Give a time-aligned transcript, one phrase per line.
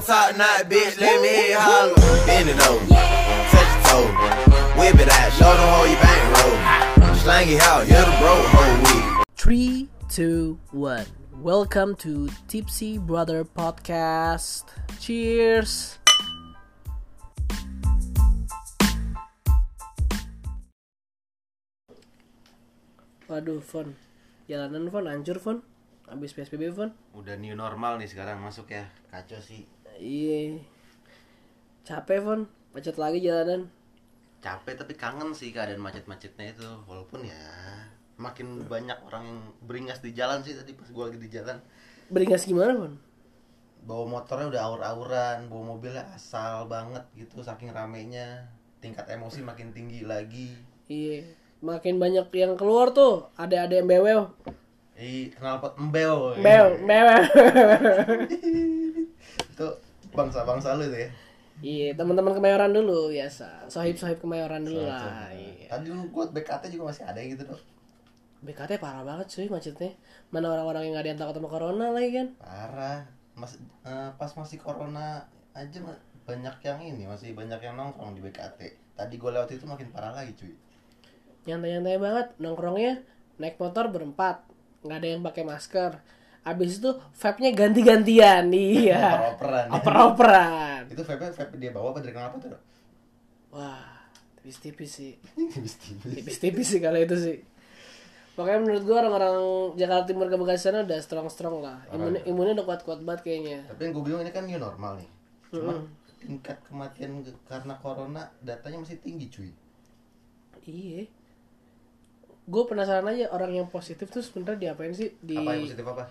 [0.00, 1.94] top knot, bitch, let me hear holler.
[2.26, 2.86] Bend it over,
[3.50, 4.08] touch your toe,
[4.78, 7.14] whip it out, show them how you bankroll.
[7.22, 9.26] Slang it out, you're the broke hoe week.
[9.36, 11.06] 3, 2, 1.
[11.42, 14.64] Welcome to Tipsy Brother Podcast.
[14.98, 15.98] Cheers!
[23.28, 23.94] Waduh, Fon.
[24.48, 25.04] Jalanan, Fon.
[25.06, 25.60] Hancur, Fon.
[26.08, 26.90] Habis PSBB, Fon.
[27.12, 29.66] udah new normal nih sekarang masuk ya kacau sih
[29.98, 30.62] Iya.
[31.82, 32.40] Capek, Fon.
[32.70, 33.66] Macet lagi jalanan.
[34.38, 37.42] capek tapi kangen sih keadaan macet-macetnya itu walaupun ya
[38.14, 41.58] makin banyak orang yang beringas di jalan sih tadi pas gua lagi di jalan
[42.06, 42.94] Beringas gimana, Fon?
[43.82, 48.46] bawa motornya udah aur-auran bawa mobilnya asal banget gitu saking ramenya
[48.78, 50.54] tingkat emosi makin tinggi lagi
[50.86, 51.26] Iya.
[51.58, 53.26] Makin banyak yang keluar tuh.
[53.34, 54.30] Ada-ada yang bewel.
[54.94, 57.22] Ih, kenal pot embel Bewel, bewel.
[59.42, 59.66] itu
[60.18, 61.10] bangsa-bangsa lu tuh ya
[61.58, 63.66] Iya, teman-teman kemayoran dulu biasa.
[63.66, 65.26] Sohib-sohib kemayoran dulu lah.
[65.34, 65.66] Iya.
[65.66, 67.62] tadi lu gua BKT juga masih ada gitu dong
[68.38, 69.90] BKT parah banget cuy macetnya.
[70.30, 72.28] Mana orang-orang yang gak ada yang takut sama corona lagi kan?
[72.38, 72.98] parah
[73.34, 75.78] mas eh, pas masih corona aja
[76.22, 78.60] banyak yang ini masih banyak yang nongkrong di BKT
[78.94, 80.54] tadi gue lewat itu makin parah lagi cuy
[81.46, 82.92] Nyantai-nyantai banget nongkrongnya
[83.38, 84.42] naik motor berempat,
[84.82, 85.92] nggak ada yang pakai masker.
[86.48, 89.04] Abis itu vape-nya ganti-gantian, iya.
[89.36, 89.66] Oper-operan.
[89.68, 90.80] Oper-operan.
[90.88, 92.56] itu vape vape dia bawa apa dari kenapa tuh
[93.48, 94.04] Wah,
[94.36, 95.12] tipis-tipis sih.
[95.54, 97.36] tipis-tipis Tipis-tipis sih kalau itu sih.
[98.32, 99.34] Pokoknya menurut gua orang-orang
[99.74, 101.82] Jakarta Timur ke Bekasi sana udah strong-strong lah.
[101.90, 103.66] Imunnya, imunnya udah kuat-kuat banget kayaknya.
[103.66, 105.08] tapi yang gue bingung ini kan new normal nih
[105.48, 105.74] cuma
[106.18, 109.50] tingkat kematian karena corona datanya masih tinggi cuy
[110.62, 111.08] Iya.
[112.44, 116.04] Gue penasaran aja orang yang positif tuh sebenarnya diapain sih di apa yang positif apa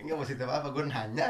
[0.00, 1.28] Enggak positif apa gue nanya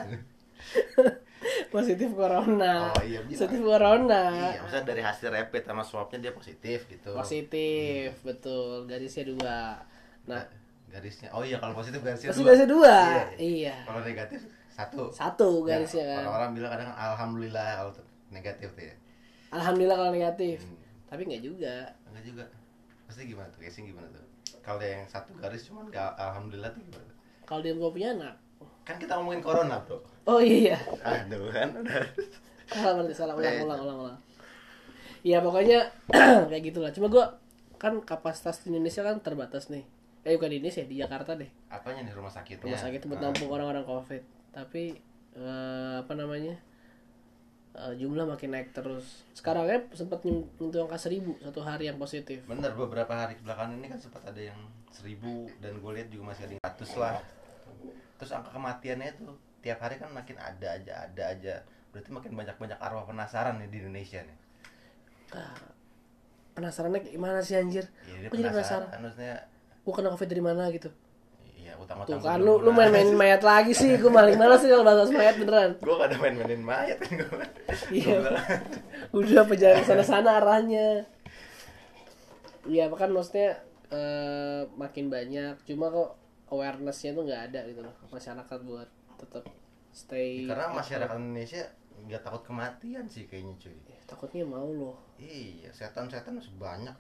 [1.69, 2.89] positif corona.
[2.95, 4.23] Oh, iya, positif corona.
[4.33, 8.87] iya maksudnya dari hasil rapid sama swabnya dia positif gitu Positif, betul.
[8.89, 9.59] Garisnya dua.
[10.31, 10.43] Nah,
[10.89, 12.49] garisnya oh iya kalau positif garisnya pasti dua.
[12.49, 12.97] garisnya dua.
[12.97, 13.25] Iya.
[13.37, 13.77] Iya.
[13.85, 14.41] kalau negatif
[14.75, 16.23] satu Satu Ya, garisnya kan.
[16.27, 17.93] Orang-orang bilang kadang alhamdulillah kalau
[18.31, 18.95] negatif tuh ya.
[19.55, 20.59] Alhamdulillah kalau negatif.
[20.67, 20.79] Hmm.
[21.07, 21.75] Tapi nggak juga.
[22.11, 22.45] Enggak juga.
[23.07, 23.61] Pasti gimana tuh?
[23.63, 24.24] Casing gimana tuh?
[24.65, 27.13] Kalau yang satu garis cuman gak alhamdulillah tuh gimana?
[27.45, 28.35] Kalau dia gak punya anak.
[28.83, 30.01] Kan kita ngomongin corona, Bro.
[30.25, 30.77] Oh iya.
[31.01, 31.69] Aduh kan.
[32.65, 34.19] salah berarti salah ulang ulang ulang ulang
[35.21, 35.85] ya pokoknya
[36.49, 37.29] kayak gitulah cuma gua
[37.77, 39.85] kan kapasitas di Indonesia kan terbatas nih
[40.21, 42.65] eh bukan di Indonesia di Jakarta deh Apanya nih rumah sakitnya?
[42.65, 44.97] rumah sakit buat Ah, nampung orang-orang covid tapi
[45.33, 46.57] eh, apa namanya
[47.75, 52.41] eh, jumlah makin naik terus sekarang kan sempat nyentuh angka seribu satu hari yang positif
[52.47, 54.59] Bener beberapa hari belakangan ini kan sempat ada yang
[54.95, 57.19] seribu dan gue lihat juga masih ada yang ratus lah.
[58.15, 61.55] Terus angka kematiannya tuh tiap hari kan makin ada aja ada aja.
[61.91, 64.39] Berarti makin banyak banyak arwah penasaran nih di Indonesia nih.
[65.35, 65.55] Nah,
[66.55, 68.87] penasarannya gimana sih anjir Iya dia Gua jadi penasaran.
[68.87, 69.37] penasaran Maksudnya
[69.83, 70.91] gua kena covid dari mana gitu
[71.85, 72.19] utang-utang.
[72.19, 73.95] tuh kan lu lu main-main mayat lagi sih.
[74.01, 75.71] Gua paling malas sih kalau bahas mayat beneran.
[75.79, 77.47] Gue gak ada main-mainin mayat kan gue
[77.93, 78.19] Iya.
[79.13, 81.05] udah pejalan sana-sana arahnya.
[82.65, 83.61] Iya kan maksudnya
[83.93, 85.55] eh, makin banyak.
[85.69, 86.17] Cuma kok
[86.49, 87.95] awarenessnya tuh nggak ada gitu loh.
[88.09, 88.89] Masyarakat buat
[89.21, 89.45] tetap
[89.95, 91.63] stay karena masyarakat Indonesia
[91.95, 93.77] nggak takut kematian sih kayaknya cuy.
[93.93, 94.97] Eh, takutnya mau loh.
[95.21, 96.95] Iya setan-setan masih banyak.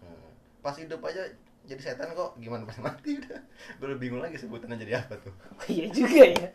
[0.63, 1.25] Pas hidup aja
[1.65, 3.41] jadi setan kok gimana pas mati udah.
[3.77, 5.33] Gue udah bingung lagi sebutannya jadi apa tuh.
[5.71, 6.49] Iya juga ya.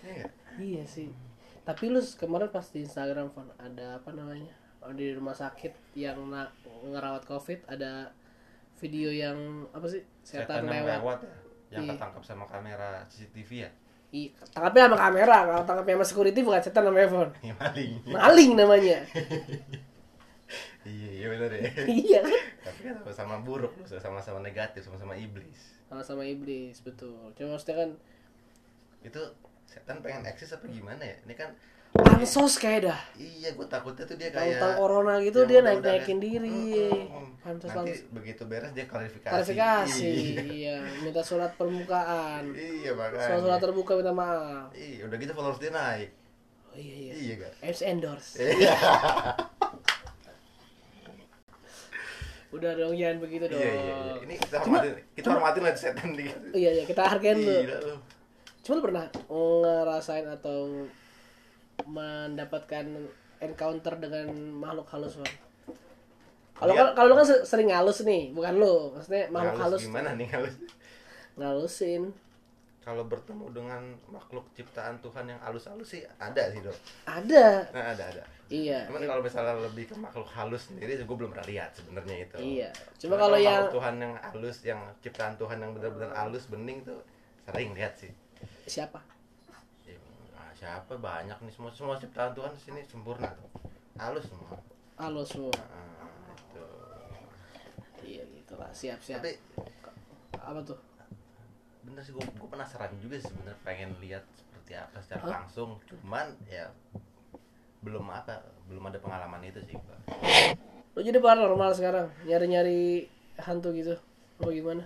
[0.00, 0.26] Iya
[0.56, 1.08] iya sih.
[1.62, 4.52] Tapi lu kemarin pas di Instagram Fon, ada apa namanya?
[4.78, 6.52] Oh, di rumah sakit yang na-
[6.84, 8.12] ngerawat covid ada
[8.76, 9.36] video yang
[9.70, 10.04] apa sih?
[10.20, 11.24] Setan, yang lewat.
[11.24, 11.32] ya?
[11.74, 11.92] Yang Iya.
[11.96, 13.70] ketangkap sama kamera CCTV ya?
[14.12, 17.32] Ih, tangkapnya sama kamera, kalau tangkapnya sama security bukan setan namanya phone.
[17.48, 17.92] Yang maling.
[18.06, 18.98] Maling namanya.
[20.84, 21.62] iya iya benar ya
[22.00, 22.40] iya kan?
[22.62, 27.30] tapi kan sama-sama buruk sama-sama negatif sama-sama iblis Sama-sama iblis, betul.
[27.32, 27.90] Cuma maksudnya kan
[29.00, 29.20] itu
[29.64, 31.52] setan pengen eksis apa gimana ya ini kan
[31.92, 33.00] pansos kayak dah.
[33.14, 36.66] Iya, gue takutnya tuh dia kayak Tentang corona gitu dia naik-naikin udah- diri.
[37.38, 37.98] Pantes Nanti pantes.
[38.10, 39.30] begitu beres dia klarifikasi.
[39.30, 40.76] Klarifikasi, Iya, iya.
[40.98, 42.50] Minta surat permukaan.
[42.50, 43.28] iya makanya.
[43.30, 44.74] Surat-surat terbuka minta maaf.
[44.74, 46.10] Iya, udah gitu followers dia naik.
[46.66, 47.12] Oh iya iya.
[47.14, 47.52] Iya kan?
[47.62, 48.30] Ads endorse.
[48.40, 48.74] Iya.
[52.54, 53.58] Udah dong jangan begitu dong.
[53.58, 54.14] Iya, iya, iya.
[54.22, 56.38] Ini kita hormatin, kita hormatin lah setan dikit.
[56.54, 57.54] Iya iya kita hargain lu.
[58.62, 60.86] Cuma lu pernah ngerasain atau
[61.84, 62.86] mendapatkan
[63.42, 65.34] encounter dengan makhluk halus Bang?
[66.54, 68.94] Kalau kan kalau lu kan se- sering ngalus nih, bukan lu.
[68.94, 70.54] Maksudnya makhluk halus, Halus gimana nih halus?
[71.34, 72.02] ngalusin.
[72.84, 73.80] Kalau bertemu dengan
[74.12, 76.76] makhluk ciptaan Tuhan yang halus-halus sih ada sih dok.
[77.08, 77.64] Ada.
[77.72, 78.24] Nah ada ada.
[78.52, 78.84] Iya.
[78.84, 82.36] Cuman kalau misalnya lebih ke makhluk halus sendiri gue belum pernah lihat sebenarnya itu.
[82.36, 82.70] Iya.
[83.00, 87.00] Cuma kalau yang Tuhan yang halus yang ciptaan Tuhan yang benar-benar halus bening tuh
[87.48, 88.12] sering lihat sih.
[88.68, 89.00] Siapa?
[89.88, 89.96] Ya,
[90.36, 90.92] ah, siapa?
[91.00, 91.52] Banyak nih.
[91.56, 93.48] Semua semua ciptaan Tuhan di sini sempurna tuh.
[93.96, 94.60] Halus semua.
[95.00, 95.56] Halo semua.
[95.56, 96.04] Ah,
[96.36, 96.66] itu
[98.04, 99.24] iya gitu lah siap siap.
[99.24, 99.40] Tapi
[100.36, 100.76] apa tuh
[101.84, 106.32] bener sih gue, gue penasaran juga sih sebenarnya pengen lihat seperti apa secara langsung cuman
[106.48, 106.72] ya
[107.84, 109.98] belum apa belum ada pengalaman itu sih Pak.
[110.96, 112.80] lo jadi paranormal sekarang nyari nyari
[113.36, 113.94] hantu gitu
[114.40, 114.84] apa gimana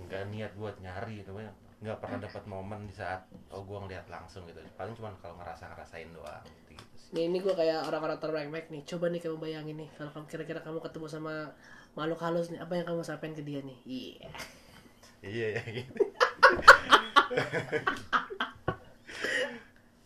[0.00, 4.04] nggak niat buat nyari gitu ya nggak pernah dapat momen di saat oh gue ngeliat
[4.12, 7.90] langsung gitu paling cuman kalau ngerasa ngerasain doang gitu, gitu sih Nih, ini gue kayak
[7.90, 8.86] orang-orang terbaik nih.
[8.86, 11.50] Coba nih kamu bayangin nih, kalau kira-kira kamu ketemu sama
[11.98, 13.78] makhluk halus nih, apa yang kamu sampaikan ke dia nih?
[13.82, 14.30] Iya.
[15.20, 15.92] Iya ya gitu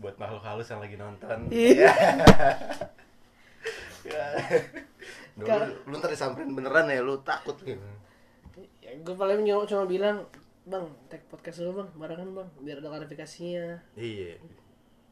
[0.04, 1.38] buat makhluk halus yang lagi nonton.
[1.48, 1.88] Iya.
[4.04, 4.26] ya.
[5.32, 7.56] Duh, lu, lu ntar disamperin beneran ya lu takut.
[7.64, 7.80] Gitu
[8.84, 10.28] Ya, gue paling cuma, cuma bilang,
[10.68, 13.80] bang, tag podcast dulu bang, barengan bang, biar ada klarifikasinya.
[13.96, 14.36] iya.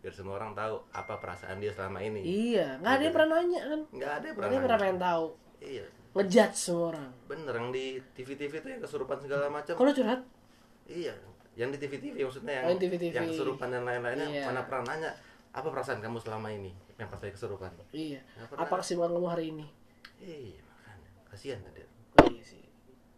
[0.04, 2.20] Biar semua orang tahu apa perasaan dia selama ini.
[2.20, 3.80] Iya, nggak ada yang pernah nanya kan?
[3.96, 5.26] nggak ada yang pernah pernah pengen tahu.
[5.62, 7.08] iya Ngejudge semua orang.
[7.24, 10.20] bener yang di TV TV tuh yang kesurupan segala macam Kalau curhat,
[10.84, 11.16] iya
[11.52, 13.12] yang di TV TV maksudnya yang Oh, yang TV-TV.
[13.12, 14.44] yang kesurupan dan lain-lainnya Iya.
[14.46, 15.12] mana pernah nanya
[15.50, 18.20] apa perasaan kamu selama ini yang pas lagi kesurupan iya.
[18.50, 19.66] Apa kesibukan kamu hari ini?
[20.18, 21.80] iya makanya kasihan tadi
[22.14, 22.64] Oh, iya sih.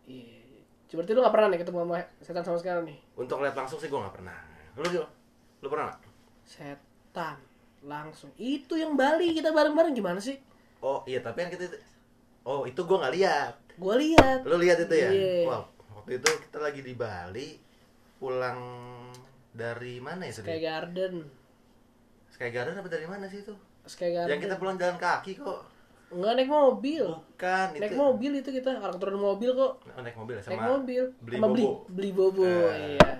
[0.04, 0.62] Iya.
[0.86, 2.98] Cuma berarti lu gak pernah nih ketemu sama setan sama sekali nih?
[3.16, 4.38] untuk lihat langsung sih gue nggak pernah
[4.74, 4.86] lu
[5.60, 5.98] lu pernah nggak
[6.44, 7.38] Setan
[7.80, 8.30] langsung.
[8.34, 10.38] Itu yang Bali kita bareng-bareng gimana sih?
[10.78, 11.74] oh iya tapi kan kita
[12.44, 14.46] oh itu gue nggak lihat Gue lihat.
[14.46, 15.44] lu lihat itu ya Iya.
[15.44, 15.62] wow
[15.94, 17.58] waktu itu kita lagi di Bali
[18.16, 18.60] pulang
[19.50, 21.14] dari mana ya Sky Garden.
[22.28, 23.54] Sky Garden apa dari mana sih itu
[23.84, 24.30] Sky Garden.
[24.30, 25.70] yang kita pulang jalan kaki kok
[26.06, 27.06] Enggak naik mobil.
[27.10, 29.82] bukan Naik itu mobil itu kita orang turun mobil kok.
[29.82, 31.02] Oh, naik mobil ya, Naik sama mobil.
[31.18, 32.44] beli Sama beli bobo beli bobo.
[32.46, 33.10] Eh, iya.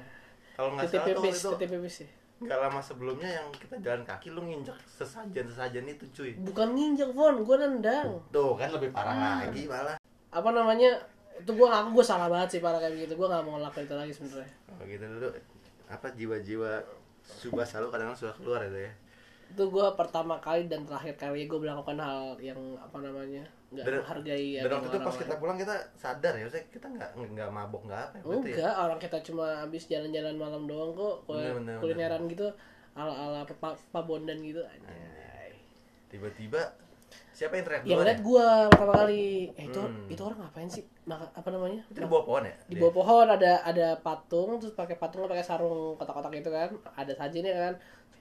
[0.54, 2.08] kalau nggak salah tuh itu TTP sih.
[2.44, 7.10] Nggak lama sebelumnya yang kita jalan kaki lu nginjak sesajen sesajen itu cuy Bukan nginjek,
[7.10, 7.40] Von.
[7.40, 8.20] Gue nendang.
[8.28, 9.40] tuh kan lebih parah Hmm.
[9.42, 9.96] lagi malah
[10.28, 10.90] Apa namanya?
[11.34, 13.14] Itu gue ngaku gue salah banget sih parah kayak gitu.
[13.14, 14.50] Gue gak mau ngelakuin itu lagi sebenarnya.
[14.68, 15.28] oh gitu dulu
[15.86, 16.72] apa jiwa-jiwa
[17.22, 18.92] subah selalu kadang suka keluar itu ya
[19.46, 23.44] Itu gue pertama kali dan terakhir kali gue melakukan hal yang apa namanya
[23.74, 26.86] nggak Dan- menghargai dan waktu itu orang pas kita pulang kita sadar ya maksudnya kita
[26.88, 30.90] nggak nggak mabok nggak apa ya ya Enggak, orang kita cuma habis jalan-jalan malam doang
[30.92, 31.16] kok.
[31.24, 32.46] Kul- Bener, bener, kulineran gitu
[32.92, 33.58] ala-ala Pak
[33.90, 35.50] pa Bondan gitu anjay.
[36.06, 36.62] tiba-tiba
[37.30, 38.22] siapa yang teriak Yang lihat ya?
[38.22, 39.50] gua pertama kali.
[39.52, 40.06] Eh, itu Hmm.
[40.06, 40.82] itu orang ngapain sih?
[41.04, 41.82] Maka, apa namanya?
[41.84, 45.42] itu di bawah pohon ya Di bawah pohon ada ada patung terus pakai patungnya pakai
[45.42, 46.70] sarung kotak-kotak gitu kan.
[46.92, 47.74] Ada sajinya kan.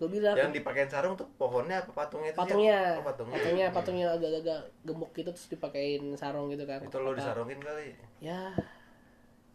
[0.03, 4.07] Gua bilang yang dipakein sarung tuh pohonnya apa patungnya itu patungnya, oh, patungnya patungnya patungnya
[4.11, 6.77] agak-agak gemuk gitu terus dipakein sarung gitu kan.
[6.77, 7.17] itu lo kotak-kotak.
[7.23, 7.87] disarungin kali
[8.19, 8.51] Ya.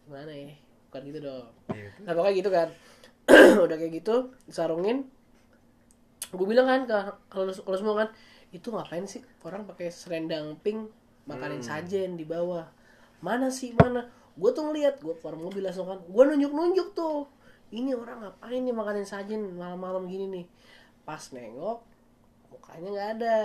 [0.02, 0.56] Gimana ya?
[0.88, 1.46] Bukan gitu dong.
[1.68, 1.90] Iya.
[2.00, 2.68] Nah pokoknya gitu kan
[3.60, 4.14] Udah kayak gitu
[4.48, 5.04] Sarungin
[6.28, 6.80] Gue bilang kan
[7.28, 8.08] kalau kalau semua kan
[8.48, 10.88] Itu ngapain sih orang pakai selendang pink
[11.24, 11.68] Makanin Hmm.
[11.68, 12.64] sajen di bawah
[13.20, 17.28] Mana sih mana Gue tuh ngeliat Gue keluar mobil langsung kan Gue nunjuk-nunjuk tuh
[17.68, 20.44] Ini orang ngapain nih makanin sajen Malam-malam gini nih?
[21.04, 21.84] Pas nengok
[22.48, 23.38] Mukanya nggak ada.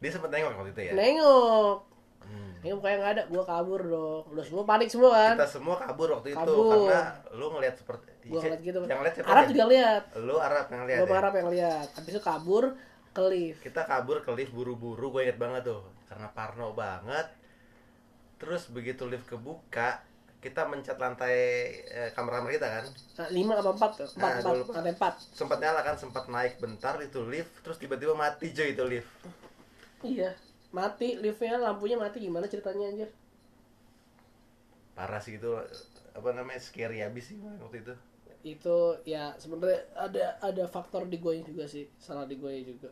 [0.00, 0.92] Dia sempet nengok waktu itu ya?
[0.96, 1.76] Nengok.
[2.24, 2.52] Hmm.
[2.64, 3.22] Nengok mukanya nggak ada.
[3.28, 4.24] Gue kabur dong.
[4.32, 5.34] Lu semua panik semua kan?
[5.36, 6.88] Kita semua kabur waktu itu Kabur.
[6.88, 7.02] karena
[7.36, 8.78] lu ngelihat seperti Gue ngeliat gitu.
[8.88, 11.20] yang ngeliat siapa Arab juga lihat lu Arab yang lihat Gue ya?
[11.20, 12.64] Arab yang lihat Habis itu kabur
[13.12, 13.60] ke lift.
[13.62, 15.84] Kita kabur ke lift buru-buru gue inget banget tuh.
[16.08, 17.28] Karena parno banget.
[18.40, 20.00] Terus begitu lift kebuka
[20.44, 21.34] kita mencet lantai
[21.98, 22.84] eh, kamar-kamar kita kan
[23.18, 24.08] Nah, lima apa empat tuh?
[24.16, 24.72] Empat, Nah, empat, lupa.
[24.76, 25.14] lantai empat.
[25.38, 29.10] sempat nyala kan sempat naik bentar itu lift terus tiba-tiba mati cuy itu lift
[30.12, 30.28] Iya,
[30.76, 33.08] mati liftnya lampunya mati gimana ceritanya anjir?
[34.96, 35.48] parah sih gitu
[36.18, 37.92] apa namanya scary abis sih waktu itu
[38.52, 38.78] Itu
[39.12, 42.90] ya sebenarnya ada ada faktor di gue juga sih, salah di gue juga.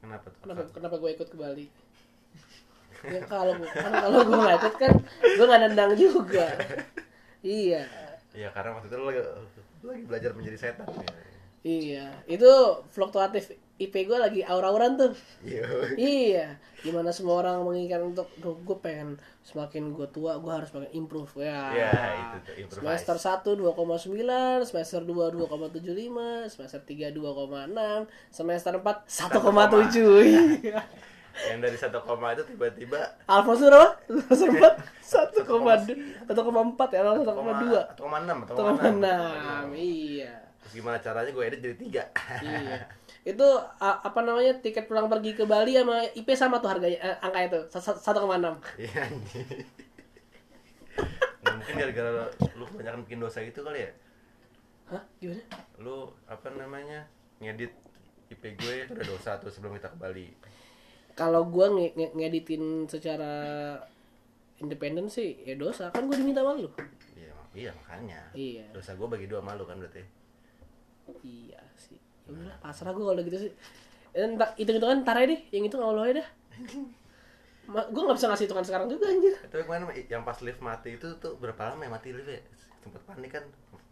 [0.00, 1.66] kenapa tuh Kenapa kenapa gue ikut ke Bali?
[3.06, 6.46] Ya kalau kan kalau gue ikut kan gue nggak nendang juga.
[7.44, 7.86] iya.
[8.34, 9.20] Iya karena waktu itu lu lagi,
[9.82, 11.10] lagi belajar menjadi setan ya.
[11.66, 12.50] Iya, itu
[12.94, 15.14] fluktuatif IP gue lagi aura-auran tuh.
[15.42, 15.66] Iya.
[15.94, 16.46] iya,
[16.82, 21.30] gimana semua orang menginginkan untuk, duh, gue pengen semakin gue tua, gue harus makin improve
[21.42, 21.70] ya.
[21.74, 23.06] Ya, itu tuh, improvise.
[23.06, 30.74] Semester 1 2,9, semester 2 2,75, semester 3 2,6, semester 4 1,7.
[31.46, 32.98] Yang dari satu koma itu tiba-tiba
[33.30, 33.94] Alfonso berapa?
[34.38, 35.78] Sempat satu koma
[36.26, 40.34] satu koma empat ya, satu koma dua, satu koma enam satu koma enam, iya.
[40.58, 42.04] terus gimana caranya gue edit jadi tiga
[42.42, 42.78] Iya.
[43.36, 43.44] Itu
[43.78, 47.58] apa namanya tiket pulang pergi ke Bali sama IP sama tuh harganya eh, angka itu
[47.78, 48.56] satu koma enam.
[48.80, 49.04] iya
[51.58, 52.24] mungkin gara-gara
[52.56, 53.92] lu kebanyakan bikin dosa gitu kali ya
[54.88, 55.02] Hah?
[55.20, 55.42] Gimana?
[55.84, 57.04] lu apa namanya
[57.44, 57.72] ngedit
[58.32, 60.26] IP gue itu udah dosa tuh sebelum kita ke Bali
[61.18, 63.32] Kalau gua nge- nge- ngeditin secara
[64.56, 66.70] independen sih ya dosa kan gua diminta sama lu.
[67.12, 68.66] iya iya makanya Iya.
[68.70, 70.02] dosa gue bagi dua malu kan berarti
[71.20, 71.98] Iya sih.
[72.22, 73.52] Ya udah pasrah gua kalau gitu sih.
[74.10, 76.28] Dan tak hitung hitungan ntar aja deh, yang itu nggak aja dah.
[77.66, 79.34] Ma, gue nggak bisa ngasih hitungan sekarang juga anjir.
[79.42, 82.40] Tapi kemarin yang pas lift mati itu tuh berapa lama ya mati lift ya?
[82.78, 83.44] Sempet panik kan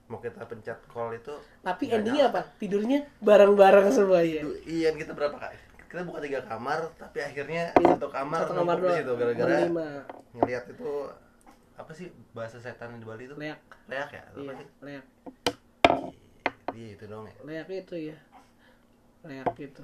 [0.06, 2.32] mau kita pencet call itu Tapi endingnya nyala.
[2.32, 2.40] apa?
[2.56, 4.40] Tidurnya bareng-bareng semuanya.
[4.40, 5.56] Duh, Iya kita berapa kali?
[5.86, 8.96] Kita buka tiga kamar tapi akhirnya Iya, satu kamar Satu kamar di doang.
[8.98, 9.56] situ gara-gara
[10.32, 10.90] ngelihat itu
[11.76, 13.34] apa sih bahasa setan di Bali itu?
[13.36, 13.60] Leak.
[13.86, 14.22] Leak ya?
[14.26, 14.66] Atau Iya, apa sih?
[14.82, 15.04] leak.
[16.72, 17.34] Iya itu dong ya.
[17.42, 18.16] Leak itu ya.
[19.22, 19.82] Leak itu.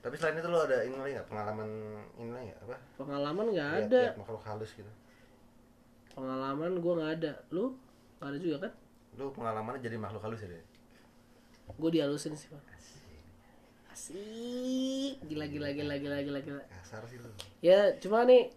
[0.00, 1.68] Tapi selain itu lo ada ini lagi nggak pengalaman
[2.16, 2.76] ini lagi apa?
[2.96, 4.00] Pengalaman nggak ada.
[4.08, 4.92] lihat makhluk halus gitu.
[6.10, 7.32] Pengalaman gua nggak ada.
[7.52, 7.76] Lu
[8.16, 8.72] nggak ada juga kan?
[9.14, 10.64] Lu pengalamannya jadi makhluk halus ya deh?
[11.70, 12.64] Gue dihalusin sih, Bang.
[13.90, 15.18] Asik.
[15.26, 16.62] Gila gila gila gila gila gila.
[16.70, 17.30] Kasar sih lu.
[17.60, 18.50] Ya, cuma nih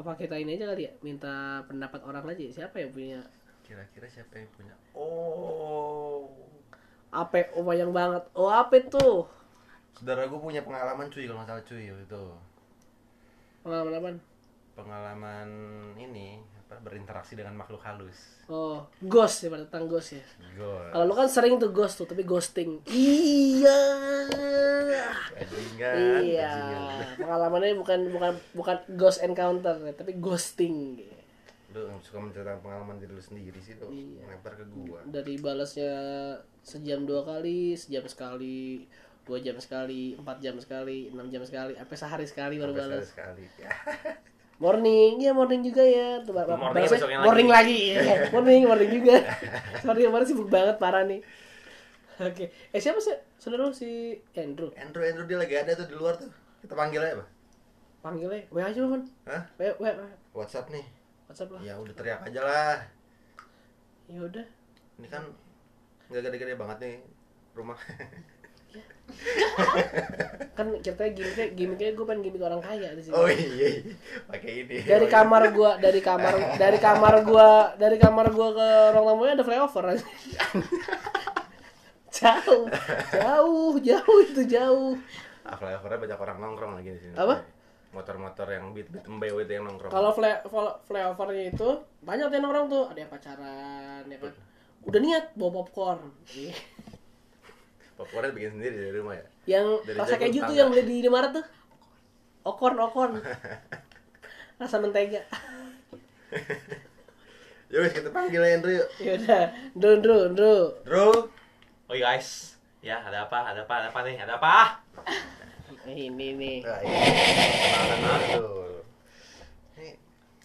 [0.00, 3.20] apa kita ini aja kali ya minta pendapat orang aja siapa yang punya
[3.60, 4.74] Kira-kira siapa yang punya?
[4.96, 6.24] Oh.
[7.12, 9.28] apa oh bayang banget oh apa tuh
[9.92, 12.24] Saudara gue punya pengalaman cuy kalau nggak salah cuy itu
[13.60, 15.48] pengalaman apa pengalaman
[16.00, 16.40] ini
[16.78, 18.38] berinteraksi dengan makhluk halus.
[18.46, 20.24] oh ghost ya pada tentang ghost ya
[20.54, 20.86] Gol.
[20.90, 23.78] kalau lu kan sering tuh ghost tuh tapi ghosting iya
[25.32, 25.94] Bajingan.
[26.22, 27.16] iya bajingan.
[27.18, 31.02] pengalamannya bukan bukan bukan ghost encounter ya, tapi ghosting
[31.70, 34.26] Lu suka menceritakan pengalaman diri lu sendiri sih lu Iya.
[34.28, 34.98] lempar ke gua.
[35.06, 35.94] dari balasnya
[36.60, 38.82] sejam dua kali sejam sekali
[39.22, 43.46] dua jam sekali empat jam sekali enam jam sekali sampai sehari sekali baru balas sekali
[43.46, 43.70] sekali.
[44.60, 49.16] Morning ya morning juga ya tuh Morning balasnya besoknya morning lagi, Iya, morning morning juga
[49.82, 51.24] sorry kemarin sibuk banget parah nih
[52.28, 56.20] oke eh siapa sih saudara si Andrew Andrew Andrew dia lagi ada tuh di luar
[56.20, 56.28] tuh.
[56.60, 57.28] Kita panggil aja, Pak.
[58.04, 59.42] panggilnya wa aja man Hah?
[59.56, 60.08] wa wa wa.
[60.36, 60.84] WhatsApp nih.
[61.24, 62.76] whatsapp lah Ya udah teriak aja lah.
[64.04, 64.44] ya udah
[65.00, 65.24] Ini kan
[66.12, 66.94] nggak gede-gede banget nih
[67.56, 67.80] rumah.
[70.56, 73.48] kan ceritanya gimmicknya gimmicknya gue pengen gimmick orang kaya di sini oh iya.
[73.50, 73.94] iya.
[74.28, 74.76] Pakai ini.
[74.82, 75.14] dari Oh, iya.
[75.14, 79.84] kamar gua dari kamar dari kamar gua dari kamar gua ke ruang tamunya ada flyover
[82.10, 82.66] jauh
[83.12, 84.94] jauh jauh itu jauh
[85.40, 87.14] Ah, flyovernya banyak orang nongkrong lagi di sini.
[87.16, 87.42] Apa?
[87.90, 89.90] Motor-motor yang beat beat embeo itu yang nongkrong.
[89.90, 91.68] kalau fly, fly- flyovernya itu
[92.04, 94.30] banyak yang orang tuh ada yang pacaran ya kan
[94.86, 96.06] udah niat bawa popcorn.
[98.00, 99.24] Popcornnya bikin sendiri dari rumah ya.
[99.44, 101.44] yang Dari rasa keju tuh yang beli di Indomaret tuh
[102.48, 103.20] okon okon
[104.60, 105.20] rasa mentega
[107.70, 108.88] Yuk kita panggil aja Andrew yuk.
[108.98, 109.44] yaudah
[109.78, 111.06] Ndro Ndro Ndro Bro.
[111.86, 113.50] Oh iya guys, ya ada apa?
[113.50, 113.74] Ada apa?
[113.78, 114.16] Ada apa nih?
[114.18, 114.54] Ada apa?
[115.90, 116.96] ini nih Nah, ini
[117.94, 118.59] kenalan.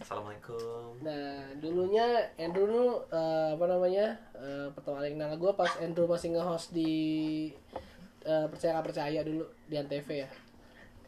[0.06, 1.02] Assalamualaikum.
[1.02, 4.14] Nah, dulunya Andrew tuh eh, apa namanya?
[4.38, 6.94] eh, pertama kali kenal gue pas Andrew masih nge-host di
[8.22, 10.30] eh, percaya nggak percaya dulu di Antv ya.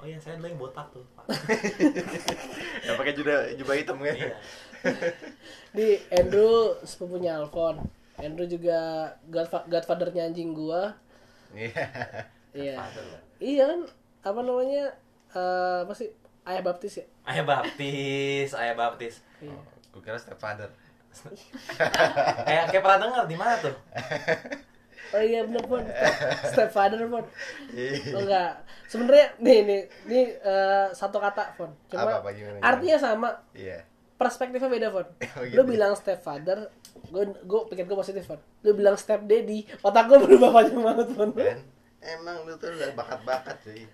[0.02, 1.06] Oh iya, saya dulu yang botak tuh.
[1.14, 1.30] Pak.
[2.90, 4.18] yang pakai jubah jubah hitam kan?
[4.18, 4.34] iya.
[5.78, 7.78] Di Andrew sepupunya Alfon.
[8.18, 10.90] Andrew juga godfa- godfather-nya anjing gua.
[11.54, 11.86] Iya.
[12.50, 12.82] Iya.
[13.38, 13.80] Iya kan
[14.26, 14.90] apa namanya?
[15.38, 16.10] eh, apa sih?
[16.48, 17.04] Ayah baptis ya?
[17.28, 19.14] Ayah baptis, ayah baptis.
[19.44, 19.58] Iya.
[19.92, 20.72] Gue kira stepfather.
[22.46, 23.74] Kayak kayak pernah denger di mana tuh?
[25.08, 25.80] Oh iya bener pun.
[26.52, 27.24] Stepfather pun.
[27.72, 28.12] Iya.
[28.12, 28.60] Oh enggak.
[28.92, 31.72] Sebenarnya nih nih ini eh, satu kata Fon.
[31.88, 33.88] Cuma Apa, apa, gimana, artinya sama, Iya.
[34.20, 35.08] perspektifnya beda Fon.
[35.40, 35.56] Oh, gitu.
[35.56, 36.68] Lu bilang stepfather,
[37.08, 38.36] gue gue pikir gue positif Fon.
[38.60, 41.06] Lu bilang step daddy, otak gue berubah panjang banget.
[41.32, 41.60] Ben,
[42.04, 43.88] emang lu tuh udah bakat-bakat cuy.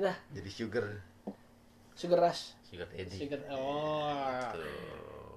[0.00, 1.11] Nah, Jadi sugar.
[1.92, 2.56] Sugar rush.
[2.62, 3.18] Sugar daddy.
[3.18, 3.40] Sugar.
[3.50, 4.40] Oh.
[4.52, 4.64] Tuh.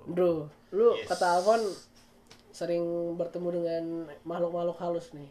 [0.05, 0.31] Bro,
[0.71, 1.07] lu Yes.
[1.07, 1.61] kata Alfon
[2.49, 2.83] sering
[3.13, 3.83] bertemu dengan
[4.23, 5.27] makhluk-makhluk halus nih.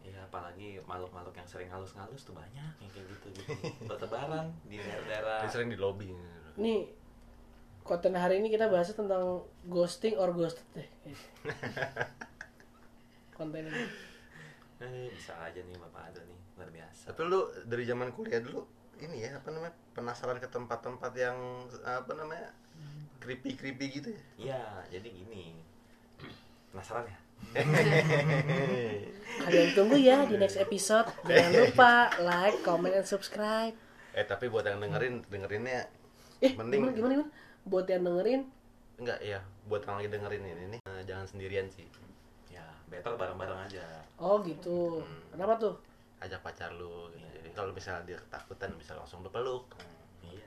[0.00, 3.52] Iya, apalagi makhluk-makhluk yang sering halus-halus tuh banyak yang kayak gitu gitu.
[3.84, 5.44] Bertebaran di daerah-daerah.
[5.44, 6.12] Dia sering di lobby.
[6.56, 6.88] Nih
[7.80, 10.88] konten hari ini kita bahas tentang ghosting or ghosted deh.
[13.36, 13.84] konten ini.
[14.80, 18.64] eh bisa aja nih bapak ada nih luar biasa Tapi lu dari zaman kuliah dulu
[19.00, 21.36] ini ya apa namanya penasaran ke tempat-tempat yang
[21.80, 22.48] apa namanya
[23.18, 24.20] creepy creepy gitu ya?
[24.38, 25.52] iya jadi gini
[26.70, 27.18] penasaran ya
[29.40, 31.08] Kalian tunggu ya di next episode.
[31.24, 33.72] Jangan lupa like, comment, and subscribe.
[34.10, 35.88] eh tapi buat yang dengerin dengerinnya
[36.38, 37.26] Eh, Mending- gimana, gimana, gimana?
[37.62, 38.40] Buat yang dengerin,
[38.98, 41.86] enggak ya buat yang lagi dengerin ini nih eh, jangan sendirian sih
[42.50, 43.82] ya better bareng-bareng aja
[44.18, 45.00] oh gitu.
[45.30, 45.74] Kenapa tuh?
[46.20, 47.24] ajak pacar lu gitu.
[47.50, 49.74] Jadi kalau misalnya dia ketakutan bisa langsung lu peluk
[50.22, 50.46] iya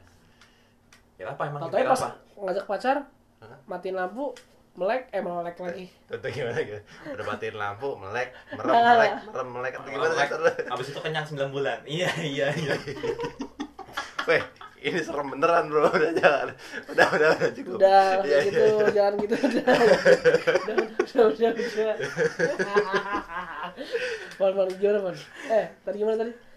[1.19, 2.97] ya apa emang Tau-tau kira pas apa ngajak pacar,
[3.43, 3.59] Hah?
[3.67, 4.31] matiin lampu,
[4.73, 5.85] melek, eh melek lagi.
[6.07, 6.79] Tentu gimana gitu
[7.11, 10.31] udah matiin lampu melek merem nggak, melek merem melek atau gimana Melek,
[10.71, 12.71] abis itu kenyang 9 bulan iya iya iya
[14.23, 14.39] Weh,
[14.79, 16.47] ini serem beneran bro udah jangan
[16.87, 18.91] udah udah udah cukup Udah, Iya, gitu, iya, iya.
[18.95, 19.35] jangan gitu.
[19.43, 19.75] Udah,
[21.27, 21.51] udah, udah,
[24.39, 24.75] udah, udah.
[24.79, 25.15] Gimana, Pan?
[25.51, 26.31] Eh, tadi gimana tadi?
[26.31, 26.52] ya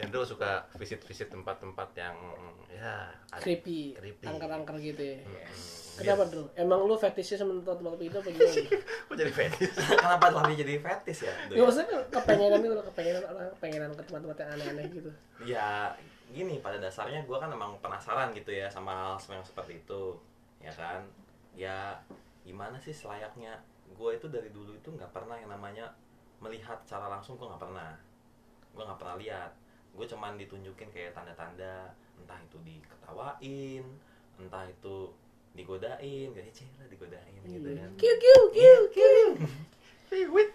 [0.00, 2.16] Andrew suka visit-visit tempat-tempat yang
[2.70, 4.24] ya Creepy, creepy.
[4.24, 5.18] angker-angker gitu ya.
[5.20, 6.48] Hmm, Kenapa, Bro?
[6.56, 8.54] Emang lu fetishnya sama tempat-tempat itu apa gimana?
[9.08, 9.74] kok jadi fetish?
[10.00, 11.32] Kenapa lari jadi fetis ya?
[11.52, 15.10] Ya maksudnya kepengenan itu, kepengenan orang kepengenan ke tempat-tempat yang aneh-aneh gitu.
[15.44, 15.68] ya
[16.30, 20.16] gini pada dasarnya gue kan emang penasaran gitu ya sama hal yang seperti itu
[20.64, 21.04] ya kan?
[21.52, 22.00] Ya
[22.48, 23.60] gimana sih selayaknya?
[23.92, 25.92] Gue itu dari dulu itu nggak pernah yang namanya
[26.40, 27.92] melihat secara langsung gue nggak pernah.
[28.72, 29.52] Gue nggak pernah lihat
[29.90, 33.84] gue cuman ditunjukin kayak tanda-tanda entah itu diketawain
[34.40, 34.96] entah itu
[35.52, 37.90] digodain kayak cila digodain gitu kan.
[37.98, 39.24] Kiu kiu kiu kiu.
[40.34, 40.50] Wit.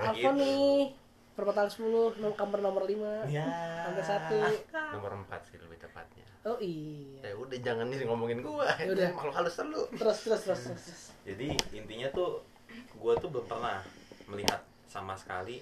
[0.00, 0.92] Alfa nih
[1.36, 3.44] perempatan 10 nom- kamar nomor 5 ya.
[3.84, 4.36] sampai satu.
[4.96, 6.24] Nomor 4 sih lebih tepatnya.
[6.48, 7.32] Oh iya.
[7.32, 8.64] Ya udah jangan nih ngomongin gua.
[8.80, 9.12] Ya udah.
[9.12, 9.84] makhluk halus lu.
[9.92, 11.04] Terus terus terus terus, terus.
[11.28, 12.40] jadi intinya tuh
[12.96, 13.84] gue tuh belum pernah
[14.28, 15.60] melihat sama sekali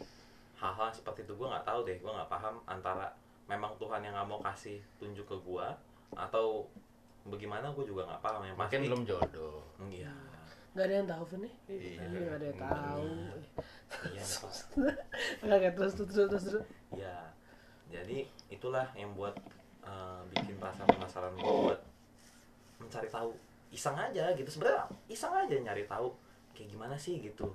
[0.65, 1.37] hal-hal seperti itu.
[1.37, 3.13] Gue nggak tahu deh gue nggak paham antara
[3.45, 5.67] memang Tuhan yang nggak mau kasih tunjuk ke gue
[6.17, 6.65] atau
[7.29, 8.41] bagaimana gue juga nggak paham.
[8.49, 9.61] Yang makin pasti belum jodoh.
[9.93, 10.15] Iya.
[10.75, 11.55] Nggak ada yang tahu Vin nih.
[11.69, 12.03] Iya.
[12.09, 13.09] nggak ada yang tahu.
[14.11, 14.55] iya nih, Pak.
[15.45, 16.65] nggak terus terus terus terus terus.
[16.97, 17.19] Iya.
[17.95, 19.37] jadi itulah yang buat
[19.87, 21.81] eh, bikin rasa penasaran gue buat
[22.81, 23.31] mencari tahu.
[23.71, 24.49] Iseng aja gitu.
[24.49, 26.11] Sebenarnya iseng aja nyari tahu
[26.55, 27.51] kayak gimana sih gitu.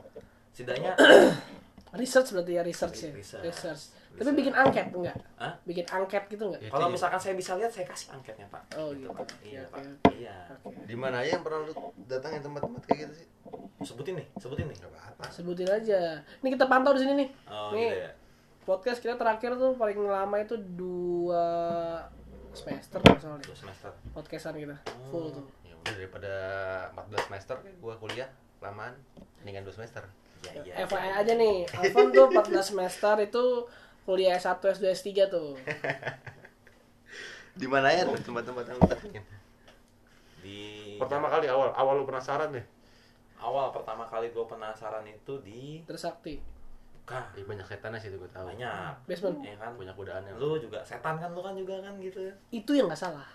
[0.51, 0.93] Setidaknya
[1.91, 3.43] research berarti ya research ya Research.
[3.43, 5.53] research tapi bikin angket enggak Hah?
[5.63, 6.91] bikin angket gitu enggak Kalau ya.
[6.91, 8.61] misalkan saya bisa lihat, saya kasih angketnya pak.
[8.75, 9.07] oh gitu
[9.41, 9.79] Iya Oke, pak.
[9.79, 10.13] oke.
[10.13, 10.35] Iya.
[10.83, 11.73] di mana aja yang pernah lu
[12.03, 13.27] datangin tempat-tempat kayak gitu sih
[13.81, 14.75] Sebutin nih, sebutin nih.
[14.75, 15.99] nggak apa-apa sebutin aja
[16.37, 18.11] ini kita pantau di sini nih Oh nih gitu ya.
[18.63, 21.45] podcast kita terakhir tuh paling lama itu dua
[22.51, 23.91] semester salah Dua semester.
[24.11, 24.75] podcastan kita
[25.07, 26.33] full tuh ya udah daripada
[26.97, 28.27] 14 semester gua kuliah
[28.59, 28.97] lamaan
[29.39, 30.03] mendingan 2 semester
[30.43, 30.85] Iya iya.
[30.87, 31.57] FYI aja nih.
[31.75, 33.43] Alfon tuh 14 semester itu
[34.07, 35.53] kuliah S1 S2 S3 tuh.
[37.59, 38.79] Di mana ya tempat-tempat yang
[40.39, 40.59] Di
[40.95, 42.65] pertama kali awal awal lu penasaran deh?
[43.39, 46.59] Awal pertama kali gue penasaran itu di Trisakti.
[47.03, 48.53] Kah, Ih, banyak setannya sih itu gua tahu.
[48.53, 48.93] Banyak.
[49.09, 49.41] basement.
[49.41, 49.73] Ya kan?
[49.73, 52.21] banyak godaannya Lu juga setan kan lu kan juga kan gitu.
[52.21, 52.33] Ya.
[52.53, 53.25] itu yang nggak salah.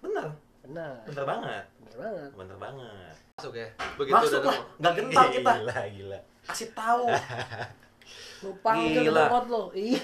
[0.00, 0.32] Bener,
[0.64, 1.64] benar bener banget.
[1.84, 2.30] benar banget.
[2.32, 3.14] Bener banget.
[3.36, 3.68] masuk ya?
[4.00, 5.52] Masuk lah, nggak gentar kita.
[5.60, 7.06] gila gila Kasih tahu.
[8.38, 9.26] lupa Gila.
[9.28, 9.98] ngot lo Ih.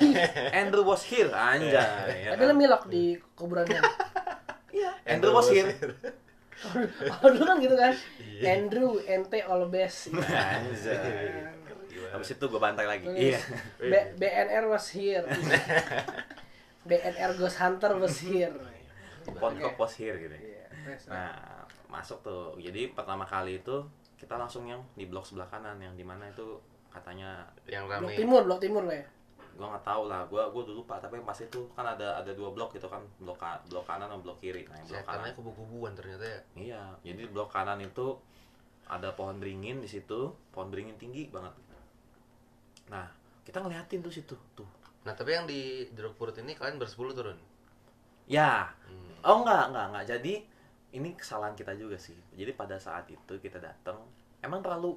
[0.51, 1.71] Andrew was here, anjay.
[1.71, 2.51] ya ada kan?
[2.51, 3.79] yang milok di kuburan kan
[4.75, 5.71] Iya, Andrew was here.
[7.15, 8.59] oh dulu kan gitu kan Iya.
[8.59, 11.47] Andrew ente all best Anjay.
[12.11, 13.07] Habis itu gue bantai lagi.
[13.07, 13.39] Iya.
[13.79, 15.23] B- BNR was here
[16.83, 18.51] BNR Ghost Hunter was here
[19.25, 20.35] Ponkok was here gitu.
[20.35, 20.67] Iya.
[21.07, 21.33] Nah,
[21.89, 22.59] masuk tuh.
[22.59, 23.89] Jadi pertama kali itu
[24.25, 26.57] kita langsung yang di blok sebelah kanan yang di mana itu
[26.89, 28.17] katanya yang blok rame.
[28.17, 29.07] timur blok timur lah ya?
[29.55, 32.33] Gua nggak tahu lah gua gua dulu pak tapi yang pas itu kan ada ada
[32.33, 34.65] dua blok gitu kan blok ka- blok kanan dan blok kiri.
[34.65, 36.41] Nah yang blok kanan setannya kubu-kubuan ternyata ya?
[36.57, 38.17] Iya jadi blok kanan itu
[38.89, 41.53] ada pohon beringin di situ pohon beringin tinggi banget.
[42.89, 43.07] Nah
[43.45, 44.69] kita ngeliatin tuh situ tuh.
[45.05, 47.37] Nah tapi yang di jeruk purut ini kalian bersepuluh turun?
[48.25, 48.73] Ya.
[48.89, 49.13] Hmm.
[49.21, 50.35] oh enggak enggak enggak jadi
[50.95, 52.15] ini kesalahan kita juga sih.
[52.39, 53.99] Jadi pada saat itu kita datang
[54.41, 54.95] emang terlalu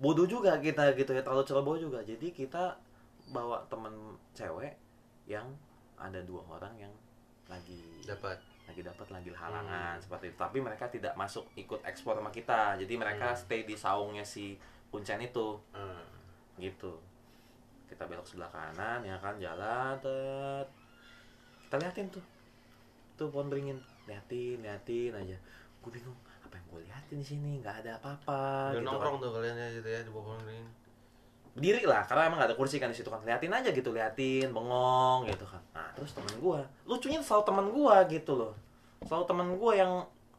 [0.00, 2.02] bodoh juga kita gitu ya terlalu ceroboh juga.
[2.02, 2.74] Jadi kita
[3.30, 4.74] bawa temen cewek
[5.30, 5.46] yang
[5.94, 6.92] ada dua orang yang
[7.46, 8.34] lagi dapat.
[8.66, 10.38] lagi dapat lagi halangan seperti itu.
[10.38, 12.74] Tapi mereka tidak masuk ikut ekspor sama kita.
[12.74, 14.58] Jadi mereka stay di saungnya si
[14.90, 15.54] kuncen itu.
[15.70, 16.06] Hmm.
[16.58, 16.98] gitu.
[17.86, 20.66] Kita belok sebelah kanan ya kan jalan tet.
[21.66, 22.24] kita liatin tuh.
[23.14, 23.78] Tuh pohon beringin
[24.10, 25.36] liatin liatin aja.
[25.80, 27.50] Gue bingung apa yang gue liatin di sini?
[27.62, 29.24] Nggak ada apa-apa gitu nongkrong kan.
[29.24, 30.68] tuh kalian ya gitu ya di bawah pohon beringin
[31.50, 33.20] berdiri lah karena emang gak ada kursi kan di situ kan.
[33.26, 35.62] Liatin aja gitu liatin bengong gitu kan.
[35.74, 38.52] Nah terus temen gua lucunya selalu temen gua gitu loh.
[39.02, 39.92] Selalu temen gua yang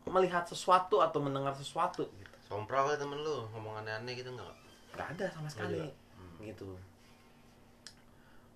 [0.08, 2.36] melihat sesuatu atau mendengar sesuatu gitu.
[2.48, 4.56] Sompral kali temen lu ngomong aneh-aneh gitu nggak?
[4.92, 6.44] nggak ada sama sekali ada.
[6.44, 6.76] gitu.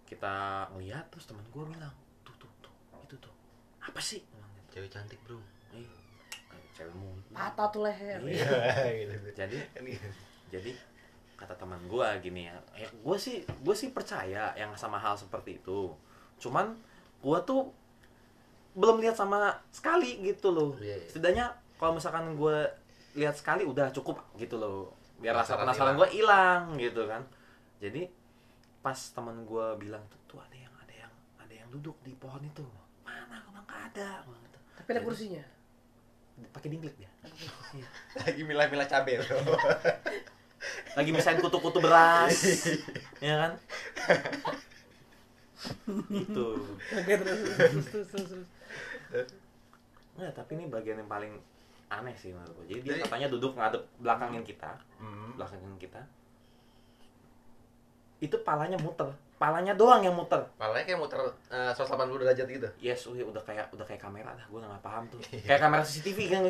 [0.08, 2.74] Kita ngeliat terus temen gua bilang tuh tuh tuh
[3.04, 3.36] itu tuh.
[3.84, 4.24] Apa sih.
[4.76, 5.40] Cewek cantik bro.
[5.72, 5.88] Ih,
[6.76, 8.20] cewek mulu patah tuh leher.
[8.28, 8.52] Iya.
[9.08, 9.16] gitu.
[9.32, 9.58] jadi
[10.52, 10.72] jadi
[11.40, 15.64] kata teman gue gini ya, ya gue sih gue sih percaya yang sama hal seperti
[15.64, 15.96] itu.
[16.44, 16.76] Cuman
[17.24, 17.72] gue tuh
[18.76, 20.76] belum lihat sama sekali gitu loh.
[20.76, 21.08] Iya, iya.
[21.08, 21.46] setidaknya
[21.80, 22.68] kalau misalkan gue
[23.16, 24.92] lihat sekali udah cukup gitu loh.
[25.24, 27.24] Biar rasa Penasaran gue hilang gitu kan.
[27.80, 28.12] Jadi
[28.84, 32.44] pas teman gue bilang tuh tuh ada yang ada yang ada yang duduk di pohon
[32.44, 32.68] itu.
[33.08, 33.40] Mana?
[33.40, 34.10] Gue bilang "Nggak ada
[34.88, 35.44] Jadi, kursinya
[36.52, 37.08] pakai dingklik dia
[37.72, 37.88] Iya.
[38.22, 39.40] Lagi milah-milah cabai bro.
[40.96, 42.34] lagi misahin kutu-kutu beras
[43.20, 43.52] ya kan
[46.10, 48.48] itu oke terus terus terus terus, terus.
[50.16, 51.34] Nggak, tapi ini bagian yang paling
[51.88, 55.38] aneh sih menurut gue jadi dia katanya duduk ngadep belakangin kita Hmm.
[55.38, 56.02] belakangin kita
[58.18, 61.20] itu palanya muter palanya doang yang muter Palanya kayak muter
[61.50, 62.68] eh, 180 derajat gitu.
[62.80, 66.20] yes udah, udah kayak udah kayak kamera dah gue nggak paham tuh kayak kamera CCTV
[66.32, 66.42] kan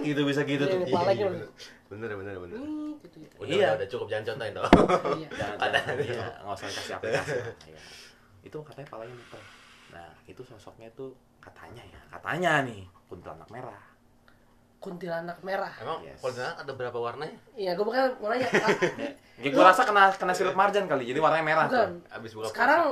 [0.00, 1.46] gitu bisa gitu tuh Iya, Kepala Iya, gitu.
[1.90, 2.56] bener bener bener.
[2.56, 3.28] Nih, gitu ya.
[3.36, 3.58] Udah, Iya.
[3.58, 4.64] udah, udah cukup jangan contohin dong.
[5.18, 5.28] Iya.
[5.40, 5.78] jangan Ada.
[5.78, 7.30] jangan iya, nggak usah dikasih aplikasi.
[7.70, 7.80] Iya.
[8.42, 9.42] itu katanya palanya muter
[9.92, 13.82] nah itu sosoknya tuh katanya ya katanya nih kuntilanak merah
[14.82, 15.70] kuntilanak merah.
[15.78, 16.18] Emang Yes.
[16.18, 17.38] kuntilanak ada berapa warnanya?
[17.54, 18.50] iya gue bukan mau nanya
[19.38, 22.02] gue rasa kena kena sirup marjan kali jadi warnanya merah bukan.
[22.02, 22.12] tuh.
[22.12, 22.82] Abis buka sekarang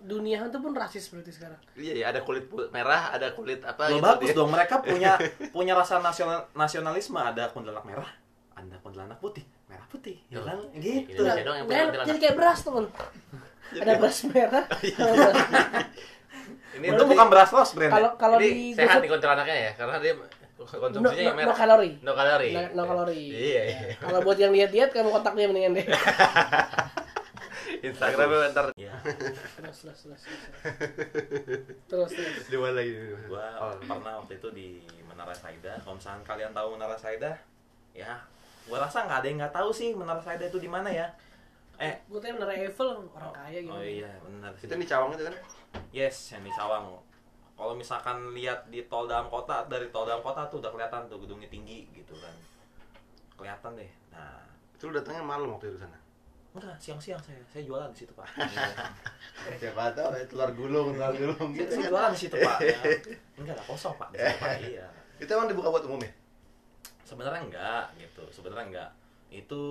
[0.00, 1.60] dunia itu pun rasis berarti sekarang.
[1.74, 4.36] Iya, iya, ada kulit merah, ada kulit apa Loh, gitu bagus dia.
[4.36, 5.12] dong mereka punya
[5.56, 8.08] punya rasa nasional nasionalisme ada kuntilanak merah
[8.52, 10.16] ada kuntilanak putih merah putih.
[10.28, 10.44] Ya Tuh.
[10.46, 11.20] kan gitu.
[11.20, 11.56] Nggak, dong
[12.04, 12.84] jadi kayak beras teman
[13.80, 14.64] ada beras merah.
[14.68, 15.36] Beras-
[16.74, 17.86] Ini itu bukan beras los brand.
[17.88, 20.12] Kalau kalau di sehat nih kuntilanaknya ya, karena dia
[20.64, 21.56] konsumsinya no, yang no merah.
[21.56, 22.50] kalori No kalori.
[22.50, 23.78] no, no kalori Iya, iya.
[24.02, 25.86] kalau buat yang diet diet kamu kontak dia mendingan deh
[27.84, 28.94] Instagramnya ntar ya
[29.54, 32.92] terus terus terus terus terus terus di mana lagi?
[33.26, 33.72] gua Oh.
[33.78, 34.68] pernah waktu itu di
[35.04, 37.36] Menara Saida kalau misalkan kalian tahu Menara Saida
[37.92, 38.20] ya
[38.64, 41.08] gua rasa nggak ada yang nggak tahu sih Menara Saida itu di mana ya
[41.74, 45.26] eh gue tanya menara Eiffel orang kaya gitu oh iya benar Itu di Cawang itu
[45.26, 45.34] kan?
[45.90, 46.86] Yes, yang di Cawang.
[47.54, 51.22] Kalau misalkan lihat di tol dalam kota, dari tol dalam kota tuh udah kelihatan tuh
[51.22, 52.34] gedungnya tinggi gitu kan.
[53.38, 53.90] Kelihatan deh.
[54.10, 54.42] Nah,
[54.74, 55.94] Itu lu datangnya malam waktu itu sana.
[56.54, 58.30] enggak siang-siang saya, saya jualan di situ pak.
[59.58, 62.58] Siapa tahu telur gulung, telur gulung Saya, gitu saya jualan di situ pak.
[62.62, 62.78] Ya.
[63.42, 64.50] Enggak lah kosong pak di situ pak.
[64.62, 64.86] Iya.
[65.18, 66.12] Itu emang dibuka buat umum ya?
[67.02, 68.22] Sebenarnya enggak gitu.
[68.30, 68.90] Sebenarnya enggak.
[69.34, 69.62] Itu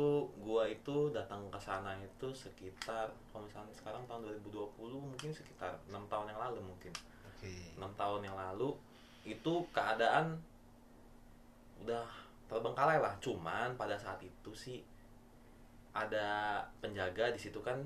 [0.43, 6.03] gua itu datang ke sana itu sekitar kalau misalnya sekarang tahun 2020 mungkin sekitar enam
[6.11, 6.91] tahun yang lalu mungkin.
[7.73, 8.71] Enam tahun yang lalu
[9.23, 10.35] itu keadaan
[11.79, 12.03] udah
[12.45, 14.79] terbengkalai lah cuman pada saat itu sih
[15.91, 17.77] ada penjaga di situ kan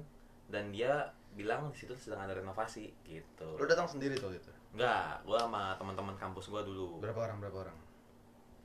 [0.48, 4.50] dan dia bilang di situ sedang ada renovasi gitu Lu datang sendiri tuh gitu.
[4.72, 7.38] enggak gua sama teman-teman kampus gua dulu Berapa orang?
[7.40, 7.78] Berapa orang?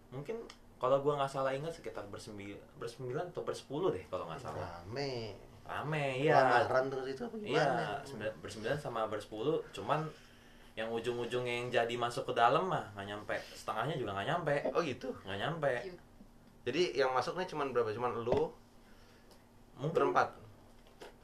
[0.08, 0.36] mungkin
[0.76, 5.32] kalau gua nggak salah ingat sekitar bersembilan bersembilan atau bersepuluh deh kalau nggak salah Rame.
[5.62, 7.86] rame iya Lamaran terus itu apa Iya, gimana?
[8.02, 10.04] sembilan- bersembilan sama bersepuluh, cuman
[10.72, 14.80] yang ujung-ujungnya yang jadi masuk ke dalam mah nggak nyampe, setengahnya juga nggak nyampe, Oh
[14.80, 15.12] gitu.
[15.22, 15.72] nggak nyampe.
[16.62, 17.90] Jadi yang masuknya cuma berapa?
[17.90, 18.48] Cuman lu
[19.76, 20.28] Mungkin berempat.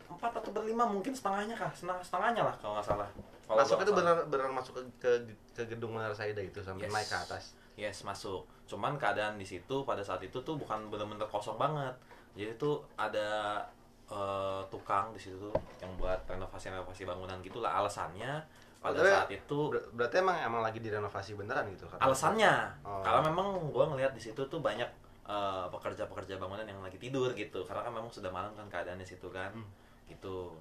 [0.08, 3.08] empat atau berlima mungkin setengahnya kah, setengah setengahnya lah kalau nggak salah.
[3.44, 5.10] Kalau Masuk itu benar benar masuk ke, ke
[5.54, 6.92] ke gedung Menara Saida itu sampai Yes.
[6.92, 7.44] naik ke atas.
[7.76, 8.44] Yes masuk.
[8.64, 11.92] Cuman keadaan di situ pada saat itu tuh bukan bener-bener kosong banget.
[12.34, 13.60] Jadi tuh ada
[14.08, 18.40] eh, tukang di situ tuh yang buat renovasi-renovasi bangunan gitulah alasannya
[18.78, 19.58] pada saat itu.
[19.70, 21.98] Ber- berarti emang emang lagi direnovasi beneran gitu kan?
[21.98, 22.54] alasannya.
[22.86, 23.02] Oh.
[23.02, 24.86] karena memang gue ngelihat di situ tuh banyak
[25.26, 27.66] eh, pekerja-pekerja bangunan yang lagi tidur gitu.
[27.66, 29.50] Karena kan memang sudah malam kan keadaannya situ kan.
[29.50, 29.66] Hmm.
[30.06, 30.54] gitu.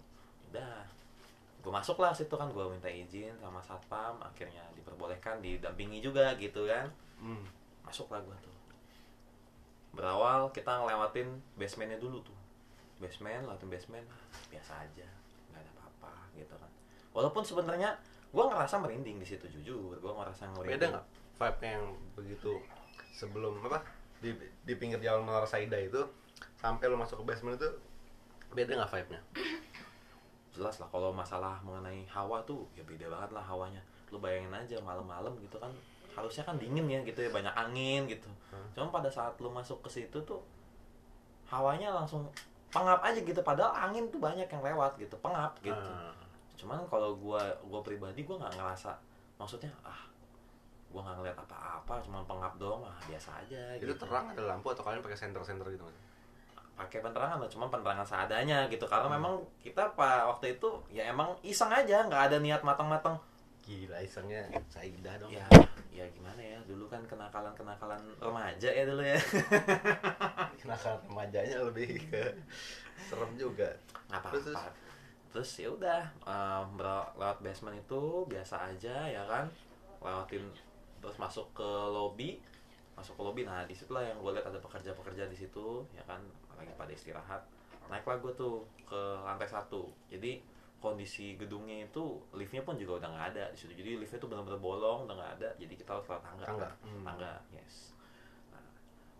[0.49, 0.82] Udah.
[1.62, 4.17] Gue masuk lah situ kan gue minta izin sama satpam.
[4.19, 6.89] Akhirnya diperbolehkan didampingi juga gitu kan.
[7.21, 7.45] Hmm.
[7.86, 8.56] masuk lah gue tuh.
[9.93, 12.36] Berawal kita ngelewatin basementnya dulu tuh.
[12.97, 14.08] Basement lewatin basement.
[14.49, 15.08] Biasa aja
[15.53, 16.71] nggak ada apa-apa gitu kan
[17.17, 21.84] walaupun sebenarnya gue ngerasa merinding di situ jujur gue ngerasa merinding Beda nggak vibe yang
[22.13, 22.53] begitu
[23.12, 23.82] sebelum apa
[24.17, 24.30] di
[24.62, 26.06] di pinggir jalan Menara Saida itu
[26.53, 27.69] sampai lu masuk ke basement itu
[28.49, 29.21] beda nggak vibe-nya?
[30.53, 34.77] jelas lah kalau masalah mengenai hawa tuh ya beda banget lah hawanya lu bayangin aja
[34.80, 35.69] malam-malam gitu kan
[36.13, 38.63] harusnya kan dingin ya gitu ya banyak angin gitu Hmm.
[38.71, 40.39] cuma pada saat lu masuk ke situ tuh
[41.45, 42.23] hawanya langsung
[42.67, 46.15] pengap aja gitu padahal angin tuh banyak yang lewat gitu pengap gitu Ah.
[46.58, 48.91] Cuman kalau gua gua pribadi gua nggak ngerasa
[49.38, 50.02] maksudnya ah
[50.89, 54.02] gua nggak ngeliat apa-apa cuma pengap doang ah biasa aja itu gitu.
[54.02, 55.86] terang ada lampu atau kalian pakai senter-senter gitu
[56.78, 58.86] pakai penerangan lah cuma penerangan seadanya gitu.
[58.86, 63.17] Karena memang kita pak waktu itu ya emang iseng aja nggak ada niat matang-matang
[63.65, 65.34] gila isengnya Saidah dong.
[65.34, 65.43] Ya
[65.89, 69.17] ya gimana ya dulu kan kenakalan kenakalan remaja ya dulu ya.
[70.62, 72.24] Kenakalan remajanya lebih ke
[73.10, 73.74] serem juga.
[74.13, 74.87] Nggak apa-apa
[75.33, 76.01] terus ya udah
[76.73, 79.45] bro- lewat basement itu biasa aja ya kan?
[80.01, 80.43] Lewatin
[81.03, 82.39] terus masuk ke lobby.
[82.97, 86.19] Masuk ke lobby nah di situlah yang gue lihat ada pekerja-pekerja di situ ya kan?
[86.57, 87.41] Lagi pada istirahat.
[87.87, 89.87] Naiklah gue tuh ke lantai satu.
[90.09, 90.41] Jadi
[90.77, 93.73] kondisi gedungnya itu liftnya pun juga udah nggak ada di situ.
[93.73, 95.49] Jadi liftnya tuh benar-benar bolong udah nggak ada.
[95.57, 96.45] Jadi kita harus lewat tangga.
[96.45, 96.69] Tangga.
[96.85, 97.03] Hmm.
[97.05, 97.97] tangga yes.
[98.53, 98.61] Nah,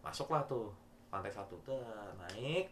[0.05, 0.73] masuklah tuh
[1.13, 1.57] lantai satu.
[1.65, 1.81] Tuh
[2.17, 2.69] naik.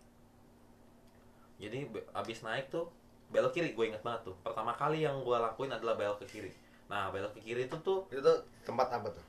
[1.56, 2.92] Jadi abis naik tuh
[3.36, 4.36] belok kiri gue inget banget tuh.
[4.40, 6.52] Pertama kali yang gue lakuin adalah belok ke kiri.
[6.88, 9.24] Nah belok ke kiri itu tuh itu tuh tempat apa tuh?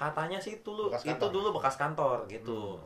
[0.00, 1.30] Katanya sih itu lu Bekas itu kantor.
[1.30, 2.80] dulu bekas kantor gitu.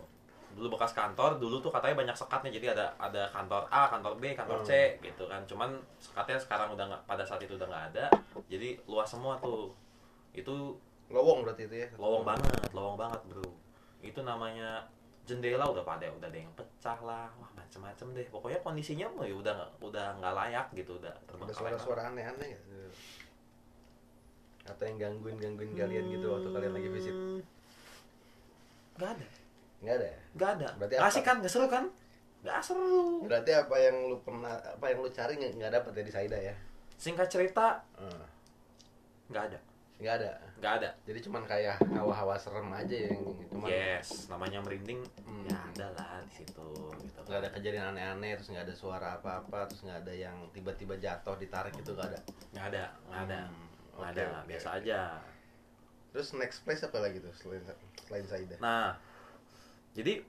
[0.59, 2.51] Dulu bekas kantor dulu tuh katanya banyak sekatnya.
[2.51, 5.41] Jadi ada ada kantor A kantor B kantor C gitu kan.
[5.47, 5.71] Cuman
[6.03, 8.07] sekatnya sekarang udah nggak pada saat itu udah nggak ada.
[8.51, 9.71] Jadi luas semua tuh.
[10.35, 10.75] Itu
[11.09, 11.89] lowong berarti itu ya?
[11.97, 13.49] lowong banget lowong banget bro.
[14.05, 14.85] Itu namanya
[15.25, 17.29] jendela udah pada udah ada yang pecah lah
[17.69, 18.27] macem-macem deh.
[18.33, 22.73] Pokoknya kondisinya mah ya udah udah nggak layak gitu udah ada suara-suara aneh-aneh nggak
[24.69, 27.17] atau yang gangguin gangguin kalian gitu waktu kalian lagi visit.
[27.17, 27.41] Hmm,
[29.01, 29.27] nggak ada.
[29.79, 30.19] Nggak ada ya?
[30.37, 30.69] nggak ada.
[30.77, 31.07] Berarti apa?
[31.09, 31.37] asik kan?
[31.41, 31.85] Nggak seru kan?
[32.45, 33.25] Nggak seru.
[33.25, 36.55] Berarti apa yang lu pernah apa yang lu cari nggak dapet ya di Saida ya?
[36.99, 38.25] Singkat cerita Hmm.
[39.29, 39.59] nggak ada
[39.99, 43.19] nggak ada nggak ada jadi cuman kayak hawa-hawa serem aja yang
[43.51, 45.43] cuman yes namanya merinding Hmm.
[45.45, 46.71] ya ada lah di situ
[47.03, 50.95] gitu nggak ada kejadian aneh-aneh terus nggak ada suara apa-apa terus nggak ada yang tiba-tiba
[50.97, 52.21] jatuh ditarik itu nggak ada
[52.53, 53.67] nggak ada nggak ada Hmm,
[53.99, 55.01] nggak oke, ada oke, biasa aja
[56.09, 57.63] terus next place apa lagi tuh selain
[58.07, 58.95] selain Saida Nah,
[59.93, 60.23] jadi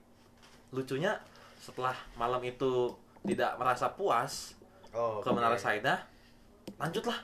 [0.70, 1.14] lucunya
[1.56, 2.90] setelah malam itu
[3.22, 4.58] tidak merasa puas
[4.90, 5.62] oh ke Menara oke.
[5.62, 6.02] Saida,
[6.76, 7.16] lanjutlah.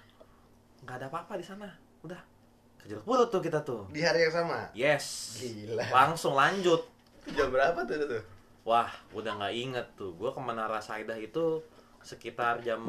[0.83, 1.69] Nggak ada apa-apa di sana.
[2.01, 2.19] Udah.
[2.87, 3.83] Ke Jeruk Purut tuh kita tuh.
[3.91, 5.35] di hari yang sama Yes.
[5.37, 5.83] Gila.
[5.91, 6.87] Langsung lanjut.
[7.27, 8.23] jam berapa tuh itu tuh
[8.63, 10.15] Wah, udah nggak inget tuh.
[10.15, 11.59] Gua ke Menara Saida itu
[11.99, 12.87] sekitar jam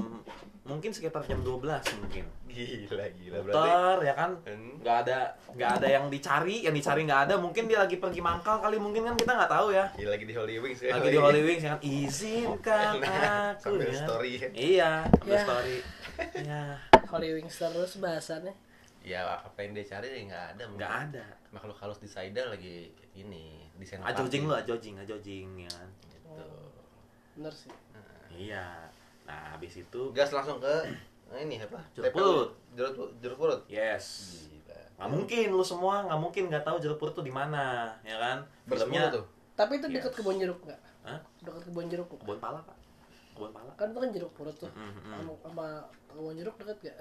[0.62, 1.66] mungkin sekitar jam 12
[1.98, 2.22] mungkin.
[2.48, 4.32] gila gila berarti Muter ya kan?
[4.46, 4.78] Hmm.
[4.78, 5.18] nggak ada
[5.52, 9.02] nggak ada yang dicari yang dicari nggak ada mungkin dia lagi pergi mangkal kali mungkin
[9.04, 11.64] kan kita nggak tahu ya Gila, lagi di Holy Wings ya, lagi di Holy Wings
[11.64, 13.98] ya kan izinkan Nah, aku sambil ya.
[14.00, 14.48] story ya.
[14.54, 15.42] iya ambil Ya.
[15.42, 15.78] story
[16.50, 16.64] ya
[17.08, 18.54] Holy Wings terus bahasannya.
[19.08, 22.92] Ya apa yang dia cari ya nggak ada nggak ada makhluk halus di Saida lagi
[23.16, 26.48] ini di ajojing lu ajojing ajojing ya kan gitu.
[27.40, 27.72] Bener sih.
[28.36, 28.92] iya
[29.24, 30.76] nah habis itu gas langsung ke
[31.28, 32.50] nah ini apa Jeruk purut.
[32.76, 34.06] jeruk jeruk purut yes
[34.52, 38.16] gila nggak mungkin lu semua nggak mungkin nggak tahu jeruk purut tuh di mana ya
[38.18, 39.26] kan bersepuluh tuh
[39.58, 39.96] Tapi itu Yes.
[40.06, 40.78] dekat kebun jeruk nggak?
[41.02, 41.18] Hah?
[41.42, 42.22] Dekat kebun jeruk nggak?
[42.22, 42.78] kebun pala pak
[43.34, 44.70] kebun pala Kan itu kan jeruk purut tuh.
[44.70, 45.14] Mm, mm.
[45.18, 45.66] Sama, sama
[46.14, 46.98] kebun jeruk dekat gak?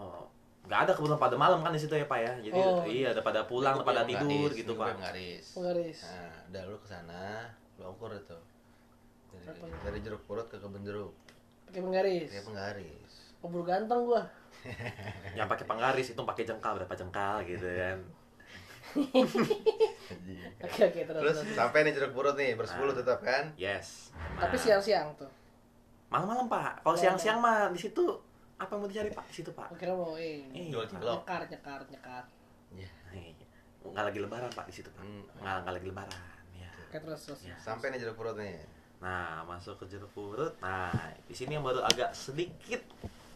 [0.00, 2.32] Oh, nggak ada kebun pada malam kan di situ ya pak ya.
[2.40, 2.82] Jadi Oh.
[2.84, 4.94] iya ada pada pulang, ada pada tidur gitu pak.
[4.96, 5.98] ngaris Penggaris.
[6.04, 7.22] nah udah lu ke sana
[7.76, 8.38] lu ukur itu
[9.34, 11.10] dari, dari jeruk purut ke kebun jeruk
[11.66, 12.28] Pakai penggaris.
[12.28, 14.22] kayak penggaris Keburu ganteng gua.
[15.34, 17.98] Yang pakai penggaris itu pakai jengkal berapa jengkal gitu kan.
[20.62, 21.18] Oke oke terus.
[21.18, 21.56] terus terus.
[21.56, 23.02] sampai nih jeruk purut nih bersepuluh Nah.
[23.02, 24.14] tetap kan Yes.
[24.36, 25.26] Tapi Nah, siang-siang tuh.
[26.06, 26.84] malam-malam pak.
[26.84, 28.04] Kalau siang-siang mah di situ
[28.62, 29.74] apa mau dicari pak di situ pak?
[29.74, 30.70] Kira mau ini.
[30.70, 30.78] Iya.
[30.78, 32.24] jual cilok Nyekar nyekar nyekar.
[32.78, 33.46] ya Iya.
[33.82, 35.02] Nggak lagi lebaran pak di situ pak.
[35.02, 35.22] Hmm.
[35.42, 36.22] Nggak nggak lagi lebaran.
[36.54, 36.70] Ya.
[36.86, 37.40] Oke terus terus.
[37.42, 37.56] Ya.
[37.58, 38.62] sampai nih jeruk purut nih
[39.02, 40.54] Nah masuk ke jeruk purut.
[40.62, 40.94] Nah
[41.26, 42.80] di sini yang baru agak sedikit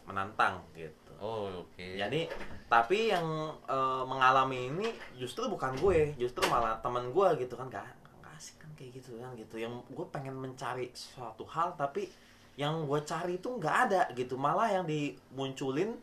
[0.07, 1.11] menantang gitu.
[1.19, 2.31] oh oke Jadi
[2.71, 3.27] tapi yang
[3.67, 4.87] eh, mengalami ini
[5.19, 7.83] justru bukan gue, justru malah teman gue gitu kan gak,
[8.23, 9.59] gak asik kan kayak gitu kan gitu.
[9.59, 12.07] Yang gue pengen mencari suatu hal tapi
[12.57, 14.33] yang gue cari itu nggak ada gitu.
[14.35, 15.93] Malah yang dimunculin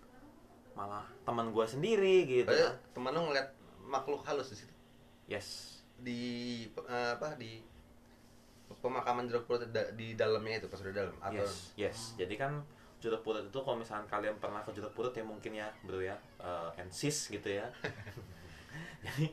[0.75, 2.51] malah teman gue sendiri gitu.
[2.51, 2.75] Kan.
[2.95, 3.47] teman lu ngeliat
[3.87, 4.75] makhluk halus di situ
[5.31, 5.79] Yes.
[5.95, 6.21] di
[6.67, 7.63] eh, apa di
[8.83, 9.63] pemakaman jeruk purut
[9.95, 11.99] di dalamnya itu pas udah dalam atau Yes, yes.
[12.19, 12.59] Jadi kan
[12.99, 16.17] jeruk purut itu kalau misalnya kalian pernah ke jeruk purut ya mungkin ya bro ya
[16.43, 17.67] eh, and sis gitu ya.
[19.07, 19.27] jadi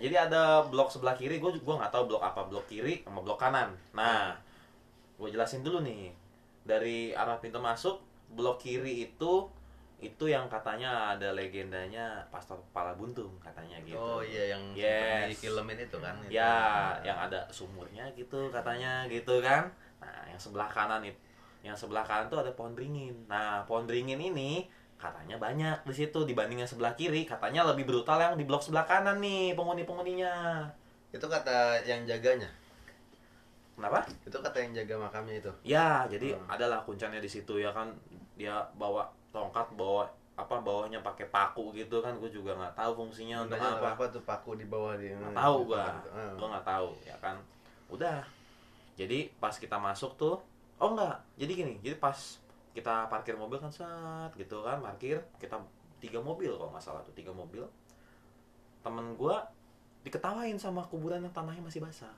[0.00, 3.36] jadi ada blok sebelah kiri gue gua nggak tahu blok apa blok kiri sama blok
[3.36, 3.76] kanan.
[3.92, 4.32] Nah
[5.20, 6.10] gue jelasin dulu nih
[6.62, 7.98] dari arah pintu masuk
[8.30, 9.46] blok kiri itu
[9.98, 15.30] itu yang katanya ada legendanya pastor kepala buntung katanya gitu Oh iya yang Yes.
[15.30, 16.18] di filmin itu kan.
[16.20, 16.34] itu.
[16.34, 19.70] ya yang ada sumurnya gitu katanya gitu kan
[20.02, 21.14] nah yang sebelah kanan itu
[21.62, 24.66] yang sebelah kanan tuh ada pohon beringin nah pohon beringin ini
[24.98, 28.82] katanya banyak di situ dibanding yang sebelah kiri katanya lebih brutal yang di blok sebelah
[28.82, 30.66] kanan nih penghuni penghuninya
[31.12, 32.48] Itu kata yang jaganya.
[33.74, 34.04] Kenapa?
[34.22, 35.52] Itu kata yang jaga makamnya itu.
[35.64, 36.46] ya jadi Hmm.
[36.48, 37.88] adalah kuncinya di situ ya kan?
[38.36, 42.16] Dia bawa tongkat bawa apa bawahnya pakai paku gitu kan?
[42.16, 43.88] Gue juga nggak tahu fungsinya untuk Gunanya apa.
[43.94, 45.84] apa tuh paku di bawah di nggak tahu gua.
[46.08, 46.32] Ah.
[46.36, 47.36] gua nggak tahu ya kan?
[47.88, 48.20] Udah.
[48.96, 50.36] Jadi pas kita masuk tuh
[50.82, 52.16] oh enggak jadi gini jadi pas
[52.72, 55.54] kita parkir mobil kan saat gitu kan parkir kita
[56.02, 57.62] tiga mobil kalau nggak salah tuh tiga mobil.
[58.82, 59.46] Temen gua
[60.02, 62.10] diketawain sama kuburan yang tanahnya masih basah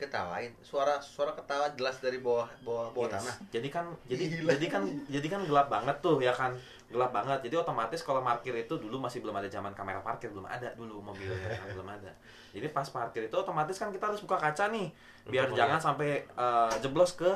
[0.00, 0.50] Diketawain.
[0.60, 3.20] Suara suara ketawa jelas dari bawah bawah bawah Yes.
[3.20, 3.36] tanah.
[3.52, 4.50] jadi kan jadi Gila.
[4.56, 6.56] jadi kan jadi kan gelap banget tuh ya kan
[6.88, 10.42] gelap banget jadi otomatis kalau parkir itu dulu masih belum ada zaman kamera parkir belum
[10.42, 12.10] ada dulu mobil ya kan, belum ada
[12.50, 14.88] jadi pas parkir itu otomatis kan kita harus buka kaca nih
[15.24, 17.30] biar Untuk jangan sampai eh, jeblos ke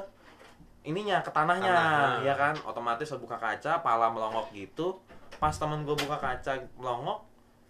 [0.83, 2.24] ininya ke tanahnya Tanah.
[2.24, 4.98] ya kan otomatis harus buka kaca pala melongok gitu
[5.37, 7.22] pas temen gue buka kaca melongok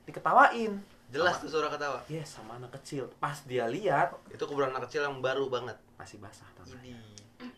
[0.04, 2.00] diketawain Jelas tuh suara ketawa.
[2.06, 5.76] yes sama anak kecil pas dia lihat Itu kuburan anak kecil yang baru banget.
[5.94, 7.48] masih basah tanahnya Ini.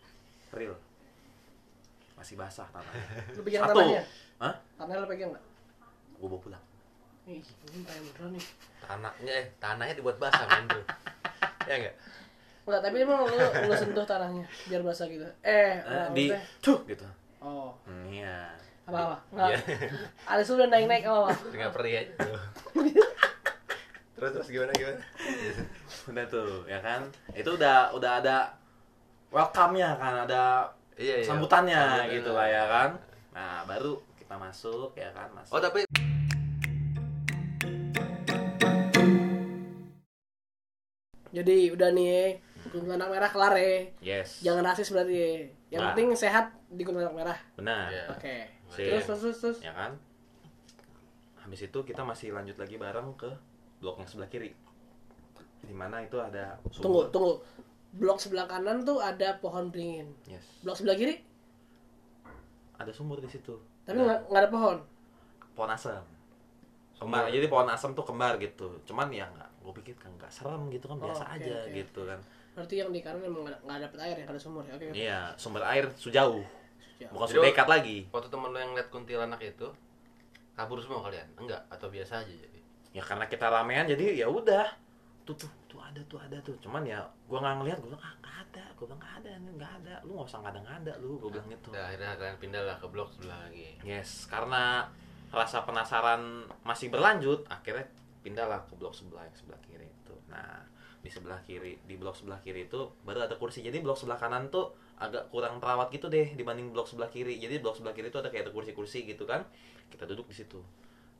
[0.49, 0.75] real
[2.13, 3.73] masih basah tanahnya Lu pegang Satu.
[3.75, 4.03] tanahnya?
[4.37, 4.55] Hah?
[4.75, 5.45] Tanahnya lu pegang nggak?
[6.13, 6.63] gue bawa pulang
[7.25, 8.45] Ih, ini kayak beneran nih.
[8.79, 10.79] Tanahnya eh tanahnya dibuat basah men tuh.
[11.67, 11.95] ya enggak?
[12.63, 13.35] Enggak, tapi emang lu,
[13.67, 15.27] lu sentuh tanahnya biar basah gitu.
[15.41, 16.25] Eh, Eh, enggak, di
[16.57, 17.03] tuh gitu
[17.37, 18.47] Oh, Hmm, iya
[18.83, 19.19] apa-apa?
[19.29, 19.49] Enggak.
[19.49, 19.59] Iya.
[20.25, 21.31] Alis lu udah naik-naik apa-apa?
[21.51, 22.13] Enggak perih aja.
[24.17, 24.97] terus terus gimana gimana?
[26.09, 28.37] udah tuh ya kan itu udah udah ada
[29.29, 30.65] welcome-nya kan ada
[30.97, 31.27] Iya, iya.
[31.29, 32.09] sambutannya Sambutan.
[32.11, 32.89] gitu lah ya kan
[33.29, 35.85] nah baru kita masuk ya kan masuk Oh, tapi
[41.29, 43.73] Jadi udah nih, kuntilanak merah kelar ya.
[44.01, 45.29] yes Jangan rasis berarti ya.
[45.69, 45.89] Yang Nah.
[45.91, 47.37] penting sehat di kuntilanak merah.
[47.53, 48.03] benar Iya.
[48.09, 48.35] Oke.
[48.73, 49.37] Terus terus terus.
[49.39, 49.57] terus.
[49.61, 49.95] ya kan
[51.37, 53.31] habis itu kita masih lanjut lagi bareng ke
[53.77, 54.51] blok yang sebelah kiri
[55.59, 57.05] di mana itu ada Tunggu, sumur.
[57.09, 57.33] tunggu.
[57.89, 60.11] Blok sebelah kanan tuh ada pohon beringin.
[60.25, 61.15] yes Blok sebelah kiri
[62.75, 64.77] ada sumur di situ tapi nggak ada pohon.
[65.51, 66.03] pohon asam
[66.95, 70.69] kembar jadi pohon asam tuh kembar gitu cuman ya nggak gue pikir kan nggak serem
[70.69, 71.73] gitu kan Oh, biasa oke, aja oke.
[71.73, 72.19] gitu kan
[72.53, 74.73] Berarti yang di kanan emang nggak dapet air ya, ada sumur ya.
[74.73, 74.85] Oke.
[74.87, 74.95] oke.
[74.95, 76.41] iya sumber air sejauh
[76.97, 77.09] Siap.
[77.09, 79.67] bukan sudah dekat lagi waktu temen lo yang lihat kuntilanak itu
[80.53, 81.29] kabur semua kalian?
[81.37, 82.56] Enggak atau biasa aja jadi?
[82.95, 84.67] Ya karena kita ramean jadi ya udah.
[85.27, 86.55] Tuh tuh tuh ada tuh ada tuh.
[86.63, 89.73] Cuman ya gua nggak ngeliat gua bilang ah nggak ada gua bilang nggak ada nggak
[89.83, 89.95] ada.
[90.07, 91.67] Lu nggak usah ngada ngada lu gua bilang gitu.
[91.75, 93.69] Udah akhirnya kalian pindah lah ke blok sebelah lagi.
[93.83, 94.87] yes karena
[95.27, 97.83] rasa penasaran masih berlanjut akhirnya
[98.23, 100.15] pindahlah ke blok sebelah yang sebelah kiri itu.
[100.31, 100.63] Nah
[100.99, 103.63] di sebelah kiri di blok sebelah kiri itu baru ada kursi.
[103.63, 107.39] Jadi blok sebelah kanan tuh agak kurang terawat gitu deh dibanding blok sebelah kiri.
[107.39, 109.43] Jadi blok sebelah kiri itu ada kayak ada kursi-kursi gitu kan.
[109.87, 110.59] Kita duduk di situ.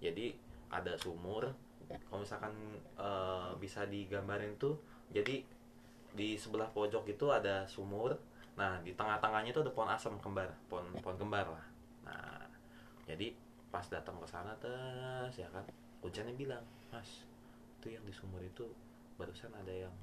[0.04, 0.36] Jadi
[0.70, 1.48] ada sumur.
[1.88, 2.54] Kalau misalkan
[2.96, 4.76] eh, bisa digambarin tuh
[5.10, 5.40] jadi
[6.12, 8.18] di sebelah pojok itu ada sumur.
[8.58, 10.50] Nah di tengah-tengahnya itu ada pohon asam kembar.
[10.68, 11.66] Pohon pohon kembar lah.
[12.04, 12.44] Nah
[13.06, 13.32] jadi
[13.68, 15.64] pas datang ke sana tes ya kan?
[16.00, 17.24] Kuncinya bilang mas
[17.80, 18.66] itu yang di sumur itu
[19.16, 19.94] barusan ada yang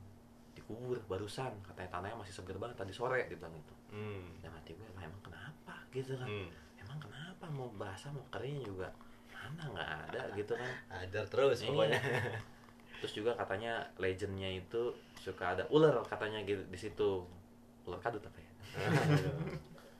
[0.54, 1.50] dikubur barusan.
[1.60, 4.26] Katanya tanahnya masih seger banget tadi sore dia bilang itu Hmm.
[4.42, 5.74] dan hati gue "Lah, emang kenapa?
[5.94, 6.26] Gitu kan.
[6.26, 6.50] Hmm.
[6.80, 7.44] emang kenapa?
[7.48, 8.90] Mau basah mau kering juga
[9.46, 11.68] mana nggak ada gitu kan Ada terus Iya.
[11.68, 12.00] pokoknya.
[12.98, 14.82] terus juga katanya legendnya itu
[15.14, 17.08] suka ada ular katanya gitu di situ
[17.84, 18.50] ular kadut apa ya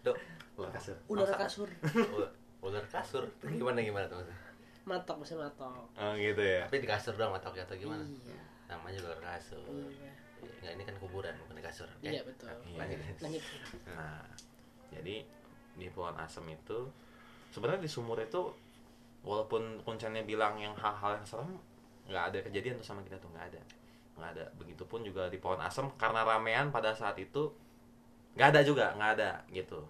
[0.02, 0.16] Dok,
[0.56, 1.68] ular kasur Ular Masa- kasur.
[2.60, 3.24] ular, kasur.
[3.42, 4.24] Gimana gimana tuh?
[4.84, 5.84] Matok masih matok.
[5.90, 8.04] oh gitu ya Tapi di kasur doang atau atau gimana?
[8.04, 8.40] Iya.
[8.68, 9.60] Namanya ular kasur.
[9.68, 10.12] Iya.
[10.44, 11.88] Enggak ini kan kuburan bukan di kasur.
[11.90, 12.04] oke?
[12.04, 12.48] Iya betul.
[12.66, 12.78] Iya.
[12.78, 13.00] Lanjut.
[13.20, 13.42] Lanjut.
[13.90, 14.24] Nah,
[14.90, 15.16] jadi
[15.74, 16.78] di pohon asem itu
[17.50, 18.52] sebenarnya di sumur itu
[19.24, 21.56] walaupun kuncinya bilang yang hal-hal yang serem
[22.04, 23.60] nggak ada kejadian tuh sama kita tuh nggak ada
[24.14, 27.48] nggak ada begitupun juga di pohon asem karena ramean pada saat itu
[28.36, 29.80] nggak ada juga nggak ada gitu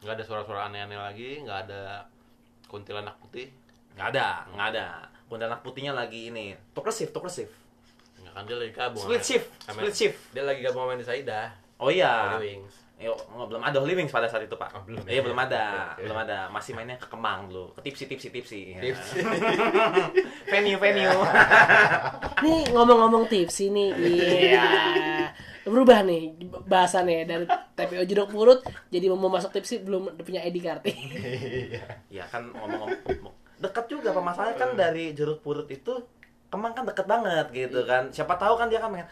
[0.00, 2.08] Enggak ada suara-suara aneh-aneh lagi, enggak ada
[2.72, 3.52] kuntilanak putih.
[3.92, 4.86] nggak ada nggak ada
[5.28, 6.88] kuntilanak putihnya lagi ini tuker
[7.28, 7.52] shift
[8.16, 9.02] Enggak kan dia lagi kabung.
[9.04, 11.52] split shift split shift Dia lagi gabung sama Saida.
[11.76, 12.40] oh iya.
[13.00, 14.76] Yo, nggak, belum ada Holy Wings pada saat itu pak.
[14.76, 15.22] Oh, belum Iya ya?
[15.24, 15.64] belum ada,
[15.96, 16.38] belum ada.
[16.52, 18.76] Masih mainnya ke Kemang dulu, ke tipsi tipsi tipsi.
[18.76, 18.92] Ya.
[18.92, 19.24] Tips.
[20.52, 21.08] venue venue.
[22.44, 24.68] Nih ngomong-ngomong tips ini, iya
[25.70, 26.34] berubah nih
[26.64, 27.46] bahasannya dari
[27.76, 30.82] TPO jeruk purut jadi mau masuk tipsi belum punya ID card
[32.16, 36.00] ya kan ngomong-ngomong dekat juga apa masalahnya kan dari jeruk purut itu
[36.48, 39.04] kemang kan deket banget gitu kan siapa tahu kan dia kan main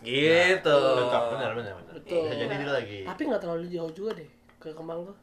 [0.00, 0.78] gitu.
[0.96, 1.92] Lengkap, benar benar benar.
[1.94, 2.24] Betul.
[2.24, 2.98] Bisa jadi dia lagi.
[3.04, 5.16] tapi nggak terlalu jauh juga deh ke Kemang tuh.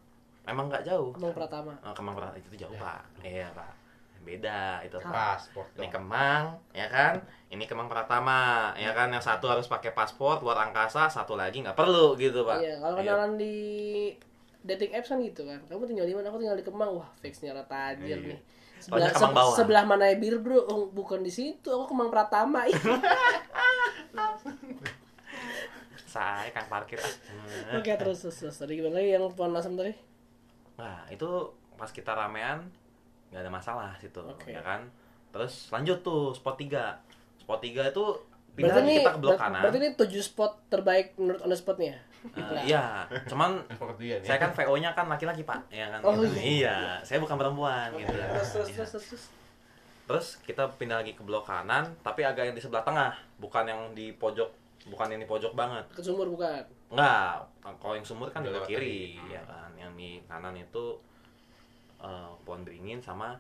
[0.46, 1.10] Emang nggak jauh?
[1.14, 1.74] Kemang Pratama.
[1.82, 2.38] Oh, kemang Pratama.
[2.38, 3.02] Itu tuh jauh pak.
[3.22, 3.72] Iya pak.
[4.20, 5.10] Beda itu pak.
[5.40, 7.14] Paspor ini kemang ya kan?
[7.48, 9.10] Ini kemang Pratama ya kan?
[9.10, 12.60] Yang satu harus pakai paspor luar angkasa satu lagi nggak perlu gitu pak.
[12.60, 13.06] Iya kalau Iya.
[13.08, 13.56] kenalan di
[14.60, 15.60] dating apps kan gitu kan.
[15.66, 16.28] Kamu tinggal di mana?
[16.28, 16.92] Aku tinggal di Kemang.
[16.94, 18.36] Wah fixnya rata tajir Iya.
[18.36, 18.40] nih
[18.80, 19.56] sebelah, Kemang se- bawah.
[19.56, 22.64] sebelah mana ya bir bro oh, bukan di situ aku Kemang Pratama
[26.06, 27.14] saya kang parkir ah.
[27.78, 29.94] oke terus terus terus tadi gimana lagi yang pohon asam tadi
[30.74, 31.28] Nah, itu
[31.76, 32.64] pas kita ramean
[33.30, 34.48] nggak ada masalah situ, Oke.
[34.50, 34.88] ya kan?
[35.30, 36.96] Terus lanjut tuh spot 3.
[37.38, 38.04] Spot 3 itu
[38.56, 39.60] pindah berarti ini kita ke blok ber- kanan.
[39.60, 43.64] berarti ini tujuh spot terbaik menurut on the spotnya Eh, iya, cuman
[43.96, 44.28] dia nih.
[44.28, 46.00] saya kan VO-nya kan laki-laki, Pak, ya kan?
[46.02, 46.36] Oh, Gitu.
[46.36, 46.44] iya.
[46.44, 48.12] iya, saya bukan perempuan gitu.
[48.12, 48.76] terus terus Iya.
[48.84, 49.26] terus terus,
[50.06, 50.28] terus.
[50.42, 54.12] Kita pindah lagi ke blok kanan, tapi agak yang di sebelah tengah, bukan yang di
[54.12, 54.52] pojok,
[54.88, 55.86] bukan yang di pojok banget.
[55.90, 56.60] ke sumur bukan
[56.90, 59.32] Enggak, kalau yang sumur kan di kiri, tadi.
[59.32, 59.72] ya kan.
[59.76, 60.86] Yang di kanan itu
[62.00, 63.36] eh, pohon beringin sama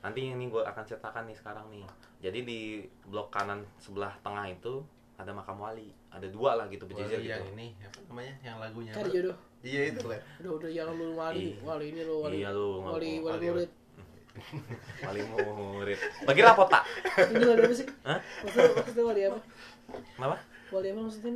[0.00, 1.82] nanti ini gue akan ceritakan nih sekarang nih.
[2.20, 2.60] Jadi di
[3.04, 4.84] blok kanan sebelah tengah itu
[5.14, 7.54] ada makam wali, ada dua lah gitu berjejer Wali yang gitu.
[7.54, 8.34] ini apa namanya?
[8.40, 8.92] Yang lagunya.
[8.92, 9.14] cari apa?
[9.14, 10.20] jodoh Iya itu kan.
[10.38, 11.62] udah udah jangan lu wali Iya.
[11.62, 13.46] wali ini lo wali Iya lu, wali wali Wali.
[13.46, 13.70] murid
[15.00, 15.98] Wali murid.
[16.24, 16.82] Bagi rapot tak?
[17.30, 18.18] ini wali apa sih Hah?
[18.42, 19.38] maksudnya, maksudnya wali apa
[20.12, 20.36] Kenapa?
[20.70, 21.32] wali apa maksudnya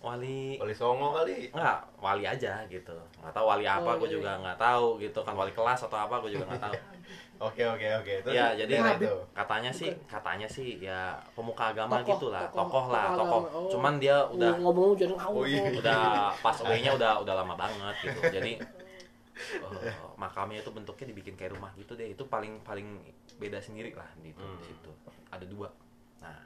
[0.00, 1.52] Wali Wali Songo kali.
[1.52, 2.96] Enggak, wali aja gitu.
[3.20, 4.40] Nggak tahu wali apa, Oh, gue iya, juga iya.
[4.40, 6.72] nggak tahu gitu kan wali kelas atau apa, gue juga nggak tahu.
[7.40, 8.12] Oke oke oke.
[8.20, 9.16] Terus Ya, jadi itu.
[9.32, 13.40] katanya sih katanya sih ya pemuka agama Tokoh, gitu lah tokoh, tokoh lah tokoh tokoh
[13.40, 13.56] agama.
[13.64, 13.70] Oh.
[13.72, 15.72] cuman dia udah ngomong ngawur Oh, iya.
[15.72, 16.00] udah
[16.36, 21.72] pas away-nya udah udah lama banget gitu jadi eh, makamnya itu bentuknya dibikin kayak rumah
[21.74, 23.00] gitu deh itu paling paling
[23.40, 24.60] beda sendiri lah di, itu, Hmm.
[24.60, 24.90] di situ
[25.32, 25.72] ada dua
[26.20, 26.36] nah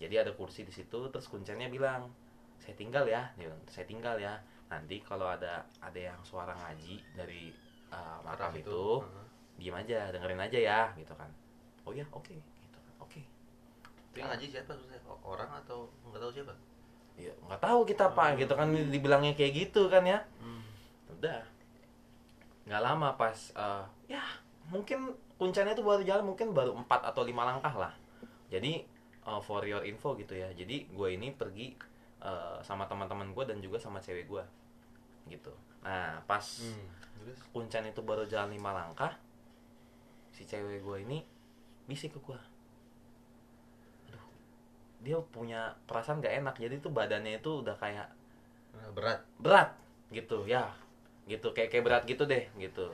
[0.00, 2.08] jadi ada kursi di situ terus kuncennya bilang
[2.56, 7.04] saya tinggal ya dia bilang, saya tinggal ya nanti kalau ada ada yang suara ngaji
[7.12, 7.52] dari
[7.92, 9.26] eh, makam Arah itu Heeh.
[9.60, 11.28] Diem aja dengerin aja ya gitu kan.
[11.84, 13.20] Oh ya oke gitu kan oke.
[14.10, 14.96] Itu yang ngaji siapa susah?
[15.20, 16.54] Orang atau nggak tahu siapa?
[17.20, 20.24] ya nggak tahu kita pak gitu kan dibilangnya kayak gitu kan ya.
[20.40, 20.64] Hmm.
[21.20, 21.44] udah.
[22.64, 23.84] Nggak lama pas eh,
[24.16, 24.24] ya
[24.72, 27.92] mungkin kuncinya itu baru jalan mungkin baru empat atau lima langkah lah.
[28.48, 28.80] Jadi
[29.28, 30.48] eh, for your info gitu ya.
[30.56, 31.76] Jadi gue ini pergi
[32.24, 34.44] eh, sama teman-teman gue dan juga sama cewek gue
[35.28, 35.52] gitu.
[35.84, 36.88] Nah pas Hmm.
[37.52, 39.12] Kuncen itu baru jalan lima langkah
[40.40, 41.18] si cewek gue ini
[41.84, 42.40] bisik ke gue
[44.08, 44.24] aduh
[45.04, 48.08] dia punya perasaan gak enak jadi tuh badannya itu udah kayak
[48.72, 49.20] nah, berat.
[49.36, 49.76] berat
[50.08, 50.64] gitu ya
[51.28, 52.88] gitu kayak kayak berat gitu deh gitu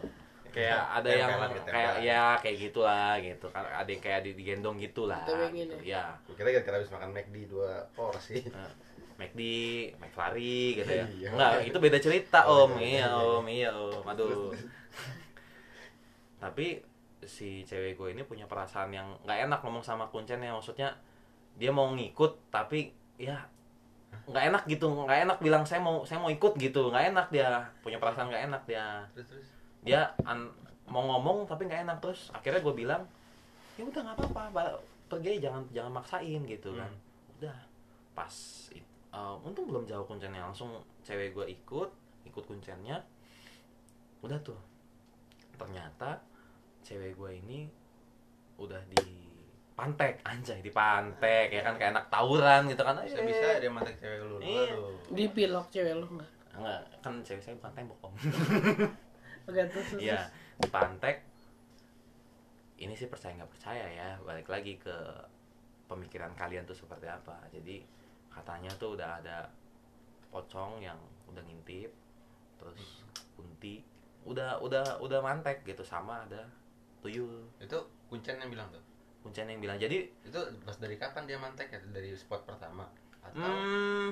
[0.51, 4.83] kayak ada yang gitu, kayak ya kayak gitulah gitu kan ada yang kayak di- digendong
[4.83, 5.23] gitulah
[5.55, 5.79] gitu.
[5.87, 6.03] ya?
[6.03, 8.43] ya Gue kira gara-gara habis makan McD dua porsi.
[9.17, 9.41] McD,
[9.97, 11.09] McFlurry gitu ya.
[11.09, 11.29] Iya.
[11.33, 12.77] Enggak, itu beda cerita Oh, om.
[12.77, 12.85] beda.
[12.85, 14.05] Iya om, iya om.
[14.05, 14.53] Aduh.
[16.45, 16.85] Tapi
[17.27, 20.55] si cewek gue ini punya perasaan yang nggak enak ngomong sama kuncennya.
[20.55, 20.95] Maksudnya
[21.59, 23.43] dia mau ngikut tapi ya
[24.27, 24.87] nggak enak gitu.
[24.89, 26.89] Nggak enak bilang saya mau saya mau ikut gitu.
[26.89, 27.67] Nggak enak dia.
[27.83, 29.05] Punya perasaan nggak enak dia.
[29.13, 29.47] Terus terus.
[29.83, 30.55] dia an-
[30.87, 31.99] mau ngomong tapi nggak enak.
[32.01, 33.03] Terus akhirnya gue bilang
[33.77, 34.81] ya udah nggak apa-apa.
[35.07, 36.91] Pergi jangan jangan maksain gitu kan.
[37.39, 37.57] Udah.
[38.17, 38.35] Pas
[38.73, 40.43] eh, untung belum jauh kuncennya.
[40.47, 41.91] Langsung cewek gue ikut
[42.27, 43.03] ikut kuncennya.
[44.23, 44.59] Udah tuh.
[45.57, 46.21] Ternyata
[46.87, 47.67] cewek gue ini
[48.57, 49.27] udah di
[49.75, 53.69] pantek anjay di pantek ya kan kayak anak tawuran gitu kan Bisa Eh, bisa dia
[53.69, 54.37] mantek cewek lu.
[54.39, 54.73] Iya.
[54.73, 54.95] Aduh.
[55.11, 58.15] dipilok cewek lu enggak enggak kan cewek saya bukan tembok om
[59.47, 60.21] oke terus terus, Iya,
[60.59, 61.17] di Pantek.
[62.77, 64.93] Ini sih percaya nggak percaya ya, balik lagi ke
[65.87, 67.41] pemikiran kalian tuh seperti apa.
[67.49, 67.81] Jadi
[68.29, 69.49] katanya tuh udah ada
[70.29, 71.89] pocong yang udah ngintip,
[72.61, 73.81] terus kunti,
[74.29, 76.45] udah udah udah mantek gitu sama ada
[77.07, 77.47] tuyul.
[77.63, 77.79] Itu
[78.11, 78.83] kuncen yang bilang tuh.
[79.23, 79.79] Kuncen yang bilang.
[79.79, 81.79] Jadi Itu pas dari kapan dia mantek ya?
[81.95, 82.83] Dari spot pertama?
[83.23, 84.11] Atau Hmm,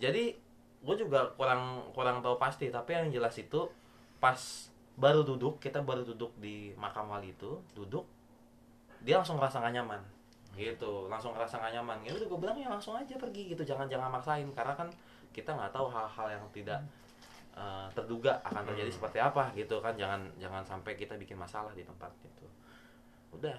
[0.00, 0.32] jadi
[0.80, 2.72] gue juga kurang kurang tahu pasti.
[2.72, 3.68] Tapi yang jelas itu
[4.16, 4.40] pas
[4.96, 8.04] baru duduk kita baru duduk di makam wali itu duduk
[9.00, 10.00] dia langsung ngerasa gak nyaman.
[10.56, 12.00] Gitu langsung ngerasa gak nyaman.
[12.04, 13.64] Ya udah gue bilang ya langsung aja pergi gitu.
[13.64, 14.48] Jangan jangan maksain.
[14.56, 14.88] Karena kan
[15.30, 16.82] kita nggak tahu hal-hal yang tidak
[17.56, 19.94] eh, terduga akan terjadi seperti apa gitu kan.
[19.94, 22.46] Jangan jangan sampai kita bikin masalah di tempat itu.
[23.34, 23.58] Udah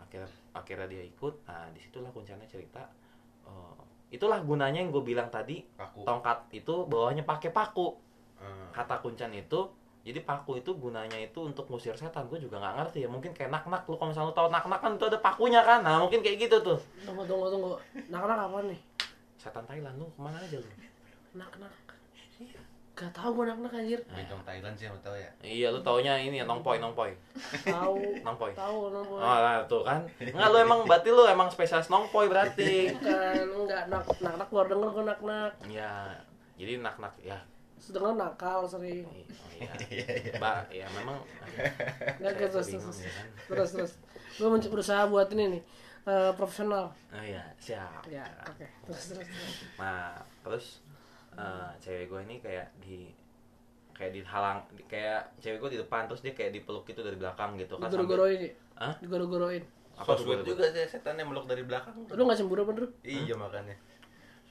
[0.00, 1.34] akhirnya akhirnya dia ikut.
[1.48, 2.84] Nah di situlah kuncinya cerita.
[3.46, 3.80] Eh,
[4.16, 6.06] itulah gunanya yang gue bilang tadi Paku.
[6.06, 8.02] tongkat itu bawahnya pakai paku.
[8.36, 8.68] Hmm.
[8.68, 9.64] kata kuncen itu
[10.04, 12.30] jadi paku itu gunanya itu untuk ngusir setan.
[12.30, 13.98] Gue juga nggak ngerti ya mungkin kayak nak nak lu.
[13.98, 15.82] Kalau misalnya lu tahu nak nak kan itu ada pakunya kan.
[15.82, 16.78] Nah mungkin kayak gitu tuh.
[17.02, 17.74] Tunggu tunggu tunggu.
[18.12, 18.78] Nak-nak apa nih?
[19.34, 20.70] setan Thailand lu ke mana aja lu?
[21.38, 21.74] Nak-nak.
[22.96, 24.00] Gak tau gue nak-nak anjir.
[24.08, 25.28] Bencong Thailand sih yang lu tahu ya.
[25.44, 27.12] iya lu taunya ini ya nongpoi nongpoi
[27.68, 28.00] Tahu.
[28.24, 29.20] nongpoi Tahu nongpoi.
[29.20, 33.92] oh nah, tuh kan nggak lu emang berarti lu emang spesialis nongpoi berarti Bukan, enggak
[33.92, 35.52] nak nak nak baru denger gue nak nak.
[35.68, 36.08] ya
[36.56, 37.36] jadi nak nak ya
[37.76, 39.04] Sedangkan nakal sering.
[39.04, 40.08] oh iya
[40.40, 41.20] mbak ya memang
[42.16, 43.26] Enggak saya terus bingung, terus ya kan.
[43.44, 43.92] terus terus.
[44.40, 45.62] Gue berusaha buat ini nih
[46.08, 46.96] eh, profesional.
[47.12, 48.64] oh iya siap Ya, oke.
[48.88, 49.28] Terus terus.
[49.28, 49.54] terus.
[49.76, 50.80] nah terus
[51.36, 53.12] eh, cewek gue ini kayak di
[53.92, 57.56] kayak dihalang di- kayak cewek gue di depan terus dia kayak dipeluk gitu dari belakang
[57.56, 58.50] gitu kan sambil- Digoro-goroin ya?
[58.76, 58.94] Hah?
[58.98, 59.62] Digoro-goroin.
[59.94, 61.96] apa So sweet juga sih setannya meluk dari belakang.
[62.06, 62.84] Lu gak cemburu bener?
[63.00, 63.76] Iya makanya.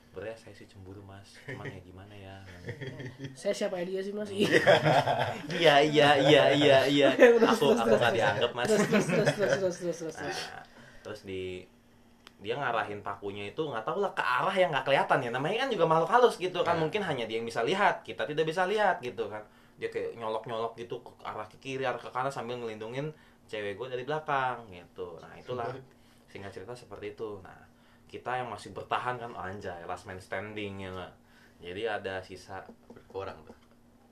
[0.08, 2.40] sebenarnya saya sih cemburu mas cuman ya gimana ya
[3.36, 4.32] Saya siapa dia sih mas?
[4.32, 4.64] Iya.
[5.52, 8.16] iya iya iya iya iya Terus, aku terus, aku terus, nggak terus.
[8.16, 10.16] dianggap mas Terus terus terus terus terus terus terus.
[10.16, 10.40] terus.
[10.48, 10.64] Nah,
[11.04, 11.42] terus di
[12.44, 15.30] dia ngarahin pakunya itu nggak tahu lah ke arah yang nggak kelihatan ya.
[15.32, 16.76] Namanya kan juga makhluk halus gitu kan.
[16.76, 16.88] Nah.
[16.88, 19.42] mungkin hanya dia yang bisa lihat kita tidak bisa lihat gitu kan.
[19.80, 23.12] Dia kayak nyolok nyolok gitu ke arah ke kiri arah ke kanan sambil ngelindungin
[23.48, 25.16] cewek gue dari belakang gitu.
[25.24, 25.68] Nah itulah.
[26.28, 27.40] Singkat cerita seperti itu.
[27.40, 27.56] Nah
[28.12, 31.14] kita yang masih bertahan kan anjay last man standing ya nggak?
[31.64, 32.62] Jadi ada sisa
[32.92, 33.58] Berapa orang tuh?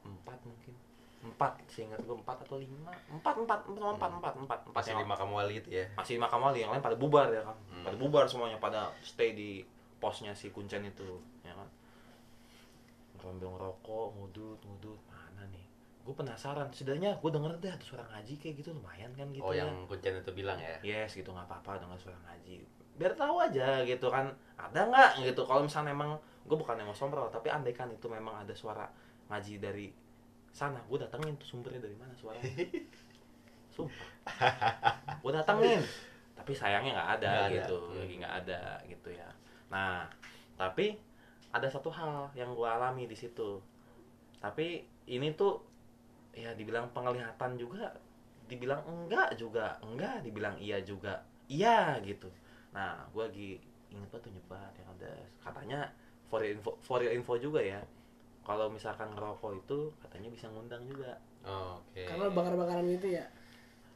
[0.03, 0.75] empat mungkin
[1.23, 2.91] empat seingat gue empat atau lima?
[3.07, 4.59] Empat empat empat empat empat empat.
[4.67, 5.85] Empat Masih di makam wali itu ya.
[5.95, 7.55] masih di makam wali yang lain pada bubar ya kan?
[7.71, 7.83] Hmm.
[7.83, 9.63] pada bubar semuanya pada stay di
[9.97, 11.07] posnya si kuncen itu
[11.41, 11.67] ya kan?
[13.17, 14.99] Ngambil ngerokok ngudut ngudut.
[15.07, 15.63] Mana nih?
[16.03, 16.67] Gue penasaran.
[16.69, 19.63] Setidaknya gue denger deh ada suara ngaji kayak gitu lumayan kan gitu Oh ya.
[19.63, 20.75] yang kuncen itu bilang ya.
[20.83, 22.59] yes gitu nggak apa-apa dengar suara ngaji.
[22.93, 24.27] Biar tahu aja gitu kan.
[24.59, 25.47] Ada nggak gitu?
[25.47, 28.83] Kalau misalnya emang gue bukan yang mau sombong tapi andai kan itu memang ada suara
[29.31, 29.87] ngaji dari
[30.53, 32.45] sana gue datengin tuh sumbernya dari mana suaranya.
[33.73, 34.09] Sumpah.
[35.19, 35.81] Gue datengin
[36.33, 37.53] tapi sayangnya nggak ada ada.
[37.57, 37.97] gitu Hmm.
[37.97, 39.29] lagi nggak ada gitu ya.
[39.73, 40.05] Nah
[40.53, 40.93] tapi
[41.49, 43.57] ada satu hal yang gue alami di situ.
[44.37, 45.57] Tapi ini tuh
[46.33, 47.89] ya dibilang penglihatan juga
[48.45, 52.29] dibilang enggak juga enggak dibilang iya juga iya gitu.
[52.77, 53.51] Nah gue lagi
[53.89, 55.79] inget tuh nyebat yang ada katanya
[56.29, 57.77] for your info for your info juga ya
[58.43, 62.03] kalau misalkan ngerokok itu katanya bisa ngundang juga Oh, Oke.
[62.03, 63.25] Karena bakar-bakaran gitu ya.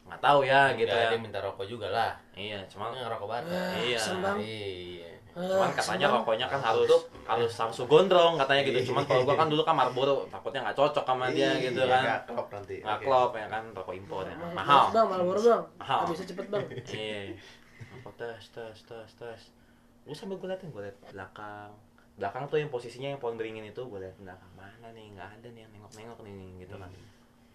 [0.04, 2.12] nggak tahu ya gitu Enggak, ya dia minta rokok juga lah.
[2.34, 3.52] iya cuma ngerokok bareng.
[3.52, 4.00] Ah, Iya.
[4.00, 4.38] sembang.
[4.38, 5.12] Iya.
[5.34, 6.16] cuman katanya sembang.
[6.18, 6.89] rokoknya kan harus
[7.24, 11.06] harus Samsu gondrong katanya gitu cuman kalau gua kan dulu kan Marlboro takutnya nggak cocok
[11.06, 12.76] sama dia gitu Iya, kan nggak klop nanti.
[12.82, 15.64] nggak klop ya kan rokok impor ya mahal mas Bang, Marlboro bang.
[15.78, 16.00] Mahal.
[16.10, 16.66] Bisa cepet bang.
[16.89, 17.20] iya
[17.93, 19.41] apa tes tes tes tes
[20.04, 21.70] gue sambil gue liatin gue liat belakang
[22.18, 25.47] belakang tuh yang posisinya yang pohon beringin itu gue liat belakang mana nih nggak ada
[25.47, 26.89] nih yang nengok nengok nih gitu kan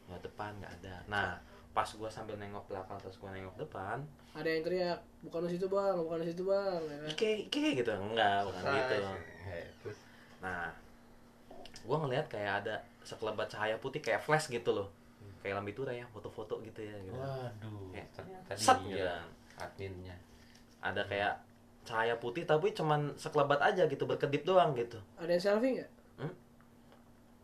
[0.07, 1.31] nggak depan nggak ada nah
[1.73, 3.99] pas gue sambil nengok belakang terus gue nengok depan
[4.33, 6.81] Ada yang teriak, bukan di situ bang, bukan di situ bang.
[6.81, 7.09] Ya kan?
[7.11, 9.65] ike ike gitu enggak bukan Ah, gitu iya.
[9.79, 9.99] Terus
[10.39, 10.73] nah
[11.79, 14.89] gue ngeliat kayak ada sekelebat cahaya putih kayak flash gitu loh
[15.43, 17.13] kayak lambi tura ya foto-foto gitu ya gitu.
[17.13, 18.05] Waduh, Ya.
[18.15, 19.05] ternyata Set, gitu.
[19.59, 20.15] adminnya.
[20.81, 21.35] ada kayak
[21.83, 25.91] cahaya putih tapi cuman sekelebat aja gitu berkedip doang gitu Ada yang selfie nggak?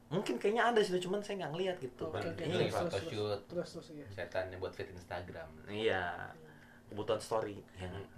[0.08, 2.40] mungkin kayaknya ada sih cuman saya nggak ngeliat gitu Oke, oke.
[2.40, 3.40] Ini Terus, foto terus, shoot.
[3.44, 4.06] Terus terus ya.
[4.08, 5.48] Setannya buat fit Instagram.
[5.68, 6.32] iya
[6.88, 8.08] kebutuhan story ya nggak?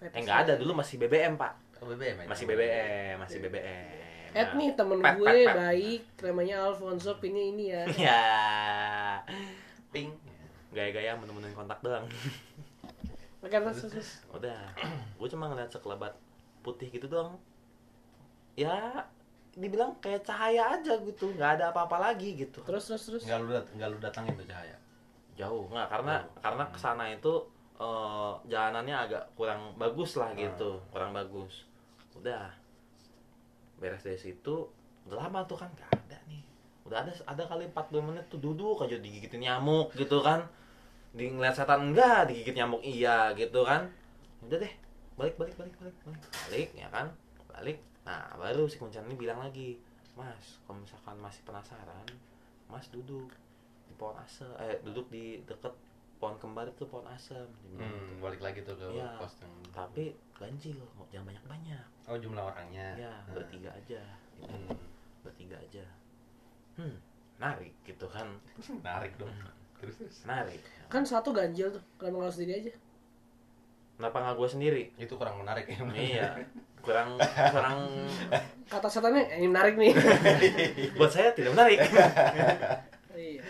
[0.00, 2.26] Fetish eh nggak ada dulu masih BBM pak Oh BBM ya?
[2.26, 3.88] masih BBM masih BBM
[4.30, 5.54] Ed nih temen Pet, gue pet, pet.
[5.56, 7.82] baik, namanya Alfonso, pinnya ini ya.
[8.00, 8.22] ya
[9.90, 10.10] Ping.
[10.70, 12.06] gaya-gaya menemuin kontak doang
[13.40, 14.10] terus terus, terus.
[14.36, 14.60] udah.
[15.16, 16.12] Gue cuma ngeliat sekelebat
[16.60, 17.40] putih gitu doang.
[18.52, 19.08] Ya
[19.56, 21.32] dibilang kayak cahaya aja gitu.
[21.32, 22.60] Nggak ada apa-apa lagi gitu.
[22.60, 23.22] Terus terus terus.
[23.24, 24.76] Enggak lu dat enggak lu datangin tuh cahaya.
[25.40, 25.64] jauh.
[25.72, 26.36] Nggak karena Jauh.
[26.44, 26.72] karena Hmm.
[26.76, 27.34] ke sana itu
[27.80, 30.76] eh, jalanannya agak kurang bagus lah gitu.
[30.92, 31.64] Kurang bagus.
[32.12, 32.52] Udah.
[33.80, 34.68] Beres dari situ
[35.08, 35.72] udah lama tuh kan.
[35.72, 36.44] Gak ada nih.
[36.84, 40.44] Udah ada ada kali 40 menit tuh duduk aja digigitin nyamuk gitu kan
[41.12, 43.90] di ngeliat setan enggak digigit nyamuk iya gitu kan
[44.40, 44.72] udah deh
[45.14, 47.06] balik balik balik balik balik balik ya kan
[47.46, 49.76] balik nah baru si kuncan ini bilang lagi
[50.12, 52.06] mas kalau misalkan masih penasaran
[52.66, 53.28] mas duduk
[53.84, 55.74] di pohon asem eh duduk di deket
[56.16, 58.12] pohon kembar itu pohon asem bilang gitu.
[58.12, 59.08] Hmm, balik lagi tuh ke Iya.
[59.16, 60.78] pos yang tapi ganjil
[61.10, 62.94] jangan banyak banyak Oh, jumlah orangnya.
[62.96, 63.34] ya Nah.
[63.34, 64.00] bertiga aja
[64.34, 64.46] gitu.
[64.46, 64.68] Hmm.
[65.20, 65.84] bertiga aja
[66.76, 66.96] hmm
[67.36, 68.28] narik gitu kan
[68.86, 69.32] Narik dong.
[69.80, 70.16] Terus terus.
[70.22, 72.72] narik Kan satu ganjil tuh, kenapa nggak sendiri aja?
[73.94, 75.76] kenapa nggak gue sendiri Itu kurang menarik ya.
[75.92, 76.26] iya
[76.80, 77.78] kurang kurang
[78.66, 79.92] Kata setannya ini menarik nih.
[80.96, 81.78] buat saya tidak menarik
[83.14, 83.42] iya.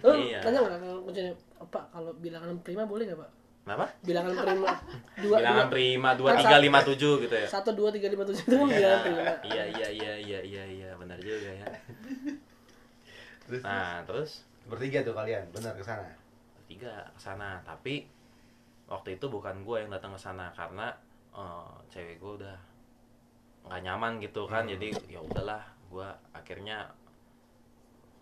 [0.00, 0.40] Lu Iya.
[0.40, 3.30] tanya nggak kalau kuncinya apa kalau bilangan prima boleh nggak pak?
[3.62, 4.72] kenapa Bilangan prima
[5.18, 8.20] dua bilangan dua prima dua Kan tiga lima tujuh gitu ya satu dua tiga lima
[8.22, 9.22] tujuh itu kan bilangan prima.
[9.42, 11.66] iya iya iya iya iya iya benar juga ya
[13.42, 16.08] Terus nah terus bertiga tuh kalian, benar ke sana.
[16.64, 18.08] tiga ke sana tapi
[18.84, 20.88] waktu itu bukan gue yang datang ke sana karena
[21.30, 22.56] eh, cewek gue udah
[23.64, 26.88] nggak nyaman gitu kan jadi ya udahlah gue akhirnya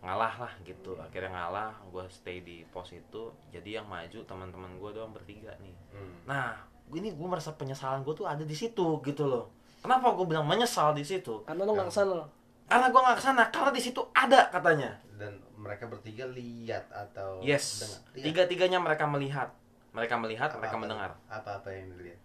[0.03, 4.91] ngalah lah gitu akhirnya ngalah gue stay di pos itu jadi yang maju teman-teman gue
[4.93, 6.15] doang bertiga nih Hmm.
[6.25, 6.59] nah
[6.91, 9.47] ini gue merasa penyesalan gue tuh ada di situ gitu loh
[9.79, 12.27] kenapa gue bilang menyesal di situ Karena lu nggak ke sana.
[12.67, 17.39] karena gue nggak ke sana karena di situ ada katanya Dan mereka bertiga lihat atau
[17.39, 17.87] yes.
[17.87, 18.01] dengar?
[18.19, 18.25] Lihat.
[18.27, 19.55] tiga-tiganya mereka melihat.
[19.95, 21.11] Mereka melihat Apa-apa mereka mendengar.
[21.31, 22.21] Apa-apa yang dilihat?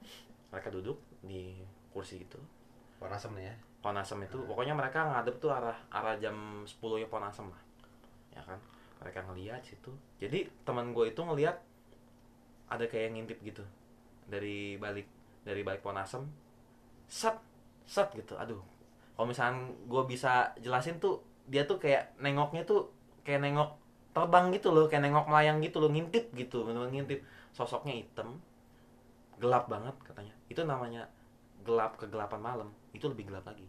[0.51, 1.59] mereka duduk di
[1.91, 2.39] kursi itu.
[2.97, 3.55] Warna asem nih ya.
[3.77, 4.41] pohon asem itu.
[4.49, 7.61] Pokoknya mereka ngadep tuh arah arah jam 10 ya pohon asem lah.
[8.33, 8.57] Ya kan?
[9.03, 9.93] Mereka ngelihat situ.
[10.17, 11.61] Jadi teman gue itu ngelihat
[12.67, 13.63] ada kayak yang ngintip gitu.
[14.25, 15.05] Dari balik
[15.45, 16.25] dari balik pohon asem.
[17.05, 17.37] Set
[17.85, 18.33] set gitu.
[18.35, 18.59] Aduh.
[19.13, 22.91] Kalau misalnya gue bisa jelasin tuh dia tuh kayak nengoknya tuh
[23.27, 23.75] kayak nengok
[24.15, 27.19] terbang gitu loh kayak nengok melayang gitu loh ngintip gitu bener-bener ngintip
[27.51, 28.39] sosoknya hitam
[29.37, 31.11] gelap banget katanya itu namanya
[31.61, 33.67] gelap kegelapan malam itu lebih gelap lagi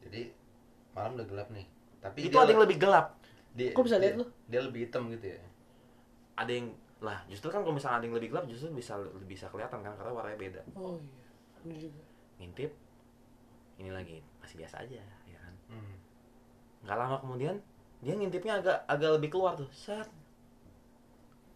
[0.00, 0.32] Jadi
[0.90, 1.66] malam udah gelap nih.
[2.00, 3.20] Tapi itu ada yang lebih gelap
[3.52, 4.26] dia, Kok bisa dia- lihat lu?
[4.48, 5.38] Dia lebih hitam gitu ya.
[6.32, 8.96] ada yang lah justru kan kalau misalnya ada yang lebih gelap justru bisa
[9.26, 11.28] bisa kelihatan kan karena warnanya beda Oh iya.
[11.60, 12.00] Ini juga.
[12.38, 12.72] ngintip
[13.76, 15.96] ini lagi masih biasa aja ya kan Hmm.
[16.80, 17.60] nggak lama kemudian
[18.00, 20.08] dia ngintipnya agak agak lebih keluar tuh set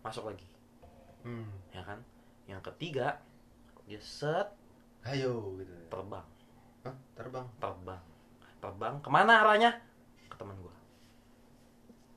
[0.01, 0.45] masuk lagi
[1.25, 1.49] Hmm.
[1.73, 2.05] ya kan
[2.45, 3.17] yang ketiga
[3.89, 4.53] dia set
[5.05, 5.73] Ayo gitu.
[5.89, 6.25] terbang
[6.85, 6.93] Hah?
[7.17, 7.49] Terbang.
[7.57, 8.03] terbang
[8.61, 9.73] terbang ke mana arahnya
[10.29, 10.73] ke teman gua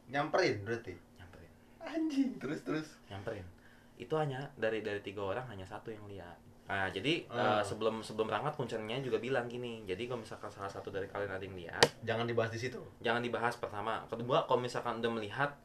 [0.07, 0.95] Nyamperin berarti.
[1.15, 2.87] nyamperin Anjing, terus terus.
[3.07, 3.47] nyamperin
[3.95, 6.35] itu hanya dari dari tiga orang hanya satu yang lihat
[6.67, 7.39] nah jadi Oh.
[7.39, 11.31] eh, sebelum sebelum berangkat kuncennya juga bilang gini jadi kalau misalkan salah satu dari kalian
[11.31, 12.79] ada yang lihat Jangan dibahas di situ.
[12.99, 15.55] jangan dibahas pertama kedua kalau misalkan udah melihat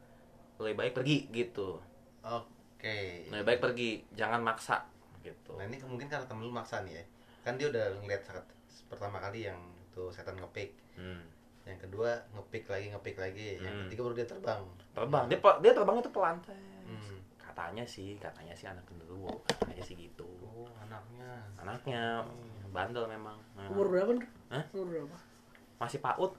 [0.57, 1.75] lebih baik pergi gitu
[2.21, 3.27] Oke.
[3.27, 4.87] lebih baik pergi jangan maksa
[5.21, 7.03] gitu Nah ini mungkin karena temen lu maksa nih ya.
[7.41, 8.43] Kan dia udah ngeliat saat
[8.85, 9.55] pertama kali yang
[9.89, 10.71] tuh setan ngepick.
[10.93, 11.23] Hmm.
[11.63, 13.47] Yang kedua ngepick lagi ngepick lagi.
[13.57, 13.83] Yang Hmm.
[13.87, 14.61] ketiga baru dia terbang.
[14.91, 16.35] terbang dia pe- dia terbang itu pelan.
[16.83, 17.15] Hmm.
[17.53, 21.29] Katanya sih katanya sih anak genderuwo katanya sih gitu Oh anaknya.
[21.55, 22.01] anaknya
[22.67, 24.25] bandel memang Nah, Umur berapa nih?
[24.49, 24.65] Hah?
[24.73, 25.17] Umur berapa?
[25.77, 26.33] masih paut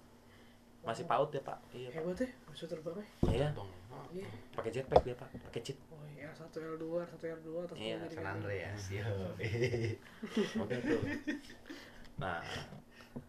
[0.83, 3.07] masih paut ya pak iya pak Hebat ya, bisa terbangnya.
[3.25, 3.71] iya Dong.
[4.11, 4.27] Iya.
[4.53, 8.05] pakai jetpack dia pak pakai cheat Oh iya, satu L2, satu L2 atas Iya, bawah
[8.05, 8.35] gitu San kan.
[8.35, 8.83] Andreas.
[8.91, 9.07] Yo.
[10.63, 11.01] Oke tuh.
[12.17, 12.43] Nah,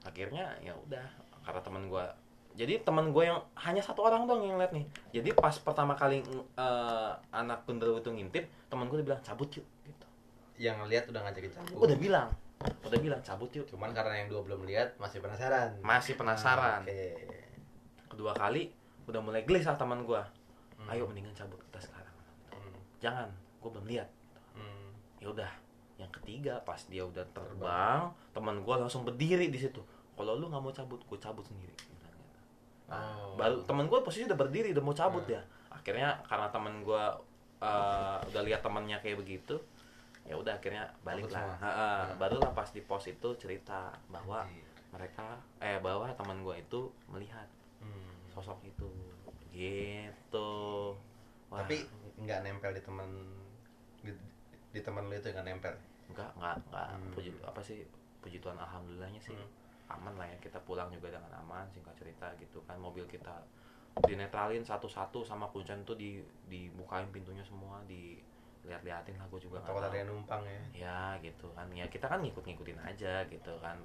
[0.01, 1.05] akhirnya ya udah
[1.41, 2.05] karena teman gua
[2.55, 4.87] jadi teman gue yang hanya satu orang dong yang lihat nih.
[5.11, 6.23] Jadi pas pertama kali
[6.55, 10.07] eh, anak genderuwo itu ngintip, teman gue bilang cabut yuk gitu.
[10.55, 11.75] yang ngeliat udah ngajakin cabut.
[11.83, 12.27] Udah bilang,
[12.87, 13.67] udah bilang cabut yuk.
[13.67, 15.75] Cuman karena yang dua belum lihat masih penasaran.
[15.83, 16.87] Masih penasaran.
[16.87, 17.27] Oke.
[18.07, 18.71] Kedua kali
[19.11, 20.23] udah mulai gelisah teman gua.
[20.79, 20.95] Hmm.
[20.95, 22.15] Ayo mendingan cabut kita sekarang.
[22.55, 22.75] Hmm.
[23.03, 23.27] Jangan,
[23.59, 24.07] gue belum lihat.
[24.55, 24.95] Hmm.
[25.19, 25.51] ya udah
[25.99, 29.79] yang ketiga pas dia udah terbang teman gue langsung berdiri di situ
[30.15, 31.75] kalau lu nggak mau cabut gue cabut sendiri
[32.85, 33.35] nah, Oh.
[33.35, 37.03] baru teman gue posisi udah berdiri udah mau cabut ya akhirnya karena teman gue
[37.57, 39.57] uh, udah lihat temannya kayak begitu
[40.21, 41.53] ya udah akhirnya balik lah.
[41.55, 41.69] Ha-ha.
[42.07, 42.17] Hmm.
[42.17, 44.65] barulah pas di pos itu cerita bahwa Anjir.
[44.91, 45.25] mereka
[45.59, 47.45] eh bahwa teman gue itu melihat
[47.77, 48.17] Hmm.
[48.27, 48.89] sosok itu
[49.51, 50.51] gitu
[51.47, 51.85] Wah, Tapi
[52.17, 53.05] nggak nempel di teman
[53.99, 54.09] di,
[54.71, 55.73] di teman lu itu nggak nempel.
[56.07, 57.11] enggak enggak enggak Hmm.
[57.11, 57.85] puji apa sih
[58.19, 59.49] puji Tuhan alhamdulillahnya sih Hmm.
[59.87, 62.77] Aman lah ya kita pulang juga dengan aman singkat cerita gitu kan.
[62.77, 63.33] Mobil kita
[64.03, 68.19] dinetralin satu-satu sama kuncen tuh di dibukain pintunya semua di
[68.65, 70.61] lihat-lihatin lah gue juga Takut ada yang numpang ya.
[70.73, 71.69] ya gitu kan.
[71.69, 73.77] Ya kita kan ngikut-ngikutin aja gitu kan.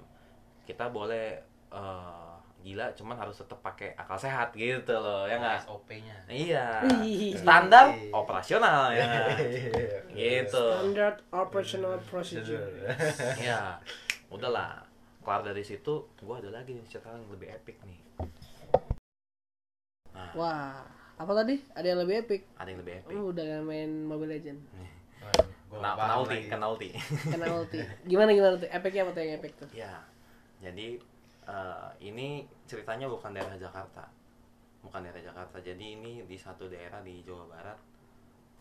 [0.65, 1.37] Kita boleh
[1.71, 5.65] eh, gila cuman harus tetap pakai akal sehat gitu loh ya nggak?
[5.65, 6.17] SOP-nya.
[6.27, 6.81] iya.
[7.33, 8.09] Standar Iya.
[8.11, 9.29] operasional ya nggak?
[10.13, 10.59] gitu.
[10.59, 12.67] Standard operational procedure.
[13.39, 13.77] ya
[14.27, 14.81] udahlah
[15.21, 17.99] kelar dari situ gua ada lagi nih cerita yang lebih epic nih
[20.11, 20.83] nah Wah,
[21.15, 21.55] apa tadi?
[21.71, 22.41] Ada yang lebih epic.
[22.55, 24.59] ada yang lebih epic Lu udah main Mobile Legend.
[25.71, 26.89] Kena- paham penalti penalti
[27.31, 27.79] Kena ulti.
[28.03, 28.67] Gimana gimana tuh?
[28.67, 29.69] Epicnya apa tuh yang epic tuh?
[29.71, 29.93] ya
[30.59, 30.87] jadi
[31.43, 32.27] eh, ini
[32.65, 34.05] ceritanya bukan daerah Jakarta
[34.81, 37.79] bukan daerah Jakarta jadi ini di satu daerah di Jawa Barat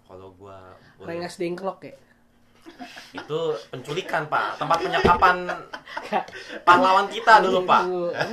[0.05, 1.95] kalau gua boleh- Rengas dengklok ya?
[3.11, 3.41] Itu
[3.75, 4.57] penculikan pak.
[4.57, 5.37] Tempat penyekapan
[6.67, 7.83] pahlawan kita dulu pak.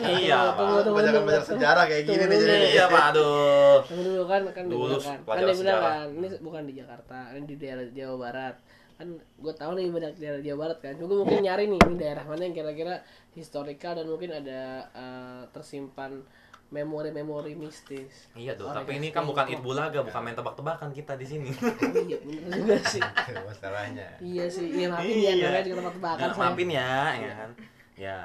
[0.05, 0.85] iya pak.
[0.87, 2.55] Banyak banyak sejarah kayak gini nih jadi.
[2.77, 3.03] iya pak.
[3.13, 3.81] aduh.
[3.85, 5.17] Tunggu dulu kan kan Dulu kan.
[5.25, 8.55] Kan dia bilang kan ini bukan di Jakarta, ini di daerah Jawa Barat.
[8.97, 10.93] Kan gue tahu nih banyak daerah Jawa Barat kan.
[10.97, 13.01] Gue mungkin nyari nih ini daerah mana yang kira-kira
[13.33, 14.61] historikal dan mungkin ada
[14.93, 16.21] eh, tersimpan
[16.69, 18.27] memori-memori mistis.
[18.33, 21.23] iya dong Orang tapi ini kan bukan suka it bulaga bukan main tebak-tebakan kita di
[21.23, 21.71] sini Oh,
[22.03, 22.99] iya bener juga sih.
[23.47, 24.07] Masalahnya.
[24.19, 26.43] Iya sih, iya maafin ya namanya juga tempat tebakan Nggak, saya.
[26.43, 27.51] maafin ya ya kan
[27.95, 28.17] ya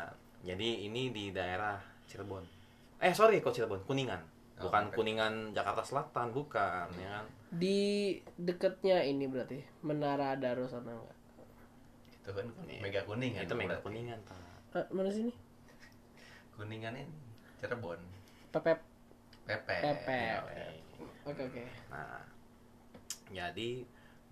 [0.43, 2.43] jadi ini di daerah Cirebon
[2.99, 4.23] eh sorry kok Cirebon Kuningan
[4.55, 4.85] Oh, bukan.
[4.93, 7.79] Kuningan Jakarta Selatan bukan ya kan Di
[8.37, 11.19] dekatnya ini berarti Menara Daro sana enggak?
[12.17, 13.43] Itu kan mega kuning kan.
[13.43, 13.75] itu mega.
[13.79, 14.39] Kuningan pak
[14.73, 15.35] Ah, mana sini?
[16.53, 17.11] Kuningan ini
[17.59, 17.99] Cirebon.
[18.53, 18.79] Pepep.
[19.49, 19.77] Pepe.
[19.81, 20.21] Pepe.
[20.45, 20.65] Oke.
[21.27, 21.63] Oke oke.
[21.89, 22.23] Nah,
[23.33, 23.83] jadi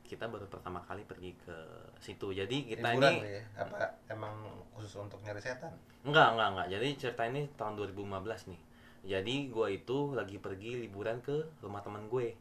[0.05, 1.57] kita baru pertama kali pergi ke
[2.03, 2.35] situ.
[2.35, 3.43] Jadi kita Liburan ini ya?
[3.63, 4.35] Apa emang
[4.75, 5.71] khusus untuk nyari setan?
[6.03, 6.69] enggak enggak enggak.
[6.75, 8.61] Jadi cerita ini tahun 2015 nih.
[9.01, 12.37] Jadi gue itu lagi pergi liburan ke rumah teman gue.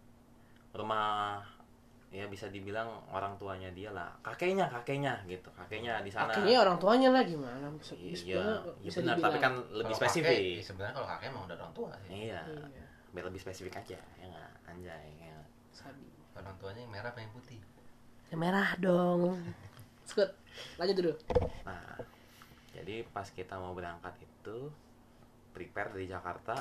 [0.75, 1.39] Rumah
[2.09, 6.33] ya bisa dibilang orang tuanya dia lah, kakeknya kakeknya gitu, kakeknya di sana.
[6.33, 7.69] Akhirnya orang tuanya lah gimana?
[7.77, 9.15] Bisa, Iya, bisa ya benar.
[9.15, 9.21] dibilang.
[9.29, 10.33] Tapi kan lebih Kalau spesifik.
[10.33, 12.09] kakek, ya sebenarnya kalau kakek emang udah orang tua sih.
[12.09, 12.85] Iya, Iya.
[13.09, 15.07] biar lebih spesifik aja, ya nggak, anjay.
[15.21, 15.37] Ya.
[15.69, 16.09] Sabi.
[16.33, 17.59] Orang tuanya yang merah apa yang putih?
[18.33, 19.21] Yang merah dong.
[20.05, 20.29] Skut.
[20.81, 21.13] Lanjut dulu.
[21.61, 21.93] Nah,
[22.73, 24.73] jadi pas kita mau berangkat itu
[25.53, 26.57] prepare dari Jakarta.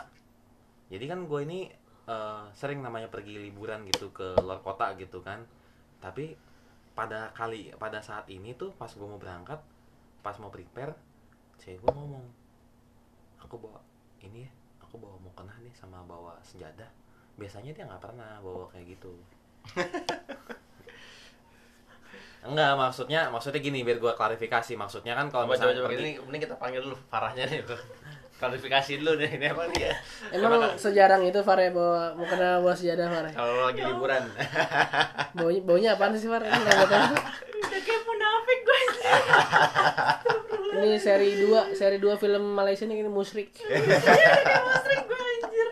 [0.89, 1.69] Jadi kan gue ini
[2.09, 5.45] eh, sering namanya pergi liburan gitu ke luar kota gitu kan.
[6.01, 6.35] Tapi
[6.97, 9.61] pada kali pada saat ini tuh pas gue mau berangkat,
[10.25, 10.97] pas mau prepare,
[11.61, 12.27] cewek gue ngomong,
[13.39, 13.79] aku bawa
[14.19, 14.51] ini ya,
[14.83, 16.89] aku bawa mukena nih sama bawa senjata.
[17.39, 19.13] Biasanya dia nggak pernah bawa kayak gitu.
[22.39, 24.79] Enggak, maksudnya maksudnya gini biar gua klarifikasi.
[24.79, 27.61] Maksudnya kan kalau Coba coba misalnya coba pergi- ini mending kita panggil dulu Farahnya nih.
[28.39, 29.99] Klarifikasi dulu deh ini emang dia.
[30.31, 33.31] Emang sejarang itu Fare bawa mau kena bawa sejadah Fare.
[33.35, 34.23] Kalau lagi liburan.
[35.39, 36.47] Baunya baunya apaan sih Fare?
[36.47, 37.15] Ini nggak tahu.
[37.59, 38.81] Udah kayak munafik gue
[40.79, 43.51] Ini seri 2, seri 2 film Malaysia nih ini Musrik.
[43.59, 45.69] Kayak musrik gue anjir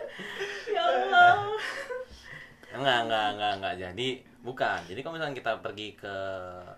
[0.67, 1.55] Ya Allah
[2.77, 3.73] enggak, enggak, enggak, enggak.
[3.79, 4.07] Jadi
[4.47, 4.79] bukan.
[4.87, 6.15] Jadi kalau misalnya kita pergi ke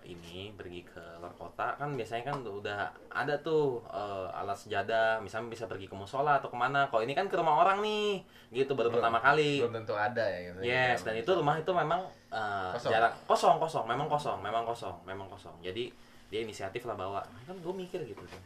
[0.02, 5.54] ini, pergi ke luar kota kan biasanya kan udah ada tuh eh, alat sejadah, misalnya
[5.54, 6.90] bisa pergi ke musola atau ke mana.
[6.90, 9.62] Kalau ini kan ke rumah orang nih, gitu baru pertama kali.
[9.62, 10.58] Belum tentu ada ya gitu.
[10.66, 12.02] Yes, dan itu rumah itu memang
[12.34, 12.90] eh, Kosong.
[12.90, 15.54] jarang kosong, kosong, memang kosong, memang kosong, memang kosong.
[15.62, 15.94] Jadi
[16.26, 17.22] dia inisiatif lah bawa.
[17.46, 18.42] Kan gue mikir gitu kan.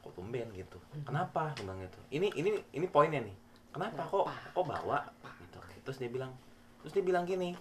[0.00, 0.80] Kok tumben gitu.
[1.04, 1.52] Kenapa?
[1.60, 1.98] Gue bilang gitu.
[2.08, 3.36] Ini ini ini poinnya nih.
[3.76, 4.24] Kenapa kok
[4.56, 5.04] kok bawa
[5.44, 5.60] gitu.
[5.84, 6.32] Terus dia bilang
[6.80, 7.52] terus dia bilang gini.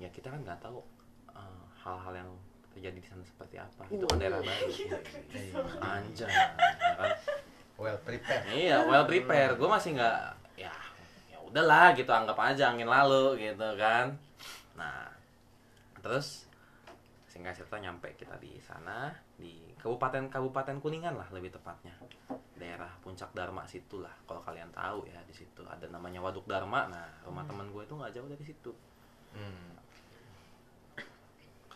[0.00, 0.80] Ya kita kan nggak tahu
[1.36, 2.30] eh, hal-hal yang
[2.72, 3.84] terjadi di sana seperti apa.
[3.92, 4.68] Itu kan daerah baru.
[5.92, 7.12] Anjay, ya kan?
[7.76, 8.44] Well prepared.
[8.48, 9.52] Iya, well prepare.
[9.60, 10.18] Gue masih nggak,
[10.56, 10.72] ya,
[11.28, 14.16] ya udahlah gitu, anggap aja angin lalu gitu kan.
[14.76, 15.08] Nah,
[16.00, 16.48] terus
[17.28, 21.94] singkat cerita nyampe kita di sana di kabupaten kabupaten kuningan lah lebih tepatnya
[22.58, 26.90] daerah puncak Dharma situ lah kalau kalian tahu ya di situ ada namanya Waduk Dharma
[26.90, 28.72] nah rumah teman gue itu nggak jauh dari situ
[29.30, 29.78] Hmm.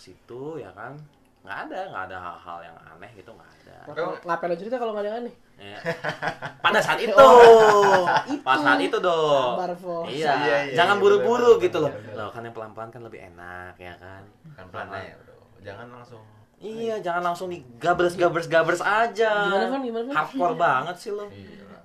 [0.05, 0.93] Situ ya kan
[1.45, 4.93] nggak ada nggak ada hal-hal yang aneh gitu nggak ada Ngapa- Ngapain lo cerita kalau
[4.97, 5.35] nggak ada yang aneh?
[5.55, 5.79] Ya.
[6.65, 7.13] Pada saat itu.
[7.13, 8.41] itu.
[8.41, 9.55] Pada saat itu dong.
[9.77, 10.09] Fo.
[10.09, 10.33] Iya.
[10.35, 11.93] Iya, iya, Jangan iya, buru-buru bener, gitu loh.
[12.17, 14.23] Loh kan yang pelan-pelan kan lebih enak ya kan.
[14.57, 15.37] Kan pelan ya, bro.
[15.61, 16.23] Jangan langsung.
[16.65, 19.33] Iya, jangan langsung digabres gabres gabres aja.
[19.53, 19.81] Gimana, Van?
[19.85, 20.15] Gimana, Van?
[20.17, 21.29] Hardcore banget sih lo.
[21.29, 21.77] Iya.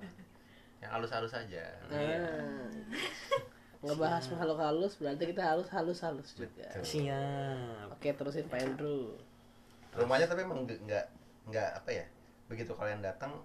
[0.80, 1.64] Yang halus-halus aja.
[1.92, 2.00] Nah.
[3.80, 6.68] Ngebahas makhluk halus berarti kita harus halus-halus juga.
[6.80, 7.88] Siap.
[7.90, 9.16] Oke, terusin Pak Andrew.
[9.96, 11.04] Rumahnya tapi emang nggak- nggak
[11.48, 12.04] nggak apa ya?
[12.46, 13.40] Begitu kalian datang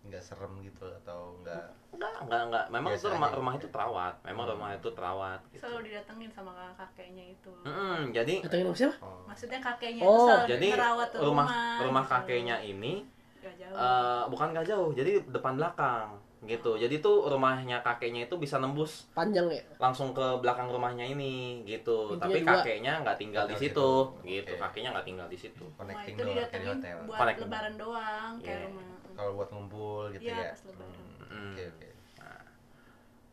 [0.00, 2.64] nggak serem gitu atau nggak Enggak, enggak, enggak.
[2.70, 4.14] Memang itu rumah rumah itu terawat.
[4.22, 5.60] Memang rumah itu terawat gitu.
[5.64, 8.94] Selalu didatengin sama kakeknya itu Mm-mm, jadi Datangin sama siapa?
[9.00, 11.48] oh, Maksudnya kakeknya Oh, itu selalu jadi rumah rumah
[11.84, 13.04] rumah kakeknya ini
[13.40, 16.72] Gak jauh eh, bukan gak jauh, jadi depan belakang gitu.
[16.74, 19.60] Jadi tuh rumahnya kakeknya itu bisa nembus Panjang ya?
[19.76, 22.16] langsung ke belakang rumahnya ini gitu.
[22.16, 22.48] Intinya Tapi dua.
[22.56, 23.88] kakeknya nggak tinggal di situ,
[24.22, 24.50] gitu.
[24.50, 24.56] Oke.
[24.58, 25.64] Kakeknya nggak tinggal di situ.
[25.76, 26.96] Connecting itu doang kayak di hotel.
[27.04, 27.44] buat Connecting.
[27.44, 28.66] lebaran doang kayak Iya.
[28.66, 30.48] rumah Kalau buat ngumpul gitu Iya, ya.
[30.48, 31.02] pas lebaran.
[31.28, 31.52] Hmm.
[31.52, 31.88] Oke oke.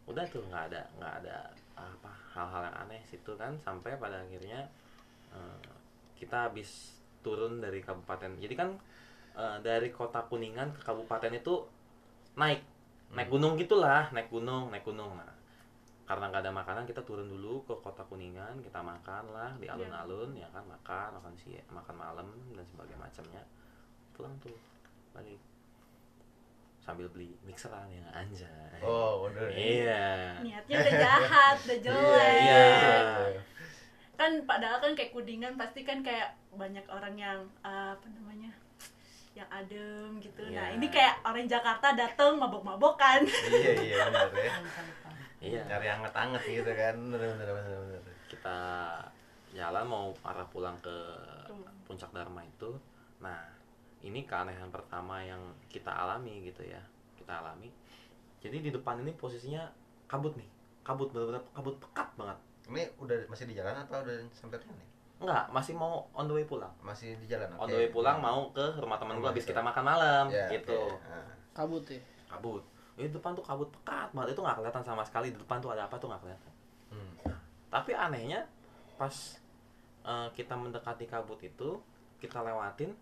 [0.07, 1.37] Udah tuh nggak ada nggak ada
[1.75, 4.67] apa hal-hal yang aneh situ kan sampai pada akhirnya
[5.29, 5.59] eh,
[6.15, 8.35] kita habis turun dari kabupaten.
[8.35, 8.75] Jadi kan
[9.33, 11.63] eh, dari kota Kuningan ke kabupaten itu
[12.35, 12.63] naik
[13.13, 15.15] naik gunung gitulah, naik gunung, naik gunung.
[15.15, 15.31] Nah,
[16.07, 20.31] karena nggak ada makanan kita turun dulu ke kota kuningan kita makan lah di alun-alun
[20.39, 23.43] ya kan makan makan si makan malam dan sebagainya macamnya.
[24.15, 24.55] Pulang tuh
[25.11, 25.35] lagi
[26.79, 28.79] sambil beli mixeran ya anjay.
[28.79, 29.51] Oh, udah.
[29.51, 30.39] iya.
[30.39, 32.35] Niatnya udah jahat udah jelek.
[32.39, 32.67] Iya
[34.17, 38.49] kan padahal kan kayak kudingan pasti kan kayak banyak orang yang uh, apa namanya
[39.37, 40.75] yang adem gitu nah Iya.
[40.75, 44.53] ini kayak orang Jakarta dateng mabok-mabokan Iya, iya benar ya.
[45.39, 46.95] iya Cari anget-anget gitu kan.
[47.07, 48.01] Bener bener bener bener.
[48.27, 48.57] kita
[49.53, 50.95] jalan mau arah pulang ke
[51.83, 52.75] puncak Dharma itu
[53.17, 53.39] nah
[53.99, 56.77] ini keanehan pertama yang kita alami gitu ya
[57.15, 57.71] kita alami
[58.37, 59.65] jadi di depan ini posisinya
[60.05, 60.45] kabut nih
[60.83, 64.89] kabut benar-benar kabut pekat banget Ini udah masih di jalan atau udah sampai nih?
[65.17, 67.49] Enggak masih mau on the way pulang Masih di jalan.
[67.51, 67.67] on oke.
[67.67, 69.49] the way pulang mau ke rumah teman gua habis itu.
[69.49, 71.01] kita makan malam Ya, gitu oke.
[71.03, 71.25] Ah.
[71.51, 71.97] kabut ya
[72.27, 72.61] kabut
[72.93, 75.83] di depan tuh kabut pekat banget itu nggak kelihatan sama sekali di depan tuh ada
[75.83, 76.53] apa tuh nggak kelihatan
[76.87, 77.13] Hmm.
[77.67, 78.47] tapi anehnya
[78.95, 79.11] pas
[80.01, 81.75] eh, kita mendekati kabut itu
[82.17, 82.95] kita lewatin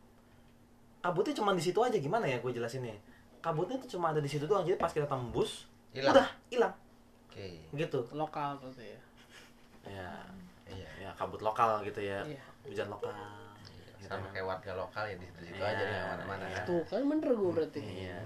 [1.00, 2.98] kabutnya cuma di situ aja gimana ya gue jelasinnya
[3.38, 6.12] kabutnya tuh cuma ada di situ doang jadi pas kita tembus Hilang.
[6.12, 6.74] udah hilang
[7.30, 7.62] Oke.
[7.72, 9.00] gitu lokal berarti ya
[9.86, 10.10] ya
[10.68, 10.90] Iya.
[11.00, 12.42] ya kabut lokal gitu ya Iya.
[12.64, 13.14] hujan lokal
[14.00, 14.32] gitu Sama kan.
[14.34, 16.46] kayak warga lokal ya di situ-situ Iya, aja nggak mana-mana.
[16.46, 16.58] iya.
[16.58, 16.64] ya.
[16.66, 18.20] tuh kan bener gue berarti iya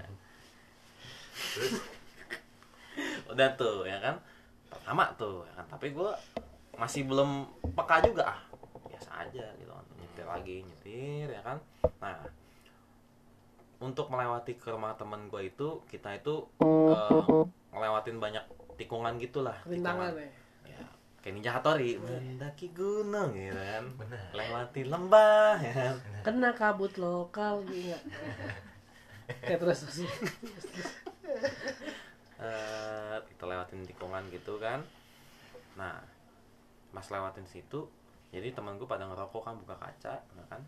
[3.26, 4.16] udah tuh ya kan
[4.66, 6.10] pertama tuh ya kan tapi gue
[6.74, 8.40] masih belum peka juga ah
[8.84, 11.58] biasa aja gitu kan nyetir lagi nyetir ya kan
[11.98, 12.18] nah
[13.80, 18.44] untuk melewati ke rumah temen gue itu kita itu eh, ngelewatin banyak
[18.76, 20.20] tikungan gitulah rintangan tikungan.
[20.20, 20.39] ya ya
[21.20, 22.00] kayak Ninja Hattori.
[22.00, 23.84] Mendaki gunung gitu kan?
[24.32, 25.96] Lewati lembah ya kan?
[26.24, 27.96] Kena kabut lokal gitu
[29.30, 30.10] kayak terus terus.
[32.40, 34.82] Eh kita lewatin tikungan gitu kan.
[35.76, 36.00] Nah
[36.90, 37.86] pas lewatin situ
[38.34, 40.62] jadi temen gue pada ngerokok kan buka kaca ya kan?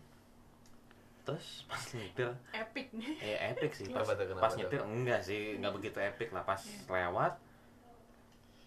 [1.23, 2.29] Terus pas nyetir.
[2.51, 3.15] Epic nih.
[3.19, 3.87] Ya epic sih.
[3.91, 5.55] Pas, Kenapa tuh, pas nyetir enggak sih.
[5.59, 6.43] Nggak begitu epic lah.
[6.43, 7.39] Pas lewat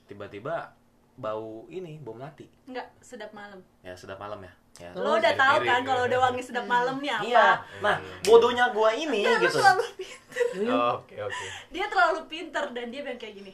[0.08, 0.72] tiba-tiba
[1.16, 2.44] bau ini bau melati?
[2.64, 3.60] Nggak sedap malam.
[3.80, 4.52] Ya sedap malam ya?
[4.76, 4.90] Ya.
[4.92, 7.24] Lo udah tahu mirip, kan kalau udah wangi sedap malam nih apa?
[7.24, 7.46] Iya
[7.80, 9.56] nah bodohnya gua ini Dia gitu.
[9.56, 10.44] selalu pinter.
[10.68, 11.44] Oh, Oke oke.
[11.70, 13.52] dia terlalu pinter dan dia bilang kayak gini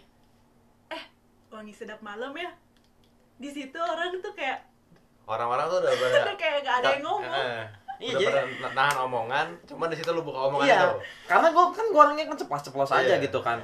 [0.89, 1.03] eh
[1.49, 2.51] wangi sedap malam ya?
[3.37, 4.67] Di situ orang tuh kayak
[5.23, 7.23] Orang-orang tuh udah pada udah kayak gak ada yang ngomong.
[7.23, 7.65] Eh,
[8.03, 10.99] Iya, udah jadi- nahan omongan, cuma di situ lu buka omongan iya itu.
[11.25, 13.23] karena gua kan gua orangnya kan ceplos-ceplos aja Iya.
[13.23, 13.63] gitu kan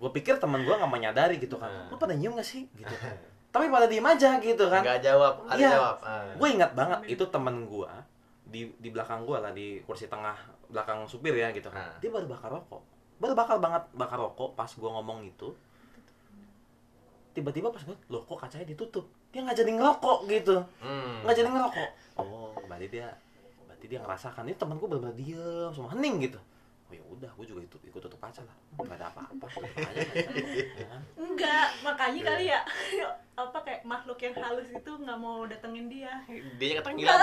[0.00, 1.88] gue pikir temen gue nggak menyadari gitu kan Hmm.
[1.88, 3.14] lu pada nyium gak sih gitu kan
[3.52, 5.70] tapi pada diem aja gitu kan Enggak jawab, ada Iya.
[5.72, 5.96] jawab.
[6.00, 6.32] Ah.
[6.32, 7.90] gue ingat banget itu temen gue
[8.44, 10.34] di di belakang gue lah di kursi tengah
[10.66, 11.96] belakang supir ya gitu kan Nah.
[11.98, 12.82] dia baru bakar rokok
[13.16, 15.52] baru bakal banget bakar rokok pas gue ngomong itu
[17.30, 21.22] tiba-tiba pas gue loh kok kacanya ditutup dia nggak jadi ngerokok gitu Hmm.
[21.22, 23.06] nggak jadi ngerokok oh berarti dia
[23.64, 25.38] berarti dia ngerasakan ini temen gue benar-benar diem
[25.70, 26.38] semua hening gitu
[26.90, 28.56] oh ya udah gue juga ikut ikut tutup kaca lah.
[28.82, 29.46] Nggak ada apa-apa.
[29.86, 30.02] Aja
[31.14, 32.60] enggak makanya kali ya.
[33.40, 36.12] Apa kayak makhluk yang halus itu nggak mau datengin dia.
[36.58, 37.14] Dia ketangilan.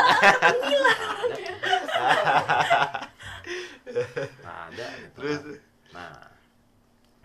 [4.41, 4.87] Nggak ada.
[4.87, 5.19] Gitu.
[5.19, 5.39] Terus?
[5.91, 6.15] Nah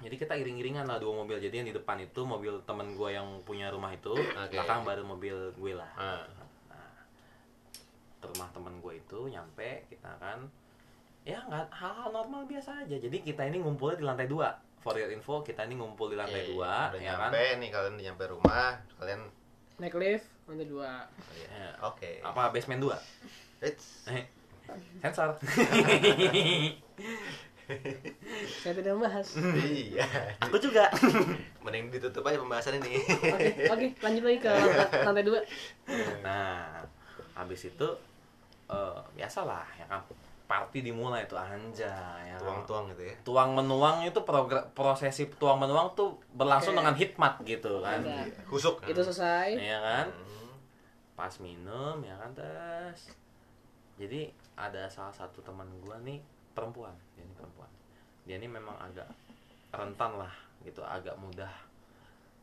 [0.03, 1.39] jadi kita iring-iringan lah dua mobil.
[1.39, 4.51] Jadi yang di depan itu mobil temen gue yang punya rumah itu Oke.
[4.51, 5.91] belakang baru mobil gue lah.
[5.95, 6.27] Ah.
[6.67, 6.91] nah
[8.19, 10.51] ke rumah temen gue itu nyampe kita kan
[11.23, 12.97] ya nggak hal-hal normal biasa aja.
[12.97, 14.51] Jadi kita ini ngumpulnya di lantai dua.
[14.79, 17.31] For your info kita ini ngumpul di lantai Oke, dua udah ya kan?
[17.31, 19.21] nyampe nih kalian udah nyampe rumah, kalian
[19.79, 21.07] naik lift lantai dua.
[21.33, 21.69] Ya.
[21.81, 22.11] oke.
[22.21, 22.97] apa basement dua?
[23.59, 24.27] It's Eh,
[24.99, 25.39] sensor.
[28.59, 29.39] Saya tidak membahas.
[29.55, 30.05] Iya.
[30.39, 30.91] aku juga.
[31.65, 32.99] Mending ditutup aja pembahasan ini.
[33.01, 34.51] oke oke lanjut lagi ke
[35.01, 35.41] lantai- dua.
[36.21, 36.83] Nah,
[37.33, 37.89] habis itu
[38.67, 40.03] eh biasalah ya kan
[40.53, 42.37] party dimulai tuh anjay ya.
[42.37, 42.45] kan.
[42.45, 43.15] Tuang-tuang gitu ya.
[43.25, 44.21] Tuang menuang itu
[44.77, 46.85] prosesi tuang menuang tuh berlangsung Oke.
[46.85, 48.05] dengan hikmat gitu kan.
[48.05, 48.29] Ada.
[48.53, 48.85] Husuk.
[48.85, 50.07] itu selesai Iya kan?
[50.13, 50.53] Hmm.
[51.17, 53.17] Pas minum ya kan tes.
[53.97, 56.21] Jadi ada salah satu teman gua nih
[56.53, 57.71] perempuan, dia ini perempuan.
[58.29, 59.09] Dia ini memang agak
[59.73, 61.49] rentan lah gitu, agak mudah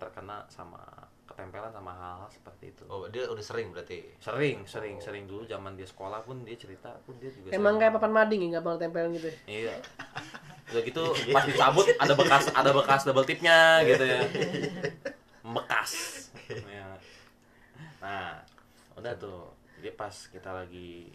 [0.01, 0.81] terkena sama
[1.29, 2.83] ketempelan sama hal-hal seperti itu.
[2.89, 4.01] Oh, dia udah sering berarti.
[4.17, 7.79] sering sering sering dulu zaman dia sekolah pun dia cerita pun dia juga emang sering-
[7.85, 9.35] kayak papan mading ya nggak mau tempelin gitu ya?
[9.45, 9.75] iya.
[10.69, 11.03] Udah gitu
[11.33, 14.21] pas dicabut ada bekas ada bekas double tipnya gitu ya.
[15.41, 15.91] Bekas.
[16.49, 16.97] Ya.
[18.01, 18.41] nah
[18.97, 19.49] udah tuh.
[19.79, 21.09] Jadi pas kita lagi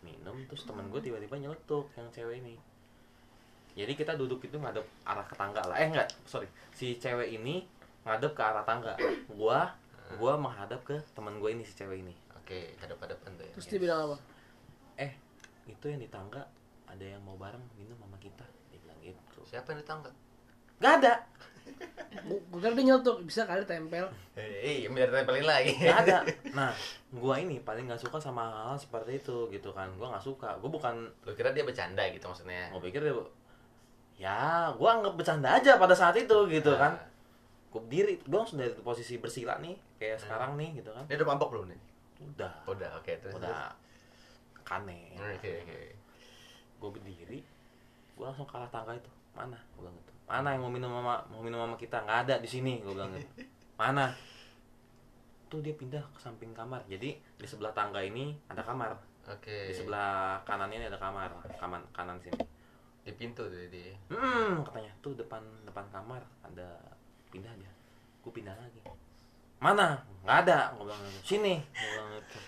[0.00, 2.58] minum terus temen gue tiba-tiba nyeletuk yang cewek ini.
[3.78, 5.78] Jadi kita duduk itu ada arah ke tangga lah.
[5.78, 6.50] Eh enggak sorry.
[6.74, 7.62] Si cewek ini
[8.04, 8.94] ngadep ke arah tangga.
[9.28, 9.70] Gua
[10.18, 12.14] gua menghadap ke teman gue ini si cewek ini.
[12.34, 13.52] Oke, hadap-hadapan tuh ya.
[13.54, 14.16] terus dia bilang apa?
[14.98, 15.12] Eh
[15.70, 16.42] itu yang di tangga
[16.90, 18.42] ada yang mau bareng minum sama kita.
[18.74, 19.38] Dia bilang gitu.
[19.46, 20.14] Siapa yang ditangkap?
[20.80, 21.14] gak ada.
[22.26, 24.08] Gue kira dia nyelutuk bisa kali tempel.
[24.34, 25.76] Eh, biar tempelin lagi.
[25.78, 26.18] gak ada.
[26.56, 26.72] Nah
[27.14, 29.92] gua ini paling nggak suka sama hal, hal seperti itu gitu kan.
[29.94, 30.56] Gua nggak suka.
[30.58, 32.72] Gua bukan Lu kira dia bercanda gitu maksudnya?
[32.74, 33.14] gue pikir dia
[34.20, 36.96] ya gua anggap bercanda aja pada saat itu gitu kan.
[36.96, 37.09] Nah,
[37.70, 41.06] gue berdiri gue langsung dari posisi bersila nih kayak sekarang nih gitu kan.
[41.06, 41.80] Dia udah mabok belum nih?
[42.20, 42.52] udah.
[42.68, 43.32] Udah, oke terus.
[43.32, 43.72] udah.
[44.60, 45.16] kane.
[45.18, 45.78] Oke, oke.
[46.80, 47.40] gue berdiri
[48.20, 49.10] gue langsung ke arah tangga itu.
[49.32, 49.56] Mana?
[49.74, 50.12] Gue bilang gitu.
[50.28, 52.04] Mana yang mau minum mama mau minum mama kita?
[52.04, 53.48] Nggak ada di sini gue bilang gitu.
[53.80, 54.12] Mana?
[55.48, 56.84] Tuh dia pindah ke samping kamar.
[56.86, 58.92] Jadi di sebelah tangga ini ada kamar.
[59.30, 59.70] Oke.
[59.70, 61.32] di sebelah kanannya ini ada kamar.
[61.56, 62.38] Kanan kanan sini.
[63.00, 63.96] Di pintu tuh dia.
[64.12, 64.92] hmm katanya.
[65.00, 66.76] Tuh depan depan kamar ada
[67.30, 67.70] pindah aja.
[68.20, 68.80] Gue pindah lagi.
[69.62, 70.00] Mana?
[70.26, 70.58] Nggak ada.
[70.76, 71.20] Gue bilang gitu.
[71.24, 71.54] Sini.
[71.62, 72.38] Gue bilang gitu.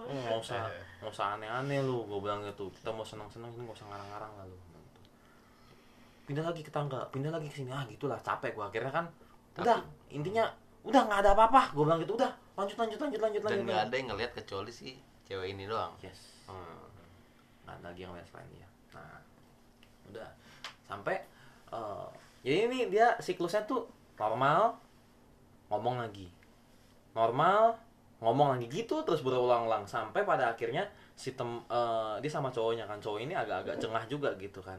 [0.00, 0.62] Oh, nggak usah
[1.02, 2.06] nggak usah aneh-aneh lu.
[2.06, 2.70] Gue bilang gitu.
[2.72, 4.56] Kita mau senang-senang ini nggak usah ngarang-ngarang lah lu.
[4.56, 5.00] Gitu.
[6.24, 7.04] pindah lagi ke tangga.
[7.12, 7.70] Pindah lagi ke sini.
[7.74, 8.16] Ah gitulah.
[8.22, 9.06] Capek gue akhirnya kan
[9.60, 9.80] udah.
[10.12, 10.44] Intinya
[10.84, 11.74] udah nggak ada apa-apa.
[11.74, 12.16] Gue bilang gitu.
[12.16, 12.32] Udah.
[12.54, 14.94] Lanjut lanjut lanjut lanjut Dan lanjut nggak ada yang ngeliat kecuali si
[15.24, 15.96] cewek ini doang.
[16.04, 16.44] yes.
[16.46, 16.86] Hmm.
[17.64, 18.68] nggak ada lagi yang lain selain dia.
[18.92, 19.18] Nah
[20.12, 20.30] udah.
[20.84, 21.16] Sampai
[21.72, 22.08] eh
[22.44, 24.78] jadi ini dia siklusnya tuh normal
[25.68, 26.28] ngomong lagi.
[27.14, 27.74] Normal
[28.22, 29.84] ngomong lagi gitu terus berulang-ulang.
[29.84, 32.98] Sampai pada akhirnya si tem eh, dia sama cowoknya kan.
[32.98, 34.78] Cowok ini agak-agak jengah juga gitu kan.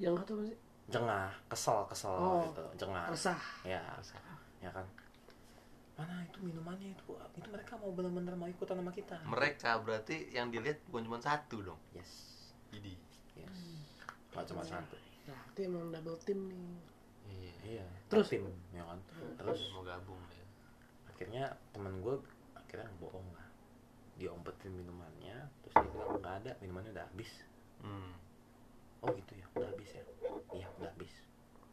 [0.00, 0.58] Yang satu apa sih?
[0.90, 2.42] Jengah kesel kesel Oh.
[2.50, 2.64] gitu.
[2.86, 3.40] Jengah resah.
[3.62, 3.80] Ya
[4.60, 4.84] ya kan.
[6.00, 7.12] Mana itu minumannya itu?
[7.36, 9.20] Itu mereka mau benar-benar mau ikutan sama kita.
[9.28, 11.80] Mereka berarti yang dilihat bukan cuma satu dong.
[11.92, 12.40] yes.
[12.72, 12.96] Jadi.
[13.36, 13.58] yes.
[14.32, 14.96] Nggak cuma satu.
[15.28, 16.80] Berarti emang double team nih
[17.64, 17.86] Iya.
[18.10, 18.26] Terus?
[18.32, 18.98] tim ya kan.
[19.38, 20.44] Terus mau gabung ya.
[21.10, 21.44] akhirnya
[21.76, 22.16] temen gue
[22.56, 23.46] akhirnya bohong lah.
[24.16, 27.30] Dia umpetin minumannya, terus dia bilang nggak ada, minumannya udah habis.
[27.80, 28.12] Hmm.
[29.00, 30.04] Oh gitu ya, udah habis ya.
[30.52, 31.12] Iya udah habis.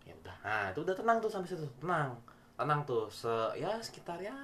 [0.04, 0.36] Ya udah.
[0.44, 2.16] Nah itu udah tenang tuh sampai situ, tenang,
[2.56, 3.08] tenang tuh.
[3.12, 4.36] Se ya sekitar ya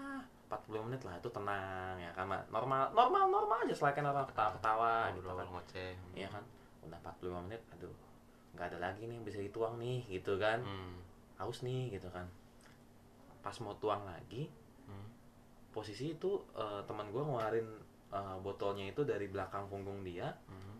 [0.51, 4.93] 40 menit lah itu tenang ya kan normal normal normal aja selain orang ketawa ketawa
[5.15, 5.93] gitu kan ngoceh.
[6.13, 6.43] Iya kan
[6.83, 7.95] udah 45 menit aduh
[8.53, 10.99] nggak ada lagi nih yang bisa dituang nih gitu kan Hmm.
[11.43, 12.25] Haus nih gitu kan.
[13.43, 14.47] Pas mau tuang lagi
[14.83, 15.07] Hmm.
[15.71, 17.67] posisi itu eh, teman gue ngeluarin
[18.11, 20.31] eh, botolnya itu dari belakang punggung dia.
[20.47, 20.71] Hmm.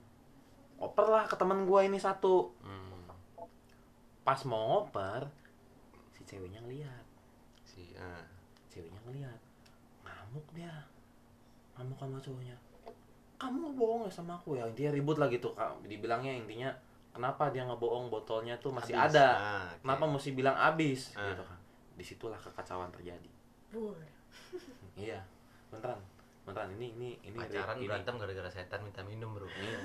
[0.84, 2.51] oper lah ke teman gue ini satu.
[2.59, 3.07] Hmm.
[4.24, 5.28] pas mau ngoper
[6.16, 7.05] si ceweknya ngeliat.
[7.64, 8.24] Si eh.
[8.72, 9.39] ceweknya ngeliat.
[10.03, 10.76] Ngamuk dia.
[11.80, 12.55] Ngamuk sama cowoknya.
[13.39, 14.68] Kamu bohong ya sama aku ya?
[14.68, 15.51] Intinya ribut lah gitu
[15.88, 16.72] dibilangnya intinya
[17.14, 19.16] kenapa dia ngebohong botolnya tuh masih Habis.
[19.16, 19.28] ada?
[19.38, 19.86] Ah, oke.
[19.86, 21.30] kenapa mesti bilang abis Ah.
[21.30, 21.59] gitu kan.
[21.93, 23.30] Di situlah kekacauan terjadi.
[23.70, 24.01] Boy.
[25.05, 25.22] iya.
[25.70, 26.01] Beneran.
[26.43, 26.68] Beneran.
[26.76, 29.45] Ini ini ini pacaran ini, berantem gara-gara setan minta minum bro.
[29.45, 29.80] Iya.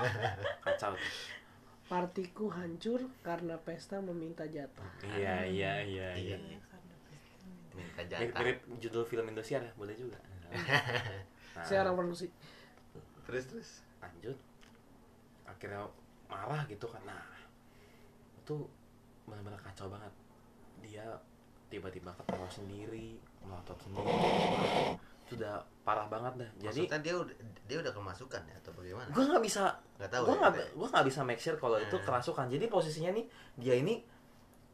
[0.68, 1.12] kacau tuh.
[1.82, 4.86] partiku hancur karena pesta meminta jatah.
[5.04, 6.36] Iya iya iya iya.
[7.76, 8.40] minta mirip, jatah.
[8.40, 10.20] Mirip judul film Indosiar ya boleh juga.
[11.52, 12.32] Nah, saya orang produksi.
[13.28, 13.70] Terus terus.
[14.00, 14.40] Lanjut.
[15.44, 15.84] Akhirnya
[16.32, 17.04] marah gitu kan.
[17.04, 17.20] Nah
[18.40, 18.56] itu
[19.28, 20.12] benar-benar kacau banget.
[20.80, 21.04] Dia
[21.68, 24.08] tiba-tiba ketawa sendiri melotot sendiri.
[25.28, 26.50] Itu udah parah banget dah.
[26.72, 27.36] Jadi maksudnya dia udah
[27.68, 29.08] dia udah kemasukan ya atau bagaimana?
[29.12, 29.62] Gue nggak bisa
[30.00, 30.66] nggak tahu gue ya, nggak ya.
[30.74, 32.04] gue nggak bisa make sure kalau itu Hmm.
[32.04, 32.46] kerasukan.
[32.48, 33.24] Jadi posisinya nih
[33.56, 33.94] dia ini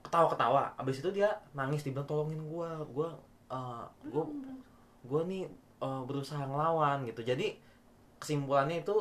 [0.02, 0.78] ketawa-ketawa.
[0.78, 3.08] Abis itu dia nangis dibilang tolongin gue gue
[4.08, 4.24] gue
[5.04, 5.44] gue nih
[5.78, 7.22] eh, berusaha ngelawan gitu.
[7.22, 7.54] Jadi
[8.18, 8.96] kesimpulannya itu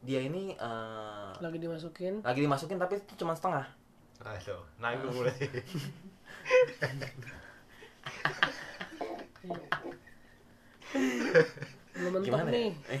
[0.00, 2.24] dia ini eh, lagi dimasukin?
[2.24, 3.68] lagi dimasukin tapi itu cuma setengah.
[4.20, 5.48] Aduh, nanggung berarti.
[11.96, 12.70] belum mentok gimana nih.
[12.88, 12.98] Ya?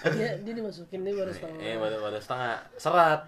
[0.00, 1.60] Eh, dia dia dimasukin nih baru setengah.
[1.62, 2.54] Eh baru baru setengah.
[2.78, 3.20] Serat.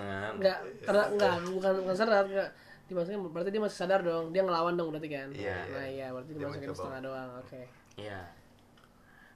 [0.00, 0.32] Nah.
[0.36, 2.50] Enggak karena enggak bukan bukan serat enggak
[2.86, 4.32] dimasukin berarti dia masih sadar dong.
[4.32, 5.28] Dia ngelawan dong berarti kan?
[5.32, 5.74] Iya, iya.
[5.76, 6.78] nah iya berarti Dia dimasukin mencoba.
[6.80, 7.62] setengah doang oke.
[7.96, 8.20] Iya.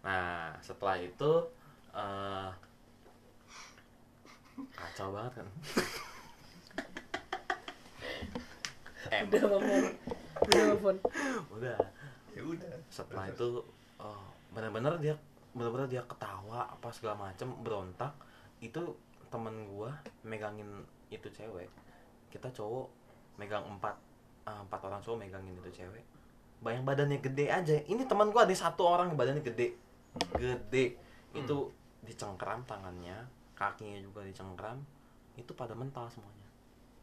[0.01, 1.33] Nah, setelah itu
[1.95, 2.51] eh
[4.76, 5.49] kacau banget kan.
[9.14, 9.62] eh, udah telepon
[10.41, 10.97] udah telepon
[11.57, 11.78] udah.
[12.36, 12.74] ya udah.
[12.93, 13.64] Setelah itu
[13.99, 15.14] oh, benar-benar dia
[15.51, 18.12] benar-benar dia ketawa apa segala macem berontak.
[18.61, 18.97] Itu
[19.32, 19.95] temen gua
[20.26, 21.70] megangin itu cewek.
[22.30, 22.86] Kita cowok
[23.41, 23.97] megang empat
[24.47, 26.05] eh, empat orang cowok megangin itu cewek.
[26.61, 27.76] Bayang badannya gede aja.
[27.88, 29.74] Ini teman gua ada satu orang yang badannya gede.
[30.36, 31.01] Gede.
[31.32, 31.72] Itu
[32.05, 33.16] dicengkram tangannya,
[33.55, 34.78] kakinya juga dicengkram.
[35.36, 36.48] Itu pada mental semuanya.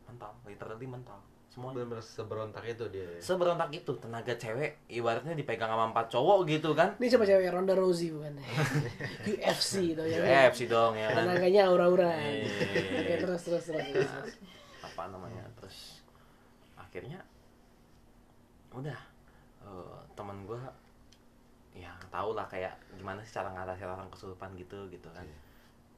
[0.07, 1.19] Mental, literally mental
[1.57, 3.17] semua bener-bener seberontak itu dia ya.
[3.17, 7.73] seberontak itu tenaga cewek ibaratnya dipegang sama empat cowok gitu kan Ini siapa cewek Ronda
[7.73, 8.37] Rousey bukan?
[9.25, 10.21] UFC tuh ya.
[10.21, 12.13] UFC dong ya kan Tenaganya aura-aura.
[12.13, 12.45] Iya.
[13.01, 13.89] Oke terus terus terus.
[13.89, 14.37] terus.
[14.85, 16.05] apa namanya terus
[16.77, 17.25] akhirnya
[18.69, 18.99] udah
[19.65, 20.61] eh, teman gue
[22.09, 25.25] tau lah kayak gimana sih cara ngatasin orang kesurupan gitu gitu kan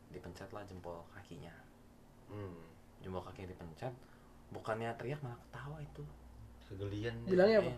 [0.10, 1.54] dipencet lah jempol kakinya
[2.30, 2.60] hmm.
[3.06, 3.94] jempol kakinya dipencet
[4.50, 6.04] bukannya teriak malah ketawa itu
[6.70, 7.32] kegelian dia.
[7.34, 7.70] Bilangnya apa?
[7.70, 7.78] Iya.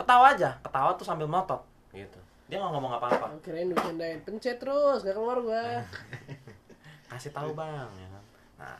[0.00, 1.60] ketawa aja ketawa tuh sambil melotot
[1.92, 5.86] gitu dia nggak ngomong apa-apa Oh, kirain bercandain pencet terus gak keluar gua.
[7.10, 8.24] kasih tahu bang ya kan
[8.58, 8.78] nah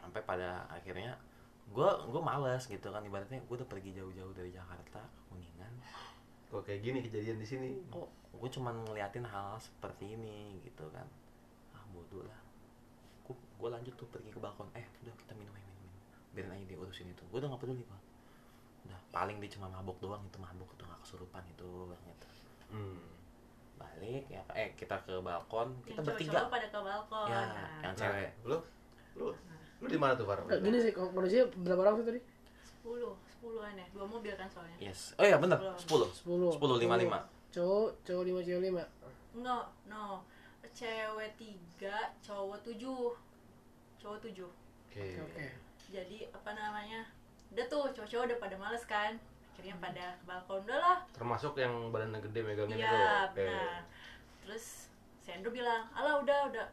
[0.00, 1.16] sampai pada akhirnya
[1.68, 5.72] gue gue males gitu kan ibaratnya gue udah pergi jauh-jauh dari Jakarta ke kuningan
[6.48, 7.68] kok kayak gini kejadian di sini?
[7.92, 11.04] Kok gue cuman ngeliatin hal seperti ini gitu kan.
[11.76, 12.40] Ah bodoh lah.
[13.24, 14.68] Gue gue lanjut tuh pergi ke balkon.
[14.72, 16.02] Eh udah kita minum aja minum, minum.
[16.32, 17.22] biarin aja dia urusin itu.
[17.28, 18.02] Gue udah gak peduli bang
[18.88, 22.26] udah paling dia cuma mabok doang itu mabok tuh gak kesurupan itu gitu
[22.72, 23.00] hmm.
[23.76, 25.70] balik ya eh kita ke balkon.
[25.86, 26.50] Kita Yang bertiga.
[26.50, 27.28] pada ke balkon.
[27.30, 28.30] Ya Nah, yang cewek.
[28.42, 28.58] lu?
[29.14, 29.26] Lu
[29.78, 30.42] lu di mana tuh Far?
[30.42, 32.20] Nggak, gini sih kalau manusia berapa orang sih tadi?
[32.88, 33.86] Sepuluh sepuluhan ya?
[33.92, 34.78] Dua mobil kan soalnya?
[34.80, 35.12] Yes.
[35.20, 35.60] Oh iya bener.
[35.76, 36.08] Sepuluh.
[36.08, 36.48] sepuluh.
[36.48, 36.56] 10.
[36.56, 37.18] Sepuluh, lima, lima.
[37.52, 39.36] Cowok, cowok 5, cewek 5.
[39.36, 40.24] enggak no.
[40.72, 43.12] Cewek tiga cowok tujuh.
[44.00, 44.48] Cowok tujuh.
[44.88, 45.20] Oke.
[45.20, 45.46] Oke.
[45.92, 47.04] jadi apa namanya?
[47.52, 49.12] Udah tuh cowok-cowok udah pada males kan?
[49.52, 50.98] Akhirnya pada ke balkon udah lah.
[51.12, 53.44] Termasuk yang badannya gede megangin itu iya Oke.
[53.44, 53.84] benar.
[54.44, 54.88] Terus
[55.20, 56.66] si Andrew bilang alah udah udah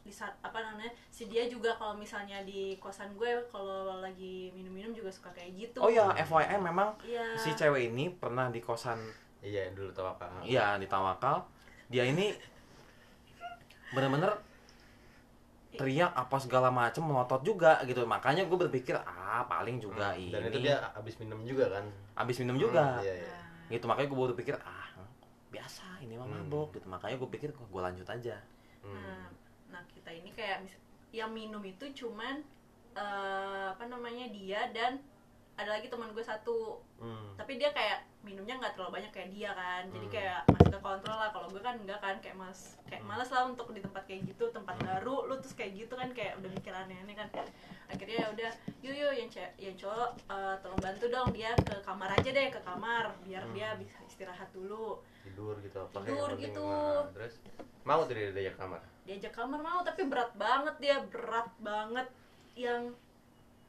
[0.00, 4.90] di saat apa namanya si dia juga kalau misalnya di kosan gue kalau lagi minum-minum
[4.90, 7.34] juga suka kayak gitu Oh ya, FYI memang Iya.
[7.34, 8.98] si cewek ini pernah di kosan
[9.38, 11.44] iya dulu tau apa iya di Tawakal.
[11.86, 12.34] Dia ini
[13.88, 14.36] bener-bener
[15.70, 18.02] teriak apa segala macem melotot juga gitu.
[18.02, 21.84] Makanya gue berpikir ah paling juga ini dan itu dia abis minum juga kan
[22.18, 22.98] abis minum juga.
[22.98, 23.30] Hmm, iya, iya.
[23.30, 24.88] Nah, Gitu makanya gue berpikir ah
[25.48, 26.44] biasa ini mah Hmm.
[26.44, 26.86] mabok gitu.
[26.88, 28.36] Makanya gue pikir gue lanjut aja.
[28.82, 29.28] Hmm.
[29.78, 30.66] Nah, kita ini kayak
[31.14, 32.42] yang minum itu cuman
[32.98, 34.98] eh, apa namanya dia dan
[35.54, 37.38] ada lagi teman gue satu Hmm.
[37.38, 40.12] tapi dia kayak minumnya nggak terlalu banyak kayak dia kan jadi Hmm.
[40.12, 43.08] kayak masih ke kontrol lah kalau gue kan enggak kan kayak mas kayak Hmm.
[43.08, 46.36] males lah untuk di tempat kayak gitu tempat baru lu terus kayak gitu kan kayak
[46.36, 47.28] udah mikir aneh-aneh kan
[47.88, 51.74] akhirnya ya udah yuk yuk yang cewek yang cowok eh, tolong bantu dong dia ke
[51.80, 53.54] kamar aja deh ke kamar biar Hmm.
[53.54, 56.44] dia bisa istirahat dulu tidur gitu apa Tidur penting.
[56.46, 56.68] gitu.
[56.68, 57.34] Nah, terus
[57.82, 62.04] mau tuh dia diajak kamar diajak kamar mau tapi berat banget dia berat banget
[62.54, 62.92] yang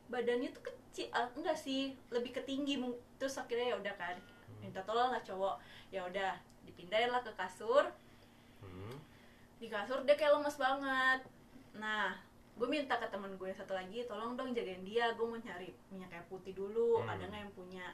[0.05, 4.15] badannya tuh kecil ah, enggak sih lebih ke tinggi mung- terus akhirnya ya udah kan
[4.59, 5.55] minta tolong lah cowok
[5.89, 7.87] ya udah dipindahin lah ke kasur
[8.61, 8.95] hmm.
[9.57, 11.19] di kasur dia kayak lemes banget
[11.73, 12.15] nah
[12.53, 16.09] gue minta ke temen gue satu lagi tolong dong jagain dia gue mau nyari minyak
[16.09, 17.09] kayak putih dulu Hmm.
[17.09, 17.87] ada nggak yang punya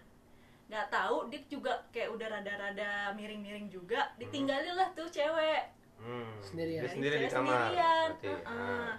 [0.66, 6.28] nggak tahu dia juga kayak udah rada-rada miring-miring juga ditinggalin lah tuh cewek Hmm.
[6.44, 6.84] Sendirian.
[6.84, 8.08] dia sendiri di kamar sendirian.
[8.20, 8.30] berarti.
[8.44, 8.94] Ah.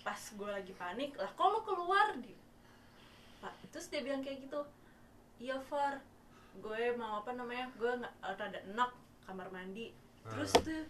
[0.00, 2.32] pas gue lagi panik lah kok lo keluar di
[3.36, 4.64] pak terus dia bilang kayak gitu
[5.36, 6.00] iya Far
[6.60, 8.90] gue mau apa namanya gue nggak eh, rada enak
[9.22, 9.90] kamar mandi
[10.22, 10.62] terus Ah.
[10.62, 10.82] tuh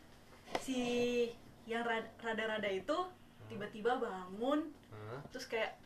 [0.59, 0.79] si
[1.65, 2.97] yang rada- rada-rada itu
[3.47, 5.21] tiba-tiba bangun Hah?
[5.31, 5.79] terus kayak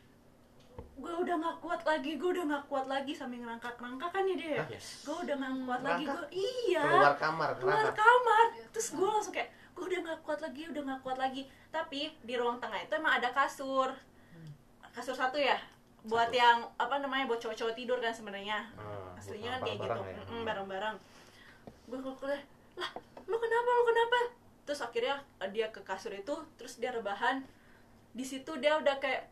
[0.75, 4.63] gue udah nggak kuat lagi gue udah nggak kuat lagi sambil ngerangkak-ngerangkak kan ya dia?
[4.67, 5.03] Yes.
[5.03, 6.31] gue udah nggak kuat lagi gue Ngerangkak?
[6.33, 10.61] iya keluar kamar keluar kenapa kamar terus gue langsung kayak gue udah nggak kuat lagi
[10.65, 13.91] udah nggak kuat lagi tapi di ruang tengah itu emang ada kasur
[14.89, 15.59] kasur satu ya
[16.05, 16.37] buat Satu.
[16.37, 18.69] yang apa namanya buat cowok-cowok tidur kan sebenarnya.
[18.77, 19.99] Ah, aslinya kan kayak gitu.
[20.05, 20.21] ya.
[20.21, 20.95] Mm-mm, barang-barang.
[21.89, 22.39] Gue keluar
[22.75, 22.91] lah
[23.25, 24.17] lu kenapa lu kenapa?
[24.65, 27.41] Terus akhirnya eh, dia ke kasur itu terus dia rebahan
[28.13, 29.27] di situ dia udah kayak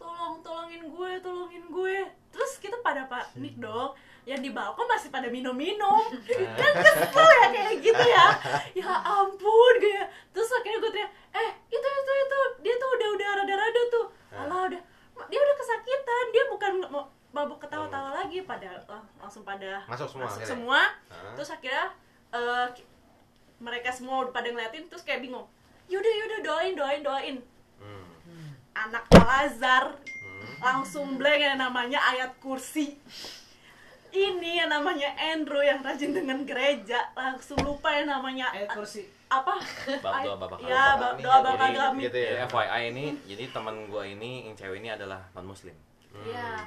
[0.00, 1.96] tolong tolongin gue tolongin gue.
[2.32, 3.92] Terus kita pada panik dong.
[4.24, 6.00] Yang di balkon masih pada minum-minum.
[6.60, 8.26] Kan kesel ya kayak gitu ya.
[8.72, 12.40] Ya ampun kayak terus akhirnya gue teriak eh itu itu itu.
[12.64, 14.06] Dia tuh udah udah rada-rada tuh.
[14.32, 14.82] Alah udah
[15.24, 20.26] dia udah kesakitan dia bukan mau mabuk ketawa-tawa lagi pada lang- langsung pada Masuk semua
[20.26, 21.34] masuk semua Hah?
[21.34, 21.90] terus akhirnya
[22.30, 22.86] eh, ki-
[23.58, 25.46] mereka semua udah pada ngeliatin terus kayak bingung
[25.84, 27.36] yaudah yaudah doain doain doain
[27.76, 28.06] Hmm.
[28.72, 30.54] anak Al-Azhar Hmm.
[30.58, 32.96] langsung blank yang namanya ayat kursi
[34.64, 39.04] yang namanya Andrew yang rajin dengan gereja langsung lupa yang namanya Eh kursi.
[39.26, 39.60] apa
[40.00, 40.70] Bab doa Bapa kami.
[40.70, 44.30] ya bab doa bapak Jadi- kami gitu ya Jadi FYI ini, jadi teman gue ini
[44.42, 45.74] yang cewek ini adalah non muslim.
[46.14, 46.64] Iya.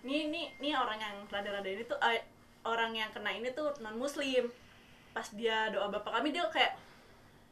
[0.00, 2.26] Nih nih nih orang yang rada-rada ini tuh eh,
[2.64, 4.50] orang yang kena ini tuh non muslim.
[5.10, 6.74] Pas dia doa bapak kami dia kayak,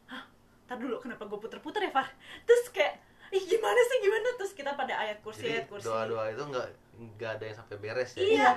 [0.07, 0.23] hah,
[0.65, 2.09] tar dulu kenapa gue puter-puter ya Far?
[2.43, 2.97] Terus kayak,
[3.29, 6.67] ih gimana sih gimana terus kita pada ayat kursi Jadi ayat kursi doa-doa itu nggak
[7.13, 8.23] nggak ada yang sampai beres ya.
[8.25, 8.51] Iya.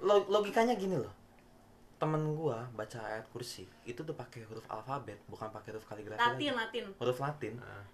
[0.00, 1.12] Lo- logikanya gini loh
[1.96, 6.32] temen gua baca ayat kursi itu tuh pakai huruf alfabet bukan pakai huruf kaligrafi latin
[6.50, 6.80] lagi.
[6.80, 7.52] latin huruf latin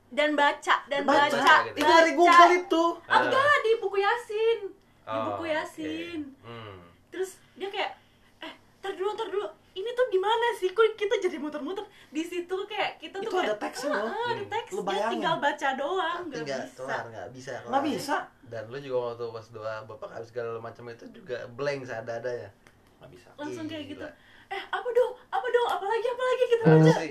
[0.09, 1.75] dan baca dan Baca, baca, gitu.
[1.75, 2.19] itu dari baca.
[2.21, 6.47] Google itu Ah, enggak di buku yasin di Oh, buku yasin oke.
[6.47, 6.79] Hmm.
[7.09, 7.99] terus dia kayak
[8.41, 9.47] eh tar dulu tar dulu
[9.77, 10.73] ini tuh di mana sih?
[10.73, 11.85] Kok kita jadi muter-muter?
[12.09, 14.49] Di situ kayak kita tuh Itu kayak, ada teksnya "Ah, loh." ah, ada Hmm.
[14.49, 14.71] teks.
[14.71, 15.13] Lu bayangin.
[15.13, 16.65] tinggal baca doang nggak bisa.
[16.75, 17.53] kelar, nggak bisa.
[17.63, 18.17] nggak bisa.
[18.43, 22.49] Dan lu juga waktu pas doa bapak habis segala macam itu juga blank seadanya.
[22.97, 23.29] nggak bisa.
[23.37, 24.07] Langsung kayak gitu.
[24.49, 25.13] Eh apa dong?
[25.29, 25.69] Apa dong?
[25.69, 27.09] Apalagi apalagi kita Nah, baca si,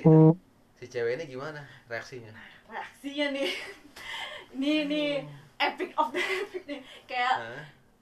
[0.76, 2.34] si cewek ini gimana reaksinya?
[2.66, 3.50] reaksinya nih.
[4.56, 5.14] Ini nih.
[5.58, 6.80] Epic of the epic nih.
[7.06, 7.62] Kayak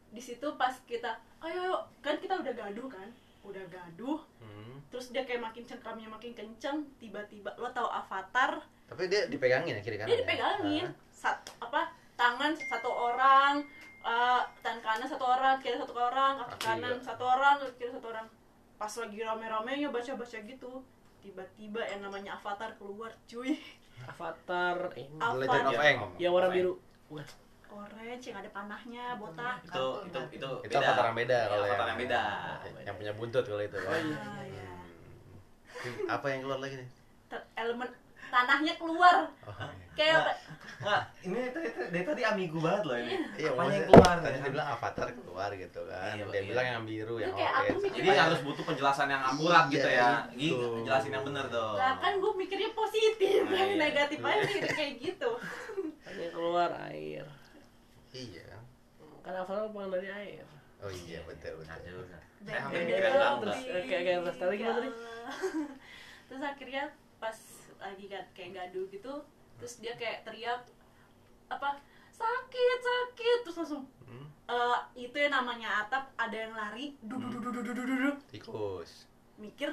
[0.09, 1.09] di situ pas kita
[1.41, 3.09] ayo ayo kan kita udah gaduh kan
[3.43, 4.79] udah gaduh Hmm.
[4.87, 9.81] terus dia kayak makin cengkramnya makin kenceng tiba-tiba lo tau avatar Tapi dia dipegangin ya
[9.81, 10.07] kiri kanan.
[10.07, 10.21] dia ya?
[10.21, 10.93] dipegangin Hah?
[11.09, 11.81] sat apa
[12.13, 13.63] tangan satu orang
[14.01, 17.05] eh, tangan kanan satu orang kiri satu orang kaki kanan juga.
[17.05, 18.27] satu orang kiri satu orang
[18.75, 20.71] pas lagi rame-ramenya baca-baca gitu
[21.19, 23.55] tiba-tiba yang namanya avatar keluar cuy
[24.03, 25.37] Avatar ini Avatar.
[25.37, 25.99] Legend of Aang.
[26.17, 26.75] yang warna biru.
[27.07, 27.23] Bukan.
[27.75, 31.99] Orange yang ada panahnya botak itu itu itu Itu avatar yang beda kalau avatar yang
[31.99, 32.21] beda
[32.83, 33.77] Yang punya buntut kalau itu.
[33.77, 34.03] kan?
[34.13, 34.67] Ah, ya.
[35.73, 36.05] Hmm.
[36.07, 36.89] Apa yang keluar lagi nih?
[37.27, 37.89] Ter- elemen
[38.25, 39.85] tanahnya keluar Oh, iya.
[39.93, 40.37] kayak Nggak,
[40.81, 44.41] nggak ini dari, dari tadi ambigu banget loh ini Iya, apanya yang keluar Tadi nih?
[44.41, 46.13] dia bilang avatar keluar gitu kan.
[46.13, 46.49] Iya, dia iya.
[46.49, 47.77] bilang yang biru, yang Iya, orange.
[47.79, 50.57] mikir- jadi harus butuh penjelasan yang akurat gitu Iya, ya itu.
[50.57, 53.79] Gi, jelasin yang benar dong lah kan gue mikirnya positif Nah, yang iya.
[53.79, 55.29] negatif aja mikirnya kayak gitu
[56.03, 57.25] Hanya keluar air.
[58.13, 58.47] Iya.
[59.19, 60.45] Kan Avatar bukan dari air.
[60.79, 61.65] Oh iya, betul betul.
[61.65, 64.89] Nah, Saya hampir enggak, Terus eh, kayak kayak terus tadi gimana tadi?
[66.25, 66.83] terus akhirnya
[67.17, 67.37] pas
[67.77, 69.13] lagi kan kayak gaduh gitu
[69.55, 70.59] terus dia kayak teriak
[71.47, 71.79] apa
[72.09, 74.27] sakit sakit terus langsung Hmm?
[74.45, 79.07] eh, itu yang namanya atap ada yang lari dudu dudu dudu dudu dudu Tikus.
[79.37, 79.71] mikir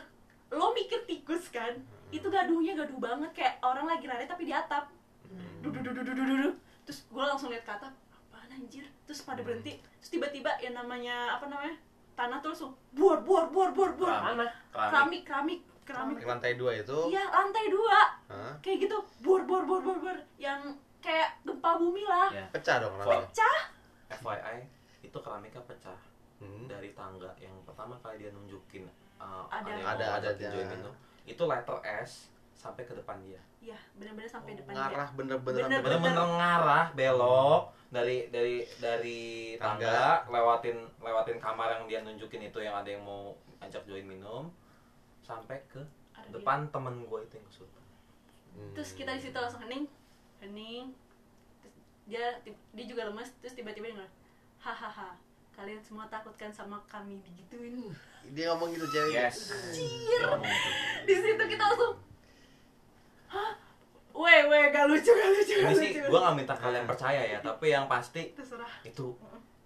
[0.49, 1.75] lo mikir tikus kan
[2.09, 4.87] itu gaduhnya gaduh banget kayak orang lagi lari tapi di atap
[5.27, 5.59] Hmm.
[5.61, 6.51] dudu dudu dudu dudu
[6.83, 7.93] terus gue langsung lihat ke atap
[8.61, 11.75] anjir terus pada berhenti terus tiba-tiba yang namanya apa namanya
[12.13, 14.51] tanah tuh langsung buar buar buar buar buar Tanah.
[14.71, 16.99] keramik keramik keramik lantai dua itu.
[17.09, 18.55] iya lantai dua Hah?
[18.61, 20.61] kayak gitu buar buar buar buar buar yang
[21.01, 22.45] kayak gempa bumi lah Ya.
[22.53, 23.25] Pecah dong namanya.
[23.25, 23.57] pecah
[24.13, 24.59] FYI
[25.03, 25.99] itu keramiknya pecah
[26.41, 26.65] Hmm.
[26.65, 29.77] dari tangga yang pertama kali dia nunjukin uh, Ada.
[29.93, 30.91] Ada, ada itu
[31.27, 33.41] itu letter S sampai ke depan dia.
[33.65, 39.21] Iya benar-benar sampai depan Ngarah dia bener-bener bener-bener ngarah belok dari dari dari
[39.57, 40.37] tangga, Tangga.
[40.37, 43.33] lewatin lewatin kamar yang dia nunjukin itu yang ada yang mau
[43.65, 44.53] ajak join minum
[45.25, 45.81] sampai ke
[46.29, 47.81] depan temen gue itu yang kesurupan
[48.51, 48.75] Hmm.
[48.75, 49.87] terus kita di situ langsung hening
[50.43, 50.91] hening.
[51.63, 51.75] Terus
[52.11, 52.35] dia
[52.75, 54.11] dia juga lemes terus tiba-tiba dia ngomong
[54.59, 55.15] hahaha
[55.55, 57.95] kalian semua takut kan sama kami digituin.
[58.35, 59.15] Dia ngomong gitu cewek.
[59.15, 59.55] yes.
[59.71, 60.29] Gitu.
[61.07, 61.95] di situ kita langsung
[63.31, 63.53] hah
[64.13, 67.23] weh weh gak lucu gak lucu ini gak sih lucu gue gak minta kalian percaya
[67.25, 69.15] ya tapi yang pasti terserah itu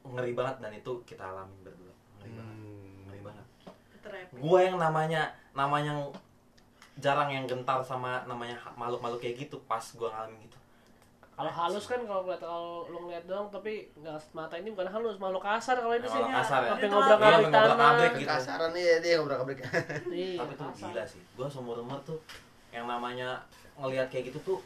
[0.04, 3.04] ngeri banget dan itu kita alamin berdua ngeri banget Hmm.
[3.04, 3.46] ngeri banget
[4.34, 5.22] gue yang namanya
[5.52, 5.92] namanya
[6.94, 10.58] jarang yang gentar sama namanya makhluk-makhluk kayak gitu pas gue ngalamin gitu
[11.34, 15.18] Kalau halus kan kalau ngeliat kalau lu ngeliat doang tapi nggak mata ini bukan halus,
[15.18, 16.14] makhluk kasar kalau ini sih.
[16.14, 16.68] Makhluk kasar ya.
[16.70, 18.14] Sampai Iya, sampai ngobrak-ngabrik tanah.
[18.14, 18.30] gitu.
[18.30, 19.58] Kasaran nih ya, dia ngobrak abrik.
[20.14, 20.86] Iya, tapi tuh kasar.
[20.86, 22.18] gila sih gue seumur umur tuh
[22.74, 23.38] yang namanya
[23.76, 24.58] ngelihat kayak gitu tuh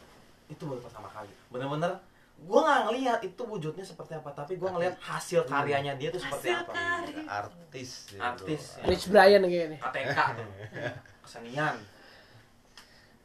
[0.47, 1.93] itu baru pertama kali bener-bener
[2.39, 6.49] gue nggak ngelihat itu wujudnya seperti apa tapi gue ngelihat hasil karyanya dia tuh seperti
[6.49, 7.23] Hasil apa karya.
[7.29, 7.91] Artis.
[8.09, 8.85] dia, Artis, ya.
[8.87, 9.79] Rich Brian kayaknya.
[9.79, 10.49] KTK tuh
[11.27, 11.77] kesenian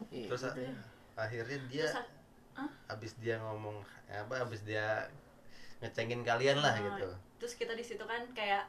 [0.10, 0.74] Iya, Terus ya.
[1.16, 1.96] akhirnya dia Terus,
[2.54, 2.70] Hah?
[2.90, 5.08] abis dia ngomong apa abis dia
[5.80, 7.08] ngecengin kalian lah Nah, gitu.
[7.38, 8.68] terus kita di situ kan kayak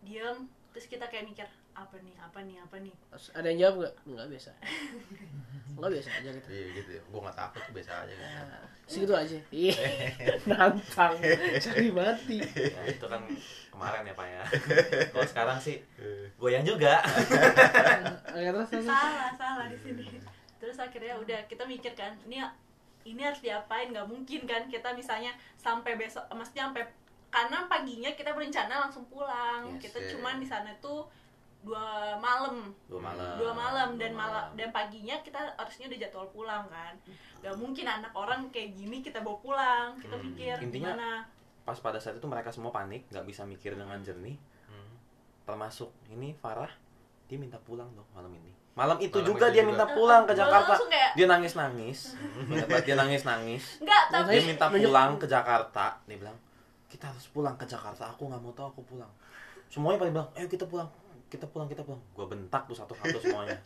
[0.00, 3.74] diem terus kita kayak mikir apa nih apa nih apa nih Terus Ada yang jawab
[3.80, 3.94] nggak?
[4.06, 4.50] Nggak biasa.
[5.80, 6.48] Nggak biasa aja gitu.
[6.52, 6.90] Iya gitu.
[7.08, 8.24] Gue nggak takut biasa aja gitu.
[8.26, 9.38] Nah, Segitu aja.
[9.48, 9.74] Iya.
[10.50, 11.14] Nantang.
[11.62, 12.38] Cari mati.
[12.42, 13.22] ya, itu kan
[13.80, 14.44] kemarin ya pak ya
[15.08, 15.80] kalau sekarang sih
[16.36, 18.84] goyang juga Oke, terus terus.
[18.84, 20.20] salah salah di sini
[20.60, 22.44] terus akhirnya udah kita mikir kan ini
[23.08, 26.84] ini harus diapain nggak mungkin kan kita misalnya sampai besok maksudnya sampai
[27.32, 30.10] karena paginya kita berencana langsung pulang Yes, kita yeah.
[30.12, 31.08] cuman di sana tuh
[31.60, 31.84] dua
[32.16, 32.72] malam.
[32.86, 33.32] Dua malam.
[33.36, 34.46] Dua malam dan malam.
[34.52, 36.94] dan paginya kita harusnya udah jadwal pulang kan.
[37.38, 40.24] Nggak mungkin anak orang kayak gini kita bawa pulang kita Hmm.
[40.26, 41.10] pikir Intinya- gimana.
[41.60, 44.36] pas pada saat itu mereka semua panik nggak bisa mikir dengan jernih.
[44.66, 44.92] Hmm.
[45.42, 46.70] termasuk ini Farah
[47.26, 48.50] dia minta pulang dong malam ini.
[48.72, 49.70] Malam itu Malam juga itu dia juga.
[49.70, 50.74] minta pulang ke Jakarta.
[50.80, 51.98] kayak- dia nangis nangis
[52.80, 55.86] dia nangis nangis Enggak, tapi dia minta pulang ke Jakarta.
[56.04, 56.38] Dia bilang
[56.86, 58.08] kita harus pulang ke Jakarta.
[58.08, 59.10] Aku nggak mau tahu aku pulang.
[59.66, 60.88] Semuanya pada bilang ayo kita pulang
[61.30, 63.56] kita pulang kita pulang gue bentak tuh satu-satu semuanya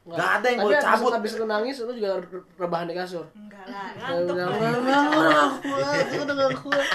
[0.00, 1.12] Nggak ada yang abis- cabut.
[1.12, 3.28] Abis lu nangis, lu juga re- rebahan di kasur.
[3.30, 4.32] enggak lah, ngantuk.
[4.32, 6.86] bilang, "Nggak, nggak, udah gak kuat, aku udah gak kuat.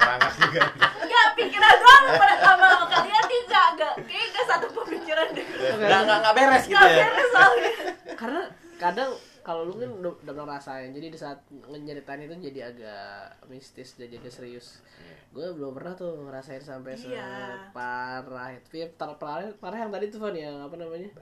[0.00, 0.60] Rangas juga.
[0.96, 3.92] Enggak, pikiran gua pada sama sama kalian tidak enggak.
[4.00, 5.46] Kayak enggak satu pemikiran deh.
[5.76, 7.70] nggak nggak nggak beres gitu Enggak ya beres soalnya.
[8.16, 8.42] Karena
[8.76, 9.10] kadang
[9.46, 11.38] kalau lu kan udah, udah pernah rasain, jadi di saat
[11.70, 14.82] nyeritain itu jadi agak mistis dan jadi serius.
[15.30, 17.70] Gue belum pernah tuh ngerasain sampai Iya.
[17.70, 18.82] separah itu.
[18.82, 21.14] Ya, tar- parah, yang tadi tuh Van yang apa namanya?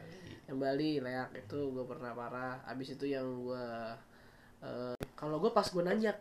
[0.48, 2.64] Yang Bali, leak itu gue pernah parah.
[2.64, 3.66] Abis itu yang gue
[4.64, 6.16] eh, kalau gue pas gue nanjak,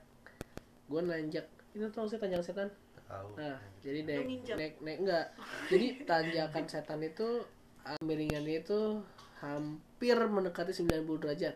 [0.92, 2.70] gue nanjak itu tuh sih tanjakan setan.
[3.08, 3.40] Tahu.
[3.40, 4.26] Nah, jadi naik,
[4.60, 5.28] naik, naik enggak.
[5.72, 7.48] Jadi tanjakan setan itu
[7.88, 9.00] uh, miringannya itu
[9.40, 11.56] hampir mendekati 90 derajat.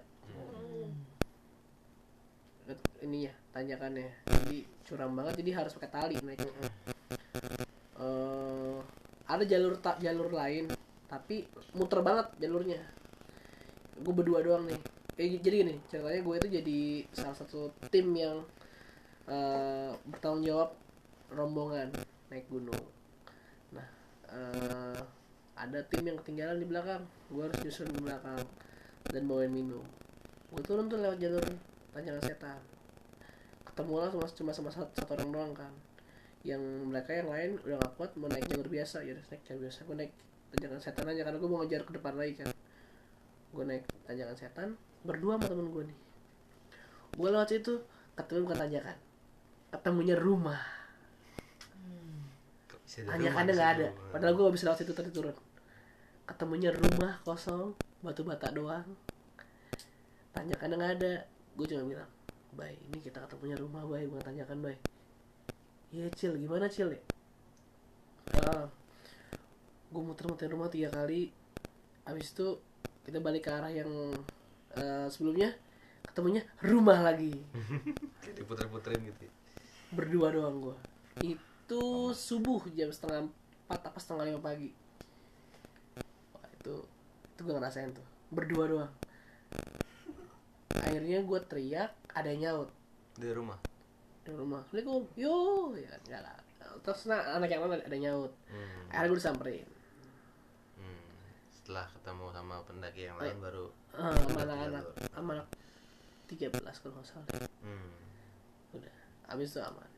[3.06, 4.10] Ininya, tanjakannya.
[4.26, 6.42] Jadi curam banget, jadi harus pakai tali naik.
[7.98, 8.78] Eh,
[9.28, 10.72] ada jalur tak jalur lain,
[11.06, 11.46] tapi
[11.78, 12.82] muter banget jalurnya.
[14.02, 14.80] Gue berdua doang nih.
[15.18, 18.46] Eh, jadi gini, ceritanya gue itu jadi salah satu tim yang
[19.26, 20.70] eh, bertanggung jawab
[21.34, 21.90] rombongan
[22.30, 22.82] naik gunung.
[23.74, 23.88] Nah,
[24.30, 25.02] eh,
[25.58, 27.04] ada tim yang ketinggalan di belakang.
[27.34, 28.42] Gue harus nyusun di belakang
[29.10, 29.84] dan bawain minum.
[30.54, 31.44] Gue turun tuh lewat jalur
[31.92, 32.77] tanjakan setan.
[33.78, 35.70] Ketemu lah cuma cuma sama satu, satu orang doang kan.
[36.42, 39.86] Yang mereka yang lain udah gak kuat mau naik jalur biasa ya naik jalur biasa.
[39.86, 40.12] Gue naik
[40.50, 42.50] tanjakan setan aja karena gue mau ngejar ke depan lagi kan.
[43.54, 44.68] Gue naik tanjakan setan
[45.06, 45.98] berdua sama temen gue nih.
[47.14, 47.86] Gue lewat situ
[48.18, 48.98] ketemu bukan tanjakan,
[49.70, 50.58] ketemunya rumah.
[52.98, 54.10] Bisa di tanjakannya nggak bisa ada rumah.
[54.10, 55.38] padahal gue habis lewat situ tadi turun
[56.26, 58.90] ketemunya rumah kosong batu bata doang
[60.34, 62.10] tanjakannya nggak ada gue cuma bilang
[62.58, 64.76] bay ini kita ketemunya rumah bay bukan tanjakan bay.
[65.94, 67.02] Iya cil gimana cil ya?
[68.44, 68.66] Ah,
[69.94, 71.30] gue muter-muter rumah tiga kali.
[72.04, 72.58] Habis itu
[73.06, 73.88] kita balik ke arah yang
[74.76, 75.54] eh, sebelumnya
[76.04, 77.32] ketemunya rumah lagi.
[78.38, 79.30] Diputer-puterin gitu.
[79.30, 79.34] ya.
[79.94, 80.76] berdua doang gua.
[81.22, 84.74] Itu subuh jam setengah empat apa setengah lima pagi.
[86.34, 86.84] Wah, itu
[87.38, 88.04] itu gue ngerasain tuh.
[88.34, 88.92] Berdua doang.
[90.74, 92.70] Akhirnya gue teriak ada yang nyaut.
[93.16, 93.58] Di rumah.
[94.22, 94.60] di rumah.
[94.60, 95.04] Assalamualaikum.
[95.16, 95.36] Yo
[95.74, 96.38] ya enggak lah.
[96.84, 98.32] Terus nah, anak yang lain ada yang nyaut?
[98.52, 98.92] Hmm.
[98.92, 99.68] akhirnya gue disamperin.
[100.76, 101.02] Hmm.
[101.50, 103.66] Setelah ketemu sama pendaki yang lain baru
[103.98, 104.84] Ah, sama anak-anak.
[105.10, 105.48] sama anak
[106.28, 107.28] tiga belas kalau nggak salah.
[107.64, 107.90] Hmm.
[108.76, 108.96] udah.
[109.32, 109.90] Habis itu aman.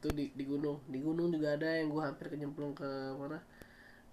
[0.00, 0.78] Itu di, di gunung.
[0.88, 3.38] Di gunung juga ada yang gue hampir kenyemplung ke mana?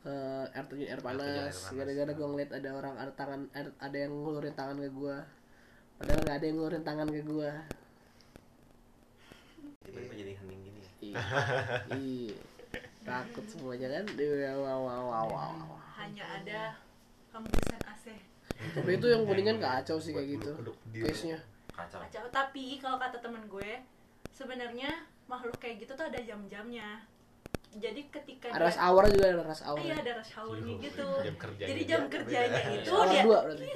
[0.03, 0.13] Ke
[0.51, 1.55] air terjun air panas.
[1.71, 5.15] Gara-gara gue ngeliat ada orang ada tangan ada, ada yang ngulurin tangan ke gue
[5.95, 7.51] padahal nggak ada yang ngulurin tangan ke gue
[9.85, 10.81] tiba-tiba jadi hening gini.
[10.81, 11.17] Ya iya.
[11.93, 12.37] Iya.
[13.05, 14.05] Takut semuanya kan?
[14.17, 16.61] Iya, wow wow wow wow Hanya ada
[17.31, 18.05] hembusan AC.
[18.55, 20.51] tapi itu yang mendingan kacau sih kayak gitu
[20.95, 21.39] case nya
[21.75, 21.99] kacau.
[22.07, 22.23] Kacau.
[22.31, 23.83] Tapi kalau kata temen gue,
[24.31, 27.03] sebenarnya makhluk kayak gitu tuh ada jam-jamnya.
[27.75, 29.83] Jadi ketika ada rush hour juga ada rush hour.
[29.83, 31.07] Iya ada rush hour-nya gitu.
[31.19, 33.23] Jam kerjanya Jadi jam kerjanya itu Hour dia
[33.67, 33.75] Ih,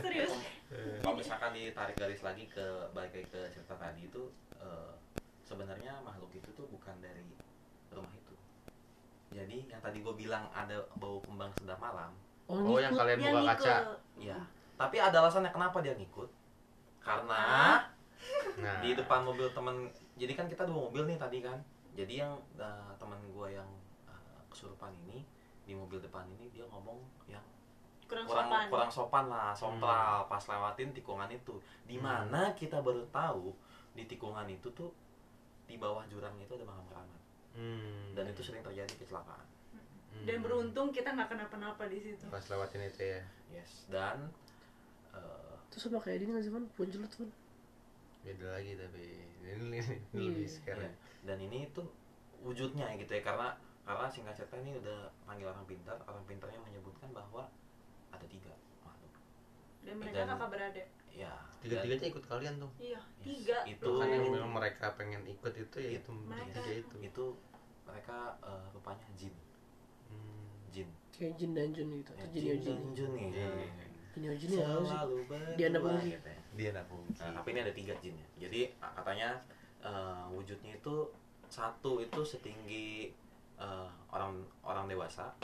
[0.00, 0.32] serius,
[0.68, 1.00] serius.
[1.00, 4.22] kalau misalkan ditarik garis lagi ke balik lagi ke cerita tadi itu
[4.54, 4.92] eh,
[5.42, 7.24] sebenarnya makhluk itu tuh bukan dari
[7.88, 8.34] rumah itu
[9.30, 12.12] jadi yang tadi gue bilang ada bau kembang sedap malam
[12.46, 13.00] Oh, yang ngikut.
[13.02, 13.76] kalian Yang buka kaca.
[14.18, 14.38] ya
[14.74, 16.30] tapi ada alasannya kenapa dia ngikut
[16.98, 17.42] karena
[18.56, 18.82] Nah.
[18.82, 21.54] di depan mobil temen jadi kan kita dua mobil nih tadi kan
[21.94, 23.68] jadi yang eh, teman gue yang
[24.04, 25.22] eh, kesurupan ini
[25.62, 27.44] di mobil depan ini dia ngomong yang
[28.08, 28.66] Kurang kurang sopan.
[28.68, 31.52] kurang sopan lah sompral pas lewatin tikungan itu
[31.84, 33.52] di mana kita baru tahu
[33.92, 34.88] di tikungan itu tuh
[35.64, 37.20] di bawah jurangnya itu ada makam keramat
[37.50, 38.14] Hmm.
[38.14, 39.44] dan itu sering terjadi kecelakaan
[40.08, 40.24] Hmm.
[40.24, 42.24] Dan beruntung kita nggak kenapa-napa di situ.
[42.26, 43.20] pas lewatin itu ya.
[43.52, 44.32] yes dan
[45.12, 47.28] eh, itu sama kayak ini nggak sih man puncelut man
[48.20, 49.04] Beda lagi tapi
[49.42, 49.78] ini, ini
[50.14, 50.50] lebih Iya.
[50.50, 50.80] sekarang.
[50.82, 50.92] ya,
[51.24, 51.84] dan ini tuh
[52.40, 53.52] wujudnya gitu ya karena
[53.82, 57.44] karena singkat cerita ini udah panggil orang pintar orang pintarnya menyebutkan bahwa
[58.18, 59.12] ada tiga makhluk
[59.80, 60.86] Dan mereka Dan- kakak beradik.
[61.10, 62.70] ya Tiga-tiganya ikut kalian tuh.
[62.78, 63.04] Iya, Yes.
[63.20, 63.56] tiga.
[63.64, 63.98] Itu- loh.
[63.98, 66.54] Kan yang bilang mereka pengen ikut itu ya itu Mereka.
[66.54, 66.86] tiga itu.
[66.88, 67.24] dan itu
[67.82, 69.34] mereka eh, rupanya jin
[70.06, 70.46] Hmm.
[70.68, 73.50] jin kayak jin dan jun gitu Ya, atau jin dan jin jin nih Jin.
[74.14, 75.16] jin dan jin ya apa sih selalu
[75.54, 76.10] Dia ada berdua, fungsi.
[76.12, 76.40] gitu ya.
[76.54, 77.20] Dia nak fungsi.
[77.20, 78.26] Nah, tapi ini ada tiga jinnya.
[78.36, 79.28] Jadi katanya
[79.80, 80.94] eh, wujudnya itu
[81.48, 83.10] satu itu setinggi
[83.56, 84.32] eh, orang
[84.62, 85.34] orang dewasa.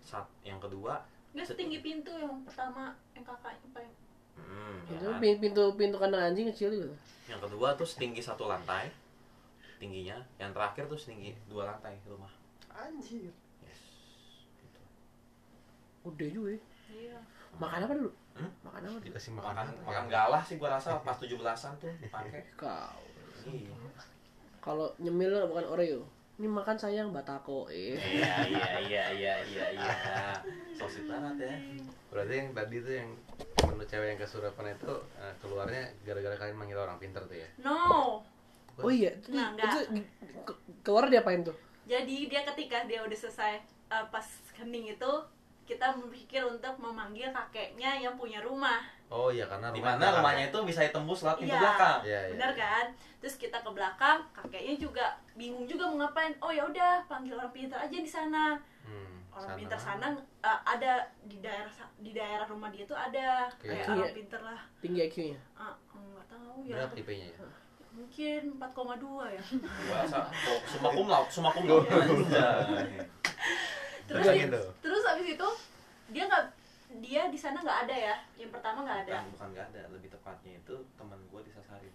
[0.00, 0.98] Sat, yang kedua
[1.30, 2.82] nggak setinggi pintu yang pertama
[3.12, 3.92] yang kakaknya paling
[4.38, 5.18] Hmm, Itu ya kan?
[5.18, 6.88] pin- pintu pintu kandang anjing kecil gitu.
[7.26, 8.86] Yang kedua tuh setinggi satu lantai
[9.76, 10.14] tingginya.
[10.36, 12.30] Yang terakhir tuh setinggi dua lantai rumah.
[12.70, 13.34] Anjir.
[13.60, 13.80] Yes.
[14.56, 14.80] Gitu.
[16.04, 16.50] Udah juga.
[16.50, 16.60] ya.
[16.88, 17.18] iya
[17.54, 18.10] Makan apa dulu?
[18.32, 18.50] Hmm?
[18.62, 19.04] Makan apa dulu?
[19.04, 20.10] Dikasih makan Makan makan ya?
[20.12, 22.46] galah sih gua rasa pas 17-an tuh dipakai.
[22.54, 23.02] Kau.
[23.44, 23.74] Iya.
[24.60, 26.06] Kalau nyemil bukan Oreo.
[26.38, 27.66] Ini makan sayang batako.
[27.68, 27.98] Eh.
[27.98, 29.92] Iya iya iya iya iya iya.
[30.72, 31.54] Sosit banget ya.
[32.08, 33.10] Berarti yang tadi tuh yang
[33.64, 37.48] menu cewek yang kesurupan itu eh, keluarnya gara-gara kalian manggil orang pinter tuh ya?
[37.60, 38.22] no
[38.78, 40.06] Oh iya, itu, Nah, itu
[40.40, 41.54] ke- keluar diapain tuh?
[41.82, 43.58] jadi dia ketika dia udah selesai
[43.88, 44.22] eh, pas
[44.54, 45.12] hening itu
[45.64, 48.78] kita berpikir untuk memanggil kakeknya yang punya rumah
[49.08, 50.50] Oh iya karena Di mana rumahnya ya?
[50.50, 51.60] itu bisa tembus lewat pintu Iya.
[51.60, 51.98] belakang.
[52.02, 52.32] Iya, iya.
[52.36, 52.86] benar kan
[53.18, 55.04] terus kita ke belakang kakeknya juga
[55.34, 58.54] bingung juga mau ngapain oh ya udah panggil orang pintar aja di sana
[58.84, 59.58] Hmm, orang sana.
[59.58, 60.06] pintar sana
[60.38, 60.92] eh, ada
[61.24, 61.66] di daerah
[61.96, 63.66] di daerah rumah dia tuh ada Oke.
[63.66, 63.96] kayak Iya.
[63.96, 65.40] orang pintar lah Tinggi IQ-nya.
[65.54, 67.36] Ah, nggak tahu ya Berapa IP-nya ya?
[67.90, 69.42] mungkin 4,2 ya
[71.02, 71.88] laude, summa cum laude.
[71.90, 73.02] Anjay.
[74.06, 74.62] terus gitu.
[74.80, 75.48] terus habis itu
[76.08, 76.44] dia nggak
[76.98, 78.16] dia di sana nggak ada ya?
[78.40, 79.12] Yang pertama nggak ada?
[79.20, 81.94] Bukan, bukan nggak ada, lebih tepatnya itu teman gue disasarin.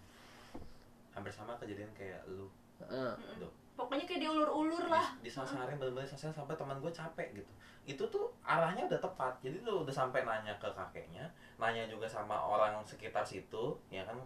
[1.17, 2.45] Hampir sama kejadian kayak lu.
[2.81, 3.13] Heeh.
[3.41, 3.53] Tuh.
[3.73, 5.17] pokoknya kayak diulur-ulur lah.
[5.25, 7.51] Dis- disasarin bener-bener disasarin sampai teman gue capek gitu.
[7.89, 9.33] Itu tuh arahnya udah tepat.
[9.41, 11.25] Jadi tuh udah sampai nanya ke kakeknya
[11.57, 14.17] nanya juga sama orang sekitar situ ya kan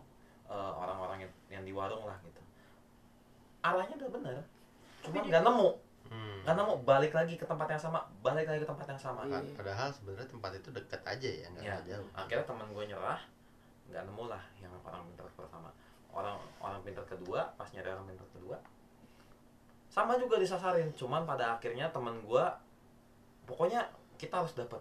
[0.52, 2.44] eh, orang-orang yang, yang di warung lah gitu.
[3.64, 4.38] Arahnya udah bener.
[4.99, 5.69] Cuma nggak nemu
[6.08, 6.40] Hmm.
[6.42, 9.34] nggak nemu balik lagi ke tempat yang sama balik lagi ke tempat yang sama Iya.
[9.34, 12.08] kan Padahal sebenarnya tempat itu dekat aja ya, nggak ya jauh.
[12.14, 13.20] akhirnya teman gue nyerah
[13.88, 15.70] nggak nemu lah yang orang pintar pertama
[16.10, 18.58] orang orang pintar kedua pas nyari orang pintar kedua
[19.88, 20.94] sama juga disasarin.
[20.94, 22.46] Cuman pada akhirnya teman gue
[23.44, 24.78] pokoknya kita harus dapat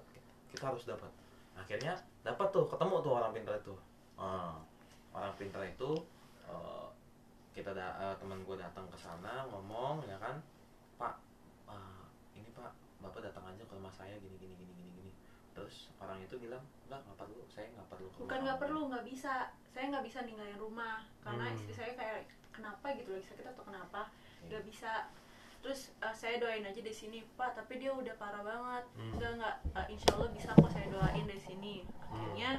[0.49, 1.09] kita harus dapat
[1.55, 3.73] akhirnya dapat tuh ketemu tuh orang pintar itu.
[4.15, 4.59] Ah,
[5.11, 5.91] orang pintar itu
[6.45, 6.87] eh,
[7.53, 10.37] kita da eh, teman gue datang ke sana ngomong ya kan
[10.97, 11.15] pak
[11.67, 12.05] eh,
[12.35, 12.69] ini pak
[13.07, 15.13] bapak datang aja ke rumah saya gini gini gini gini gini.
[15.55, 18.81] Terus orang itu bilang enggak nggak perlu saya nggak perlu ke bukan nggak kamu." perlu
[18.91, 19.35] nggak bisa.
[19.71, 21.07] Saya nggak bisa ninggalin rumah.
[21.23, 21.57] Karena Hmm.
[21.57, 22.21] istri saya kayak
[22.51, 23.15] kenapa gitu?
[23.15, 24.03] Lagi sakit atau kenapa?
[24.11, 24.47] Iya.
[24.51, 24.93] nggak bisa.
[25.63, 28.85] Terus eh, saya doain aja di sini pak tapi dia udah parah banget.
[28.99, 29.13] Hmm.
[29.17, 31.75] enggak nggak eh, insya Allah bisa kok saya doain dari sini.
[32.11, 32.51] Akhirnya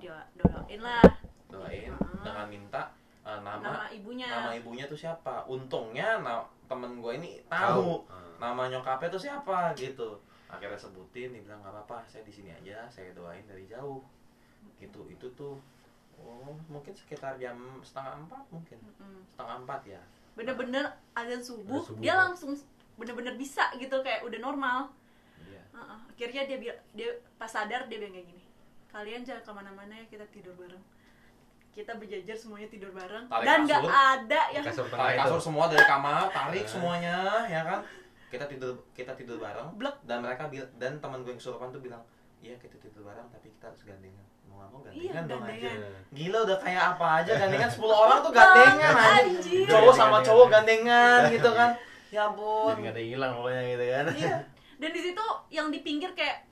[0.00, 1.04] dia doain lah.
[1.52, 1.92] Doain
[2.24, 2.82] dengan minta
[3.20, 4.26] eh, nama nama ibunya.
[4.26, 5.44] nama ibunya tuh siapa?
[5.44, 8.34] Untungnya nah, temen gue ini tahu Hmm.
[8.38, 10.16] nama nyokapnya tuh siapa gitu.
[10.50, 14.00] Akhirnya sebutin dia bilang nggak apa-apa saya di sini aja saya doain dari jauh.
[14.78, 15.00] Gitu.
[15.10, 15.54] Itu tuh
[16.20, 18.78] oh mungkin sekitar jam setengah empat mungkin.
[18.80, 19.24] Mm-mm.
[19.36, 20.00] setengah empat ya.
[20.36, 22.20] Bener-bener azan subuh, subuh, dia ya.
[22.26, 22.52] langsung
[22.96, 24.78] bener-bener bisa gitu kayak udah normal.
[25.44, 25.62] Iya.
[25.72, 25.98] Heeh.
[26.12, 27.08] akhirnya dia bilang dia
[27.40, 28.44] pas sadar dia bilang kayak gini
[28.90, 30.82] kalian jangan ke mana-mana ya kita tidur bareng
[31.80, 33.24] kita berjajar semuanya tidur bareng.
[33.26, 37.16] Tarik dan nggak ada yang Kasur tarik kasur semua dari kamar tarik semuanya
[37.46, 37.80] ya kan?
[38.28, 39.72] Kita tidur kita tidur bareng.
[39.74, 39.96] Blek.
[40.04, 40.46] dan mereka
[40.76, 42.02] dan teman gue yang kesurupan tuh bilang
[42.38, 44.24] iya kita tidur bareng tapi kita harus gandengan.
[44.44, 46.02] Mau nggak mau Iya, gandengan dong aja gandengan.
[46.12, 49.66] gila udah kayak apa aja gandengan 10 orang tuh gandengan aja Anjir.
[49.66, 51.20] cowok sama cowok gandengan.
[51.30, 51.70] gitu kan.
[52.10, 52.68] Ya ampun.
[52.68, 54.04] Jadi nggak ada yang hilang pokoknya gitu kan.
[54.14, 54.36] iya.
[54.80, 56.49] Dan di situ yang di pinggir kayak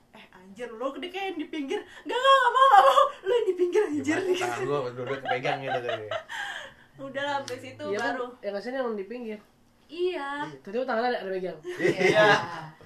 [0.59, 3.47] anjir lo gede kayak yang di pinggir gak gak gak mau gak mau lo yang
[3.47, 5.99] di pinggir anjir tangan gua dua-dua kepegang gitu kan.
[6.03, 6.11] ya.
[6.99, 9.39] udah lah sampai situ Iya kan, baru yang kasih yang di pinggir.
[9.87, 10.29] iya
[10.59, 11.57] Tadi tangannya ada, ada pegang.
[11.79, 12.27] iya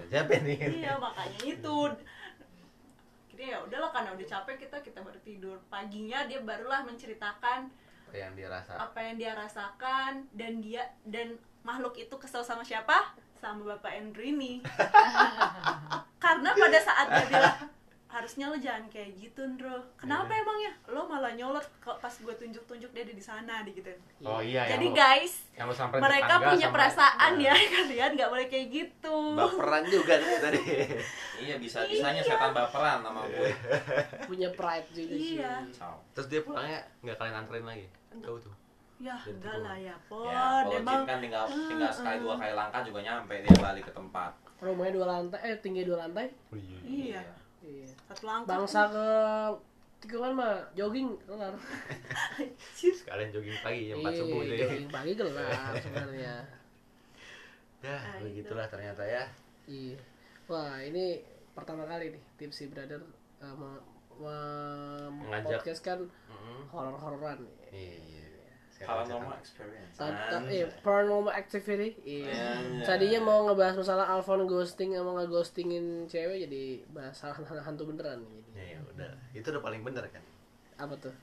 [0.05, 0.57] Siapa nih?
[0.71, 1.77] iya makanya itu
[3.25, 7.73] Akhirnya ya udahlah karena udah capek kita kita baru tidur paginya dia barulah menceritakan
[8.05, 8.71] Apa yang dia rasa?
[8.77, 11.33] apa yang dia rasakan dan dia dan
[11.65, 14.63] makhluk itu kesel sama siapa sama bapak Andrew ini
[16.17, 17.57] karena pada saat dia bilang
[18.07, 20.39] harusnya lo jangan kayak gitu Ndro kenapa Iya.
[20.39, 23.89] emangnya lo malah nyolot kok pas gue tunjuk-tunjuk dia ada di sana di gitu
[24.21, 28.29] Oh iya jadi yang guys yang samperin mereka punya sama- perasaan Nah, ya kalian nggak
[28.29, 30.61] boleh kayak gitu Baperan juga tadi.
[31.41, 33.49] iya bisa bisanya setan baperan sama gue
[34.29, 35.35] Punya pride juga sih.
[35.35, 35.53] Iya.
[35.73, 35.97] Ciao.
[36.13, 37.85] Terus dia pulangnya nggak kalian anterin lagi?
[38.15, 38.53] Jauh tuh.
[39.03, 42.35] Ya Jadi enggak lah ya ya pon kalau emang Jin kan tinggal tinggal sekali dua
[42.35, 46.31] kali langkah juga nyampe dia balik ke tempat Rumahnya dua lantai, eh tinggi dua lantai.
[46.47, 46.80] Oh, iya.
[46.81, 47.21] iya
[47.59, 47.88] Iya.
[48.05, 49.07] satu langkah Bangsa ke
[49.99, 51.51] tikungan mah jogging kelar.
[52.71, 54.57] Sekalian jogging pagi jam 4 subuh Iya, deh.
[54.61, 56.35] jogging pagi kelar sebenarnya.
[57.80, 59.23] Ya, Ah, begitulah ternyata ya.
[59.65, 59.99] Iya.
[60.45, 61.19] Wah, ini
[61.51, 63.03] pertama kali nih Tipsy Brother
[63.39, 63.84] uh, me-
[64.17, 65.59] me- Mengajak.
[65.59, 65.99] podcast kan
[66.30, 66.59] Mm-mm.
[66.67, 67.43] horor-hororan.
[67.69, 68.12] Iya.
[68.81, 69.93] Paranormal experience.
[69.95, 70.65] Ta- ta- Anjay.
[70.65, 72.57] eh, paranormal activity iya.
[72.81, 78.41] Tadinya mau ngebahas masalah Alphon ghosting sama ngeghostingin cewek jadi bahas hantu beneran jadi.
[78.57, 79.11] Ya ya udah.
[79.37, 80.23] Itu udah paling bener kan?
[80.81, 81.13] Apa tuh?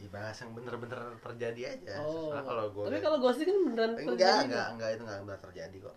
[0.00, 2.00] Ya, bahas yang bener-bener terjadi aja.
[2.00, 2.32] Oh.
[2.32, 4.74] Soalnya kalau gue tapi kalau ghosting kan beneran enggak terjadi enggak tuh.
[4.76, 5.96] enggak itu enggak benar terjadi kok.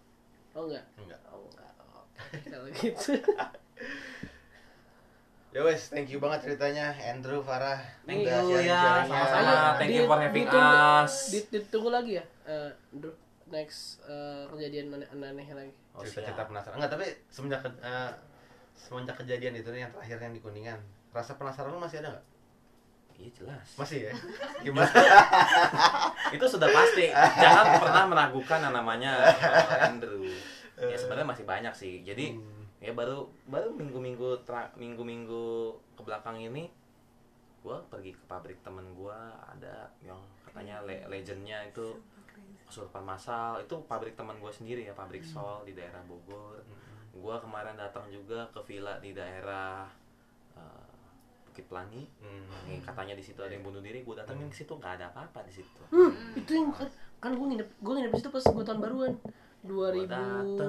[0.53, 0.85] Oh enggak?
[0.99, 1.21] Enggak.
[1.31, 1.71] Oh enggak.
[1.79, 2.03] Oh,
[2.49, 3.11] kalau gitu
[5.53, 9.05] ya wes thank you banget ceritanya Andrew Farah Thank Udah you, ya.
[9.05, 9.77] Sama-sama.
[9.77, 11.13] Thank di- you for having ditunggu- us.
[11.29, 12.25] di- ditunggu lagi ya?
[12.43, 13.13] Eh, Drew
[13.47, 15.71] next eh, kejadian aneh- aneh lagi.
[15.93, 16.75] Oh, cerita-cerita penasaran.
[16.75, 18.11] Enggak tapi semenjak eh,
[18.75, 20.79] semenjak kejadian itu nih yang terakhir yang di kuningan
[21.11, 22.25] rasa penasaran lu masih ada nggak?
[23.13, 23.67] Iya jelas.
[23.77, 24.13] Masih ya?
[24.65, 24.89] Gimana?
[26.29, 27.13] Itu sudah pasti.
[27.13, 30.25] Jangan pernah meragukan yang namanya uh, Andrew.
[30.75, 32.01] Ya sebenarnya masih banyak sih.
[32.01, 32.62] Jadi Hmm.
[32.83, 36.67] Ya baru baru minggu-minggu tra- minggu-minggu ke belakang ini
[37.63, 41.95] gua pergi ke pabrik temen gua ada yang katanya le- legendnya itu
[42.67, 46.59] kesurupan massal itu pabrik teman gua sendiri ya pabrik sol di daerah Bogor.
[47.15, 49.87] Gua kemarin datang juga ke villa di daerah
[50.59, 50.89] uh,
[51.47, 52.03] Bukit Pelangi.
[52.19, 52.49] Hmm.
[52.67, 55.45] Nih, katanya di situ ada yang bunuh diri, gue datengin ke situ nggak ada apa-apa
[55.45, 55.81] di situ.
[55.93, 56.89] hmm, itu yang kan
[57.21, 59.13] kan gue nginep gue nginep di situ pas gue tahun baruan.
[59.63, 60.59] 2019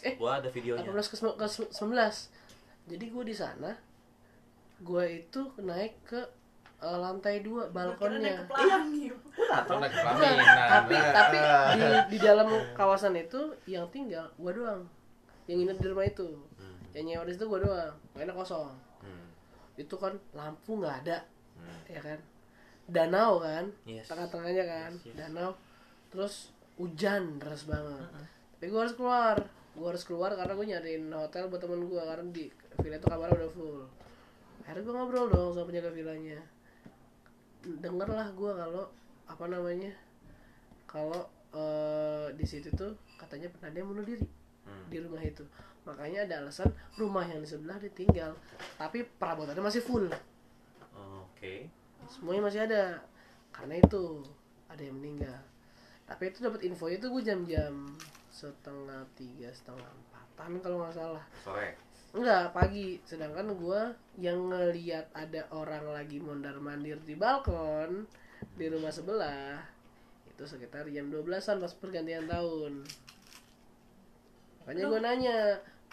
[0.00, 0.84] eh Gue ada videonya.
[0.84, 2.30] 18 ke sembilan- ke 19
[2.88, 3.70] jadi gue di sana
[4.80, 6.20] gue itu naik ke
[6.80, 8.88] eh, lantai dua balkonnya Gue datang.
[8.88, 10.56] naik Enggak, pelaminan.
[10.66, 11.12] tapi Nah.
[11.12, 11.36] tapi
[11.76, 13.36] di di dalam kawasan itu
[13.66, 14.88] yang tinggal gue doang
[15.44, 16.78] yang nginep di rumah itu Hmm.
[16.92, 19.26] yang nyewa di situ gue doang enak kosong Hmm.
[19.76, 21.18] itu kan lampu nggak ada
[21.54, 21.80] Hmm.
[21.86, 22.18] ya kan
[22.86, 24.06] danau kan Yes.
[24.06, 25.16] tengah-tengahnya kan Yes, yes.
[25.16, 25.52] danau
[26.08, 26.34] terus
[26.80, 28.08] hujan deras banget.
[28.56, 29.36] Tapi gue harus keluar.
[29.76, 32.48] Gue harus keluar karena gue nyariin hotel buat temen gue karena di
[32.80, 33.80] villa itu kamarnya udah full.
[34.64, 36.40] Akhirnya gue ngobrol dong sama penjaga villanya.
[37.60, 38.84] Dengerlah gue kalau
[39.28, 39.92] apa namanya
[40.88, 44.24] kalau eh, di situ tuh katanya pernah dia bunuh diri
[44.60, 44.86] Hmm.
[44.92, 45.42] di rumah itu.
[45.88, 48.36] Makanya ada alasan rumah yang di sebelah ditinggal
[48.76, 50.06] tapi perabotannya masih full.
[50.94, 51.66] Oke.
[52.06, 52.84] semuanya masih ada.
[53.50, 54.22] Karena itu
[54.70, 55.40] ada yang meninggal
[56.10, 57.86] tapi itu dapat info itu gue jam-jam
[58.34, 61.24] setengah tiga setengah empatan kalau nggak salah.
[61.46, 61.78] Sore.
[62.10, 62.98] enggak pagi.
[63.06, 63.80] Sedangkan gue
[64.18, 68.10] yang ngeliat ada orang lagi mondar mandir di balkon
[68.58, 69.62] di rumah sebelah
[70.26, 72.82] itu sekitar jam 12an pas pergantian tahun.
[74.66, 75.36] Makanya gue nanya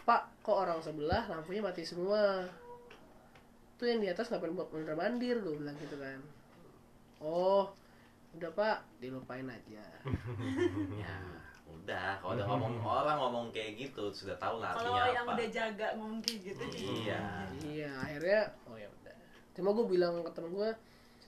[0.01, 2.41] pak kok orang sebelah lampunya mati semua?
[3.77, 5.37] Tuh yang di atas ngapain buat mondar mandir?
[5.45, 6.17] Gue bilang gitu kan.
[7.21, 7.69] Oh
[8.37, 9.83] udah pak dilupain aja
[10.97, 11.15] Ya,
[11.65, 12.17] udah.
[12.17, 15.33] Kalau udah ngomong orang ngomong kayak gitu, sudah tahu lah kalau artinya yang apa.
[15.33, 16.63] udah jaga ngomong kayak gitu
[17.03, 17.21] Iya.
[17.61, 19.13] iya akhirnya oh ya udah
[19.51, 20.69] cuma gue bilang ke temen gue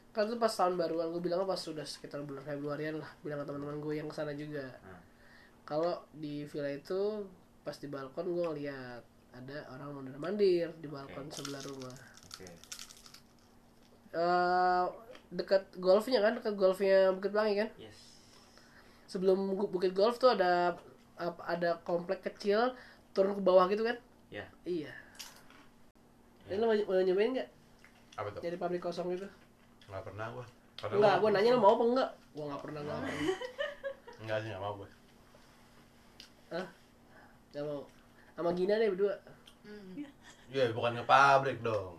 [0.10, 3.46] kan itu pas tahun baruan gue bilang pas sudah sekitar bulan Februarian lah bilang ke
[3.46, 5.02] teman-teman gue yang ke sana juga Hmm.
[5.66, 7.26] kalau di villa itu
[7.60, 11.94] pas di balkon gue ngeliat ada orang mondar mandir di balkon sebelah rumah
[12.28, 12.50] Oke.
[14.12, 14.86] Eh
[15.30, 17.70] dekat golfnya kan dekat golfnya Bukit Pelangi kan?
[17.78, 17.98] Yes.
[19.06, 20.78] sebelum Bu- Bukit Golf tuh ada
[21.18, 22.78] apa- ada komplek kecil
[23.10, 23.98] turun ke bawah gitu kan?
[24.30, 24.46] Ya.
[24.64, 24.94] iya.
[26.46, 27.50] Ini lo mau, nyobain nggak?
[28.16, 28.42] Apa tuh?
[28.42, 29.26] Jadi pabrik kosong gitu?
[29.90, 30.46] Nggak pernah gua.
[30.78, 33.38] Padahal enggak gua- gue nanya lo mau apa enggak gue nggak pernah nggak pernah.
[34.22, 34.90] Enggak sih nggak mau gue
[36.50, 36.68] Hah?
[37.50, 37.82] Gak mau.
[38.36, 39.16] Sama Gina deh berdua.
[40.50, 41.98] Ya bukan ke pabrik dong.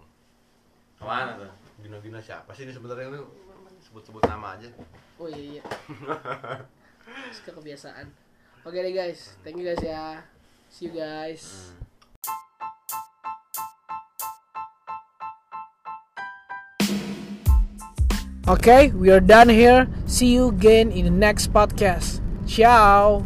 [0.95, 1.51] Ke mana tuh?
[1.81, 3.25] Gina-gina siapa sih ini sebenarnya?
[3.81, 4.69] Sebut-sebut nama aja.
[5.17, 5.63] Oh iya iya.
[7.33, 8.13] Suka kebiasaan
[8.63, 9.35] oke deh guys.
[9.41, 10.21] Thank you guys ya.
[10.69, 11.75] See you guys.
[18.51, 19.87] Okay, we are done here.
[20.11, 22.19] See you again in the next podcast.
[22.51, 23.23] Ciao.